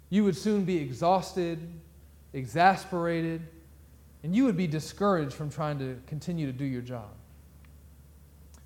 you 0.09 0.23
would 0.23 0.35
soon 0.35 0.65
be 0.65 0.77
exhausted, 0.77 1.59
exasperated, 2.33 3.41
and 4.23 4.35
you 4.35 4.45
would 4.45 4.57
be 4.57 4.67
discouraged 4.67 5.33
from 5.33 5.49
trying 5.49 5.79
to 5.79 5.97
continue 6.07 6.47
to 6.47 6.51
do 6.51 6.65
your 6.65 6.81
job. 6.81 7.09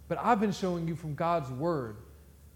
But 0.08 0.18
I've 0.22 0.40
been 0.40 0.52
showing 0.52 0.88
you 0.88 0.96
from 0.96 1.16
God's 1.16 1.50
word 1.52 1.98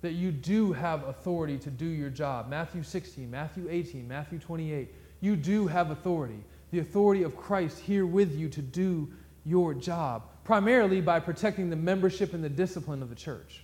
that 0.01 0.13
you 0.13 0.31
do 0.31 0.73
have 0.73 1.07
authority 1.07 1.57
to 1.59 1.69
do 1.69 1.85
your 1.85 2.09
job. 2.09 2.49
Matthew 2.49 2.83
16, 2.83 3.29
Matthew 3.29 3.67
18, 3.69 4.07
Matthew 4.07 4.39
28. 4.39 4.93
You 5.21 5.35
do 5.35 5.67
have 5.67 5.91
authority. 5.91 6.43
The 6.71 6.79
authority 6.79 7.23
of 7.23 7.35
Christ 7.35 7.79
here 7.79 8.05
with 8.05 8.35
you 8.35 8.49
to 8.49 8.61
do 8.61 9.09
your 9.47 9.73
job, 9.73 10.23
primarily 10.43 10.99
by 10.99 11.19
protecting 11.19 11.69
the 11.69 11.75
membership 11.75 12.33
and 12.33 12.43
the 12.43 12.49
discipline 12.49 13.01
of 13.01 13.09
the 13.09 13.15
church. 13.15 13.63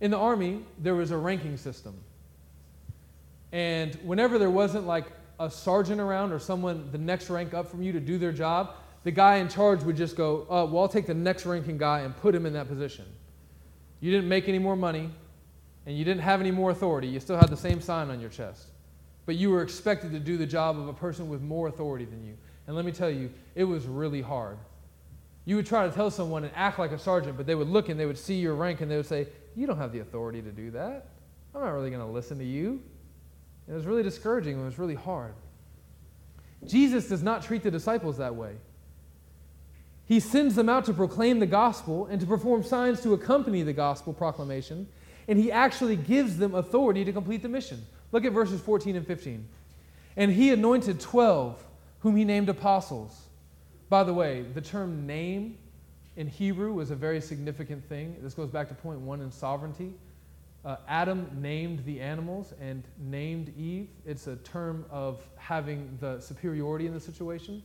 In 0.00 0.10
the 0.10 0.18
Army, 0.18 0.62
there 0.78 0.94
was 0.94 1.10
a 1.10 1.16
ranking 1.16 1.56
system. 1.56 1.94
And 3.52 3.94
whenever 4.04 4.38
there 4.38 4.50
wasn't 4.50 4.86
like 4.86 5.06
a 5.38 5.50
sergeant 5.50 6.00
around 6.00 6.32
or 6.32 6.38
someone 6.38 6.90
the 6.92 6.98
next 6.98 7.30
rank 7.30 7.54
up 7.54 7.68
from 7.70 7.82
you 7.82 7.92
to 7.92 8.00
do 8.00 8.18
their 8.18 8.32
job, 8.32 8.74
the 9.04 9.10
guy 9.10 9.36
in 9.36 9.48
charge 9.48 9.82
would 9.82 9.96
just 9.96 10.16
go, 10.16 10.42
uh, 10.50 10.66
Well, 10.70 10.82
I'll 10.82 10.88
take 10.88 11.06
the 11.06 11.14
next 11.14 11.46
ranking 11.46 11.78
guy 11.78 12.00
and 12.00 12.14
put 12.16 12.34
him 12.34 12.44
in 12.44 12.52
that 12.52 12.68
position. 12.68 13.06
You 14.00 14.10
didn't 14.10 14.28
make 14.28 14.48
any 14.48 14.58
more 14.58 14.76
money 14.76 15.10
and 15.86 15.96
you 15.96 16.04
didn't 16.04 16.22
have 16.22 16.40
any 16.40 16.50
more 16.50 16.70
authority. 16.70 17.08
You 17.08 17.20
still 17.20 17.38
had 17.38 17.48
the 17.48 17.56
same 17.56 17.80
sign 17.80 18.10
on 18.10 18.20
your 18.20 18.30
chest. 18.30 18.68
But 19.24 19.36
you 19.36 19.50
were 19.50 19.62
expected 19.62 20.12
to 20.12 20.18
do 20.18 20.36
the 20.36 20.46
job 20.46 20.78
of 20.78 20.88
a 20.88 20.92
person 20.92 21.28
with 21.28 21.40
more 21.40 21.68
authority 21.68 22.04
than 22.04 22.24
you. 22.24 22.36
And 22.70 22.76
let 22.76 22.84
me 22.84 22.92
tell 22.92 23.10
you, 23.10 23.32
it 23.56 23.64
was 23.64 23.86
really 23.86 24.22
hard. 24.22 24.56
You 25.44 25.56
would 25.56 25.66
try 25.66 25.88
to 25.88 25.92
tell 25.92 26.08
someone 26.08 26.44
and 26.44 26.52
act 26.54 26.78
like 26.78 26.92
a 26.92 26.98
sergeant, 27.00 27.36
but 27.36 27.44
they 27.44 27.56
would 27.56 27.66
look 27.66 27.88
and 27.88 27.98
they 27.98 28.06
would 28.06 28.16
see 28.16 28.36
your 28.36 28.54
rank 28.54 28.80
and 28.80 28.88
they 28.88 28.96
would 28.96 29.06
say, 29.06 29.26
You 29.56 29.66
don't 29.66 29.76
have 29.76 29.90
the 29.90 29.98
authority 29.98 30.40
to 30.40 30.52
do 30.52 30.70
that. 30.70 31.08
I'm 31.52 31.62
not 31.62 31.70
really 31.70 31.90
going 31.90 32.00
to 32.00 32.12
listen 32.12 32.38
to 32.38 32.44
you. 32.44 32.80
And 33.66 33.70
it 33.70 33.74
was 33.74 33.86
really 33.86 34.04
discouraging. 34.04 34.52
And 34.52 34.62
it 34.62 34.66
was 34.66 34.78
really 34.78 34.94
hard. 34.94 35.34
Jesus 36.64 37.08
does 37.08 37.24
not 37.24 37.42
treat 37.42 37.64
the 37.64 37.72
disciples 37.72 38.18
that 38.18 38.36
way. 38.36 38.52
He 40.04 40.20
sends 40.20 40.54
them 40.54 40.68
out 40.68 40.84
to 40.84 40.92
proclaim 40.92 41.40
the 41.40 41.46
gospel 41.46 42.06
and 42.06 42.20
to 42.20 42.26
perform 42.28 42.62
signs 42.62 43.00
to 43.00 43.14
accompany 43.14 43.64
the 43.64 43.72
gospel 43.72 44.12
proclamation, 44.12 44.86
and 45.26 45.40
he 45.40 45.50
actually 45.50 45.96
gives 45.96 46.36
them 46.36 46.54
authority 46.54 47.04
to 47.04 47.12
complete 47.12 47.42
the 47.42 47.48
mission. 47.48 47.84
Look 48.12 48.24
at 48.24 48.30
verses 48.30 48.60
14 48.60 48.94
and 48.94 49.04
15. 49.04 49.44
And 50.16 50.30
he 50.30 50.52
anointed 50.52 51.00
12, 51.00 51.64
whom 52.00 52.16
he 52.16 52.24
named 52.24 52.48
apostles. 52.48 53.28
By 53.88 54.04
the 54.04 54.14
way, 54.14 54.42
the 54.42 54.60
term 54.60 55.06
name 55.06 55.58
in 56.16 56.26
Hebrew 56.26 56.80
is 56.80 56.90
a 56.90 56.96
very 56.96 57.20
significant 57.20 57.88
thing. 57.88 58.16
This 58.20 58.34
goes 58.34 58.50
back 58.50 58.68
to 58.68 58.74
point 58.74 59.00
one 59.00 59.20
in 59.20 59.30
sovereignty. 59.30 59.94
Uh, 60.64 60.76
Adam 60.88 61.30
named 61.40 61.84
the 61.86 62.00
animals 62.00 62.52
and 62.60 62.84
named 62.98 63.54
Eve. 63.56 63.88
It's 64.04 64.26
a 64.26 64.36
term 64.36 64.84
of 64.90 65.22
having 65.36 65.96
the 66.00 66.20
superiority 66.20 66.86
in 66.86 66.92
the 66.92 67.00
situation. 67.00 67.62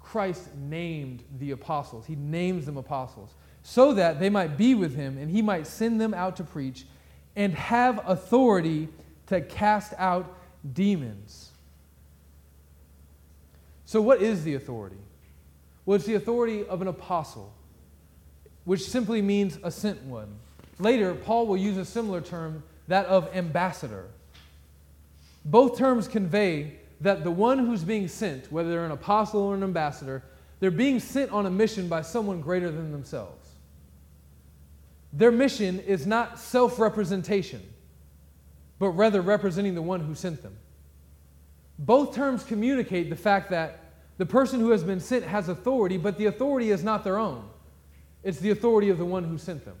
Christ 0.00 0.54
named 0.56 1.22
the 1.38 1.50
apostles. 1.50 2.06
He 2.06 2.16
names 2.16 2.64
them 2.64 2.78
apostles 2.78 3.34
so 3.62 3.92
that 3.94 4.18
they 4.18 4.30
might 4.30 4.56
be 4.56 4.74
with 4.74 4.94
him 4.94 5.18
and 5.18 5.30
he 5.30 5.42
might 5.42 5.66
send 5.66 6.00
them 6.00 6.14
out 6.14 6.36
to 6.36 6.44
preach 6.44 6.86
and 7.36 7.52
have 7.54 8.00
authority 8.08 8.88
to 9.26 9.42
cast 9.42 9.92
out 9.98 10.34
demons. 10.72 11.47
So, 13.88 14.02
what 14.02 14.20
is 14.20 14.44
the 14.44 14.52
authority? 14.52 14.98
Well, 15.86 15.96
it's 15.96 16.04
the 16.04 16.16
authority 16.16 16.62
of 16.66 16.82
an 16.82 16.88
apostle, 16.88 17.54
which 18.66 18.82
simply 18.82 19.22
means 19.22 19.58
a 19.62 19.70
sent 19.70 20.02
one. 20.02 20.28
Later, 20.78 21.14
Paul 21.14 21.46
will 21.46 21.56
use 21.56 21.78
a 21.78 21.86
similar 21.86 22.20
term, 22.20 22.62
that 22.88 23.06
of 23.06 23.34
ambassador. 23.34 24.04
Both 25.46 25.78
terms 25.78 26.06
convey 26.06 26.74
that 27.00 27.24
the 27.24 27.30
one 27.30 27.60
who's 27.60 27.82
being 27.82 28.08
sent, 28.08 28.52
whether 28.52 28.68
they're 28.68 28.84
an 28.84 28.90
apostle 28.90 29.40
or 29.40 29.54
an 29.54 29.62
ambassador, 29.62 30.22
they're 30.60 30.70
being 30.70 31.00
sent 31.00 31.30
on 31.32 31.46
a 31.46 31.50
mission 31.50 31.88
by 31.88 32.02
someone 32.02 32.42
greater 32.42 32.70
than 32.70 32.92
themselves. 32.92 33.52
Their 35.14 35.32
mission 35.32 35.80
is 35.80 36.06
not 36.06 36.38
self 36.38 36.78
representation, 36.78 37.62
but 38.78 38.90
rather 38.90 39.22
representing 39.22 39.74
the 39.74 39.80
one 39.80 40.00
who 40.00 40.14
sent 40.14 40.42
them. 40.42 40.58
Both 41.78 42.14
terms 42.14 42.42
communicate 42.42 43.10
the 43.10 43.16
fact 43.16 43.50
that 43.50 43.80
the 44.16 44.26
person 44.26 44.60
who 44.60 44.70
has 44.70 44.82
been 44.82 45.00
sent 45.00 45.24
has 45.24 45.48
authority, 45.48 45.96
but 45.96 46.18
the 46.18 46.26
authority 46.26 46.70
is 46.70 46.82
not 46.82 47.04
their 47.04 47.18
own. 47.18 47.48
It's 48.24 48.40
the 48.40 48.50
authority 48.50 48.90
of 48.90 48.98
the 48.98 49.04
one 49.04 49.24
who 49.24 49.38
sent 49.38 49.64
them. 49.64 49.76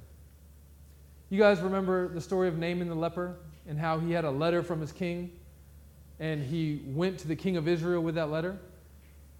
You 1.28 1.38
guys 1.38 1.60
remember 1.60 2.08
the 2.08 2.20
story 2.20 2.48
of 2.48 2.56
Naaman 2.56 2.88
the 2.88 2.94
leper 2.94 3.36
and 3.66 3.78
how 3.78 3.98
he 3.98 4.12
had 4.12 4.24
a 4.24 4.30
letter 4.30 4.62
from 4.62 4.80
his 4.80 4.92
king 4.92 5.32
and 6.20 6.42
he 6.42 6.82
went 6.86 7.18
to 7.18 7.28
the 7.28 7.36
king 7.36 7.56
of 7.56 7.68
Israel 7.68 8.02
with 8.02 8.14
that 8.16 8.30
letter. 8.30 8.58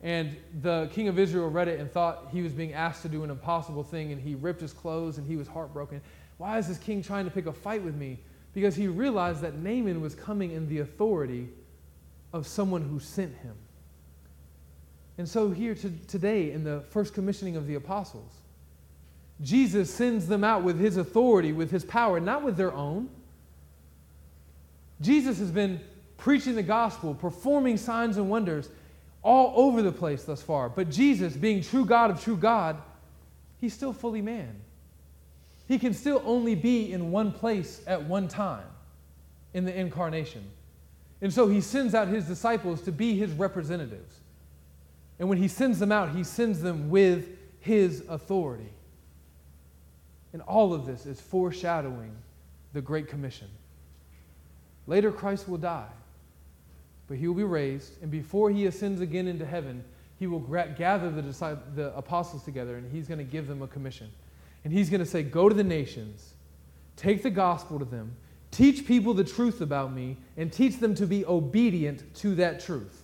And 0.01 0.37
the 0.63 0.89
king 0.93 1.09
of 1.09 1.19
Israel 1.19 1.51
read 1.51 1.67
it 1.67 1.81
and 1.81 1.91
thought 1.91 2.29
he 2.31 2.41
was 2.41 2.53
being 2.53 2.73
asked 2.73 3.03
to 3.03 3.09
do 3.09 3.25
an 3.25 3.31
impossible 3.31 3.83
thing, 3.83 4.13
and 4.13 4.21
he 4.21 4.37
ripped 4.37 4.61
his 4.61 4.73
clothes 4.73 5.19
and 5.19 5.27
he 5.27 5.37
was 5.37 5.49
heartbroken. 5.49 6.01
Why 6.37 6.59
is 6.59 6.69
this 6.69 6.79
king 6.79 7.03
trying 7.03 7.25
to 7.25 7.33
pick 7.33 7.47
a 7.47 7.53
fight 7.53 7.83
with 7.83 7.97
me? 7.97 8.21
Because 8.55 8.77
he 8.77 8.87
realized 8.87 9.41
that 9.41 9.59
Naaman 9.59 10.01
was 10.01 10.15
coming 10.15 10.53
in 10.53 10.69
the 10.69 10.79
authority 10.81 11.49
of 12.33 12.47
someone 12.47 12.83
who 12.83 13.01
sent 13.01 13.35
him. 13.39 13.55
And 15.17 15.29
so, 15.29 15.51
here 15.51 15.75
too, 15.75 15.93
today, 16.07 16.53
in 16.53 16.63
the 16.63 16.81
first 16.91 17.15
commissioning 17.15 17.57
of 17.57 17.67
the 17.67 17.75
apostles, 17.75 18.33
Jesus 19.41 19.93
sends 19.93 20.27
them 20.27 20.45
out 20.45 20.63
with 20.63 20.79
his 20.79 20.97
authority, 20.97 21.53
with 21.53 21.71
his 21.71 21.85
power, 21.85 22.21
not 22.21 22.43
with 22.43 22.57
their 22.57 22.73
own. 22.73 23.09
Jesus 25.01 25.39
has 25.39 25.51
been 25.51 25.81
preaching 26.17 26.55
the 26.55 26.63
gospel, 26.63 27.15
performing 27.15 27.77
signs 27.77 28.17
and 28.17 28.29
wonders 28.29 28.69
all 29.23 29.53
over 29.57 29.83
the 29.83 29.93
place 29.93 30.25
thus 30.25 30.43
far. 30.43 30.69
But 30.69 30.91
Jesus, 30.91 31.37
being 31.37 31.63
true 31.63 31.85
God 31.85 32.11
of 32.11 32.23
true 32.23 32.37
God, 32.37 32.77
he's 33.59 33.75
still 33.75 33.93
fully 33.93 34.23
man. 34.23 34.61
He 35.67 35.79
can 35.79 35.95
still 35.95 36.23
only 36.25 36.55
be 36.55 36.93
in 36.93 37.11
one 37.11 37.31
place 37.31 37.83
at 37.87 38.03
one 38.03 38.27
time 38.27 38.67
in 39.53 39.65
the 39.65 39.79
incarnation. 39.79 40.45
And 41.21 41.33
so 41.33 41.49
he 41.49 41.61
sends 41.61 41.95
out 41.95 42.09
his 42.09 42.25
disciples 42.27 42.83
to 42.83 42.93
be 42.93 43.17
his 43.17 43.33
representatives. 43.33 44.21
And 45.19 45.29
when 45.29 45.39
he 45.39 45.49
sends 45.49 45.79
them 45.79 45.91
out, 45.91 46.15
he 46.15 46.23
sends 46.23 46.61
them 46.61 46.91
with 46.91 47.27
his 47.61 48.05
authority. 48.09 48.71
And 50.33 50.43
all 50.43 50.73
of 50.73 50.87
this 50.87 51.07
is 51.07 51.21
foreshadowing 51.21 52.13
the 52.73 52.81
Great 52.81 53.09
Commission. 53.09 53.49
Later, 54.87 55.11
Christ 55.11 55.49
will 55.49 55.59
die 55.59 55.89
but 57.09 57.17
he 57.17 57.27
will 57.27 57.35
be 57.35 57.45
raised, 57.45 58.01
and 58.03 58.11
before 58.11 58.51
he 58.51 58.67
ascends 58.67 59.01
again 59.01 59.27
into 59.27 59.47
heaven, 59.47 59.83
he 60.19 60.27
will 60.27 60.41
gather 60.41 61.11
the, 61.11 61.59
the 61.75 61.97
apostles 61.97 62.45
together, 62.45 62.77
and 62.77 62.93
he's 62.93 63.09
going 63.09 63.19
to 63.19 63.25
give 63.25 63.49
them 63.49 63.63
a 63.63 63.67
commission. 63.67 64.11
And 64.65 64.73
he's 64.73 64.91
going 64.91 65.01
to 65.01 65.07
say, 65.07 65.23
Go 65.23 65.49
to 65.49 65.55
the 65.55 65.65
nations, 65.65 66.35
take 66.97 67.23
the 67.23 67.31
gospel 67.31 67.79
to 67.79 67.85
them, 67.85 68.15
teach 68.51 68.87
people 68.87 69.15
the 69.15 69.25
truth 69.25 69.61
about 69.61 69.93
me, 69.93 70.17
and 70.37 70.53
teach 70.53 70.79
them 70.79 70.95
to 70.95 71.07
be 71.07 71.25
obedient 71.25 72.15
to 72.17 72.35
that 72.37 72.61
truth. 72.61 73.03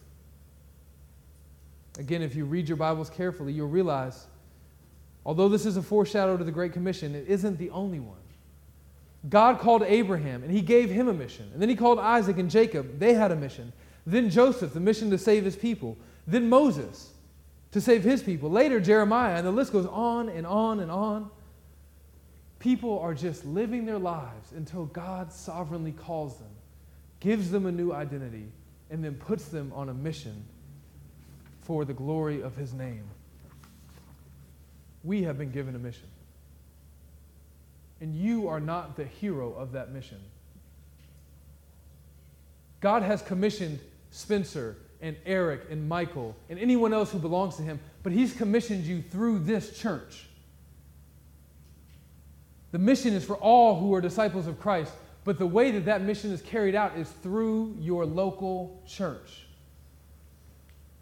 Again, 1.99 2.22
if 2.22 2.34
you 2.34 2.45
read 2.45 2.68
your 2.68 2.76
Bibles 2.76 3.11
carefully, 3.11 3.53
you'll 3.53 3.68
realize, 3.68 4.26
although 5.24 5.49
this 5.49 5.64
is 5.64 5.76
a 5.76 5.82
foreshadow 5.82 6.36
to 6.36 6.45
the 6.45 6.53
Great 6.53 6.72
Commission, 6.72 7.14
it 7.14 7.26
isn't 7.28 7.59
the 7.59 7.70
only 7.70 8.01
one. 8.01 8.16
God 9.28 9.59
called 9.59 9.82
Abraham, 9.82 10.42
and 10.42 10.53
he 10.53 10.61
gave 10.61 10.90
him 10.90 11.09
a 11.09 11.14
mission. 11.14 11.49
And 11.53 11.62
then 11.62 11.68
he 11.68 11.76
called 11.76 11.99
Isaac 11.99 12.38
and 12.38 12.51
Jacob, 12.51 12.99
they 12.99 13.14
had 13.14 13.30
a 13.30 13.36
mission. 13.36 13.72
Then 14.07 14.28
Joseph, 14.28 14.74
the 14.74 14.80
mission 14.80 15.11
to 15.11 15.18
save 15.18 15.45
his 15.45 15.57
people. 15.57 15.97
Then 16.26 16.49
Moses, 16.49 17.12
to 17.72 17.80
save 17.80 18.05
his 18.05 18.22
people. 18.22 18.51
Later, 18.51 18.80
Jeremiah, 18.80 19.36
and 19.36 19.47
the 19.47 19.53
list 19.53 19.72
goes 19.72 19.86
on 19.86 20.28
and 20.28 20.47
on 20.47 20.80
and 20.80 20.90
on. 20.90 21.30
People 22.64 22.98
are 23.00 23.12
just 23.12 23.44
living 23.44 23.84
their 23.84 23.98
lives 23.98 24.52
until 24.52 24.86
God 24.86 25.30
sovereignly 25.30 25.92
calls 25.92 26.38
them, 26.38 26.48
gives 27.20 27.50
them 27.50 27.66
a 27.66 27.70
new 27.70 27.92
identity, 27.92 28.46
and 28.88 29.04
then 29.04 29.16
puts 29.16 29.48
them 29.48 29.70
on 29.74 29.90
a 29.90 29.92
mission 29.92 30.46
for 31.60 31.84
the 31.84 31.92
glory 31.92 32.40
of 32.40 32.56
his 32.56 32.72
name. 32.72 33.04
We 35.02 35.24
have 35.24 35.36
been 35.36 35.50
given 35.50 35.76
a 35.76 35.78
mission. 35.78 36.08
And 38.00 38.14
you 38.14 38.48
are 38.48 38.60
not 38.60 38.96
the 38.96 39.04
hero 39.04 39.52
of 39.52 39.72
that 39.72 39.92
mission. 39.92 40.22
God 42.80 43.02
has 43.02 43.20
commissioned 43.20 43.78
Spencer 44.10 44.78
and 45.02 45.18
Eric 45.26 45.66
and 45.68 45.86
Michael 45.86 46.34
and 46.48 46.58
anyone 46.58 46.94
else 46.94 47.12
who 47.12 47.18
belongs 47.18 47.56
to 47.56 47.62
him, 47.62 47.78
but 48.02 48.12
he's 48.12 48.32
commissioned 48.32 48.84
you 48.84 49.02
through 49.02 49.40
this 49.40 49.78
church. 49.78 50.28
The 52.75 52.81
mission 52.81 53.14
is 53.14 53.25
for 53.25 53.37
all 53.37 53.79
who 53.79 53.95
are 53.95 54.01
disciples 54.01 54.49
of 54.49 54.59
Christ, 54.59 54.93
But 55.22 55.39
the 55.39 55.47
way 55.47 55.70
that 55.70 55.85
that 55.85 56.03
mission 56.03 56.33
is 56.33 56.43
carried 56.43 56.75
out 56.75 56.97
is 56.97 57.09
through 57.09 57.77
your 57.79 58.05
local 58.05 58.83
church. 58.85 59.47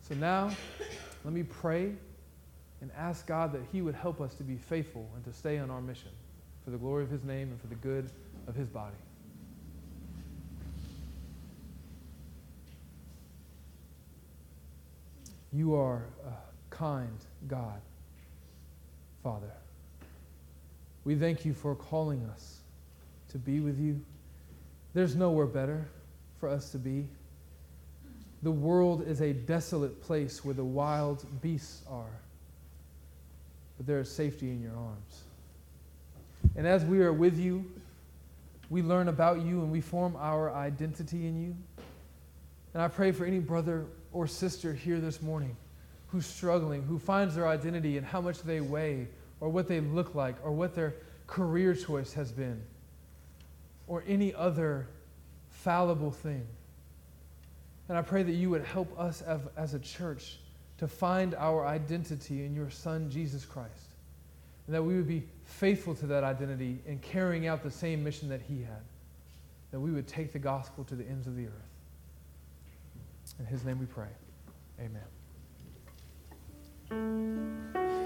So 0.06 0.14
now, 0.14 0.50
let 1.24 1.32
me 1.32 1.42
pray 1.42 1.94
and 2.82 2.90
ask 2.94 3.26
God 3.26 3.54
that 3.54 3.62
He 3.72 3.80
would 3.80 3.94
help 3.94 4.20
us 4.20 4.34
to 4.34 4.42
be 4.42 4.56
faithful 4.56 5.08
and 5.14 5.24
to 5.24 5.32
stay 5.32 5.58
on 5.58 5.70
our 5.70 5.80
mission 5.80 6.10
for 6.62 6.72
the 6.72 6.76
glory 6.76 7.04
of 7.04 7.10
His 7.10 7.24
name 7.24 7.48
and 7.48 7.58
for 7.58 7.68
the 7.68 7.74
good 7.76 8.10
of 8.46 8.54
His 8.54 8.68
body. 8.68 8.94
You 15.54 15.74
are 15.74 16.04
a 16.26 16.32
kind 16.68 17.18
God, 17.48 17.80
Father. 19.22 19.52
We 21.04 21.14
thank 21.16 21.44
you 21.44 21.52
for 21.52 21.74
calling 21.74 22.24
us 22.32 22.58
to 23.30 23.38
be 23.38 23.60
with 23.60 23.78
you. 23.78 24.00
There's 24.94 25.16
nowhere 25.16 25.46
better 25.46 25.88
for 26.38 26.48
us 26.48 26.70
to 26.70 26.78
be. 26.78 27.06
The 28.42 28.50
world 28.50 29.06
is 29.06 29.20
a 29.20 29.32
desolate 29.32 30.02
place 30.02 30.44
where 30.44 30.54
the 30.54 30.64
wild 30.64 31.24
beasts 31.40 31.82
are, 31.88 32.20
but 33.76 33.86
there 33.86 34.00
is 34.00 34.10
safety 34.10 34.50
in 34.50 34.60
your 34.60 34.76
arms. 34.76 35.22
And 36.56 36.66
as 36.66 36.84
we 36.84 37.00
are 37.00 37.12
with 37.12 37.38
you, 37.38 37.64
we 38.68 38.82
learn 38.82 39.08
about 39.08 39.42
you 39.42 39.60
and 39.60 39.70
we 39.70 39.80
form 39.80 40.16
our 40.18 40.52
identity 40.54 41.26
in 41.26 41.40
you. 41.40 41.56
And 42.74 42.82
I 42.82 42.88
pray 42.88 43.12
for 43.12 43.24
any 43.24 43.38
brother 43.38 43.86
or 44.12 44.26
sister 44.26 44.72
here 44.72 44.98
this 44.98 45.22
morning 45.22 45.56
who's 46.08 46.26
struggling, 46.26 46.82
who 46.82 46.98
finds 46.98 47.34
their 47.34 47.48
identity 47.48 47.96
and 47.96 48.06
how 48.06 48.20
much 48.20 48.42
they 48.42 48.60
weigh 48.60 49.08
or 49.42 49.50
what 49.50 49.66
they 49.66 49.80
look 49.80 50.14
like 50.14 50.36
or 50.44 50.52
what 50.52 50.72
their 50.72 50.94
career 51.26 51.74
choice 51.74 52.12
has 52.12 52.30
been 52.30 52.62
or 53.88 54.04
any 54.06 54.32
other 54.32 54.86
fallible 55.50 56.12
thing. 56.12 56.46
And 57.88 57.98
I 57.98 58.02
pray 58.02 58.22
that 58.22 58.32
you 58.32 58.50
would 58.50 58.64
help 58.64 58.96
us 58.98 59.20
as, 59.56 59.74
a 59.74 59.80
church 59.80 60.38
to 60.78 60.86
find 60.86 61.34
our 61.34 61.66
identity 61.66 62.46
in 62.46 62.54
your 62.54 62.70
Son, 62.70 63.10
Jesus 63.10 63.44
Christ. 63.44 63.90
And 64.68 64.76
that 64.76 64.82
we 64.82 64.94
would 64.94 65.08
be 65.08 65.24
faithful 65.44 65.96
to 65.96 66.06
that 66.06 66.22
identity 66.22 66.78
in 66.86 67.00
carrying 67.00 67.48
out 67.48 67.64
the 67.64 67.70
same 67.70 68.04
mission 68.04 68.28
that 68.28 68.42
he 68.42 68.62
had. 68.62 68.84
That 69.72 69.80
we 69.80 69.90
would 69.90 70.06
take 70.06 70.32
the 70.32 70.38
gospel 70.38 70.84
to 70.84 70.94
the 70.94 71.04
ends 71.04 71.26
of 71.26 71.34
the 71.34 71.46
earth. 71.46 71.52
In 73.40 73.46
his 73.46 73.64
name 73.64 73.80
we 73.80 73.86
pray. 73.86 74.06
Amen. 76.90 78.01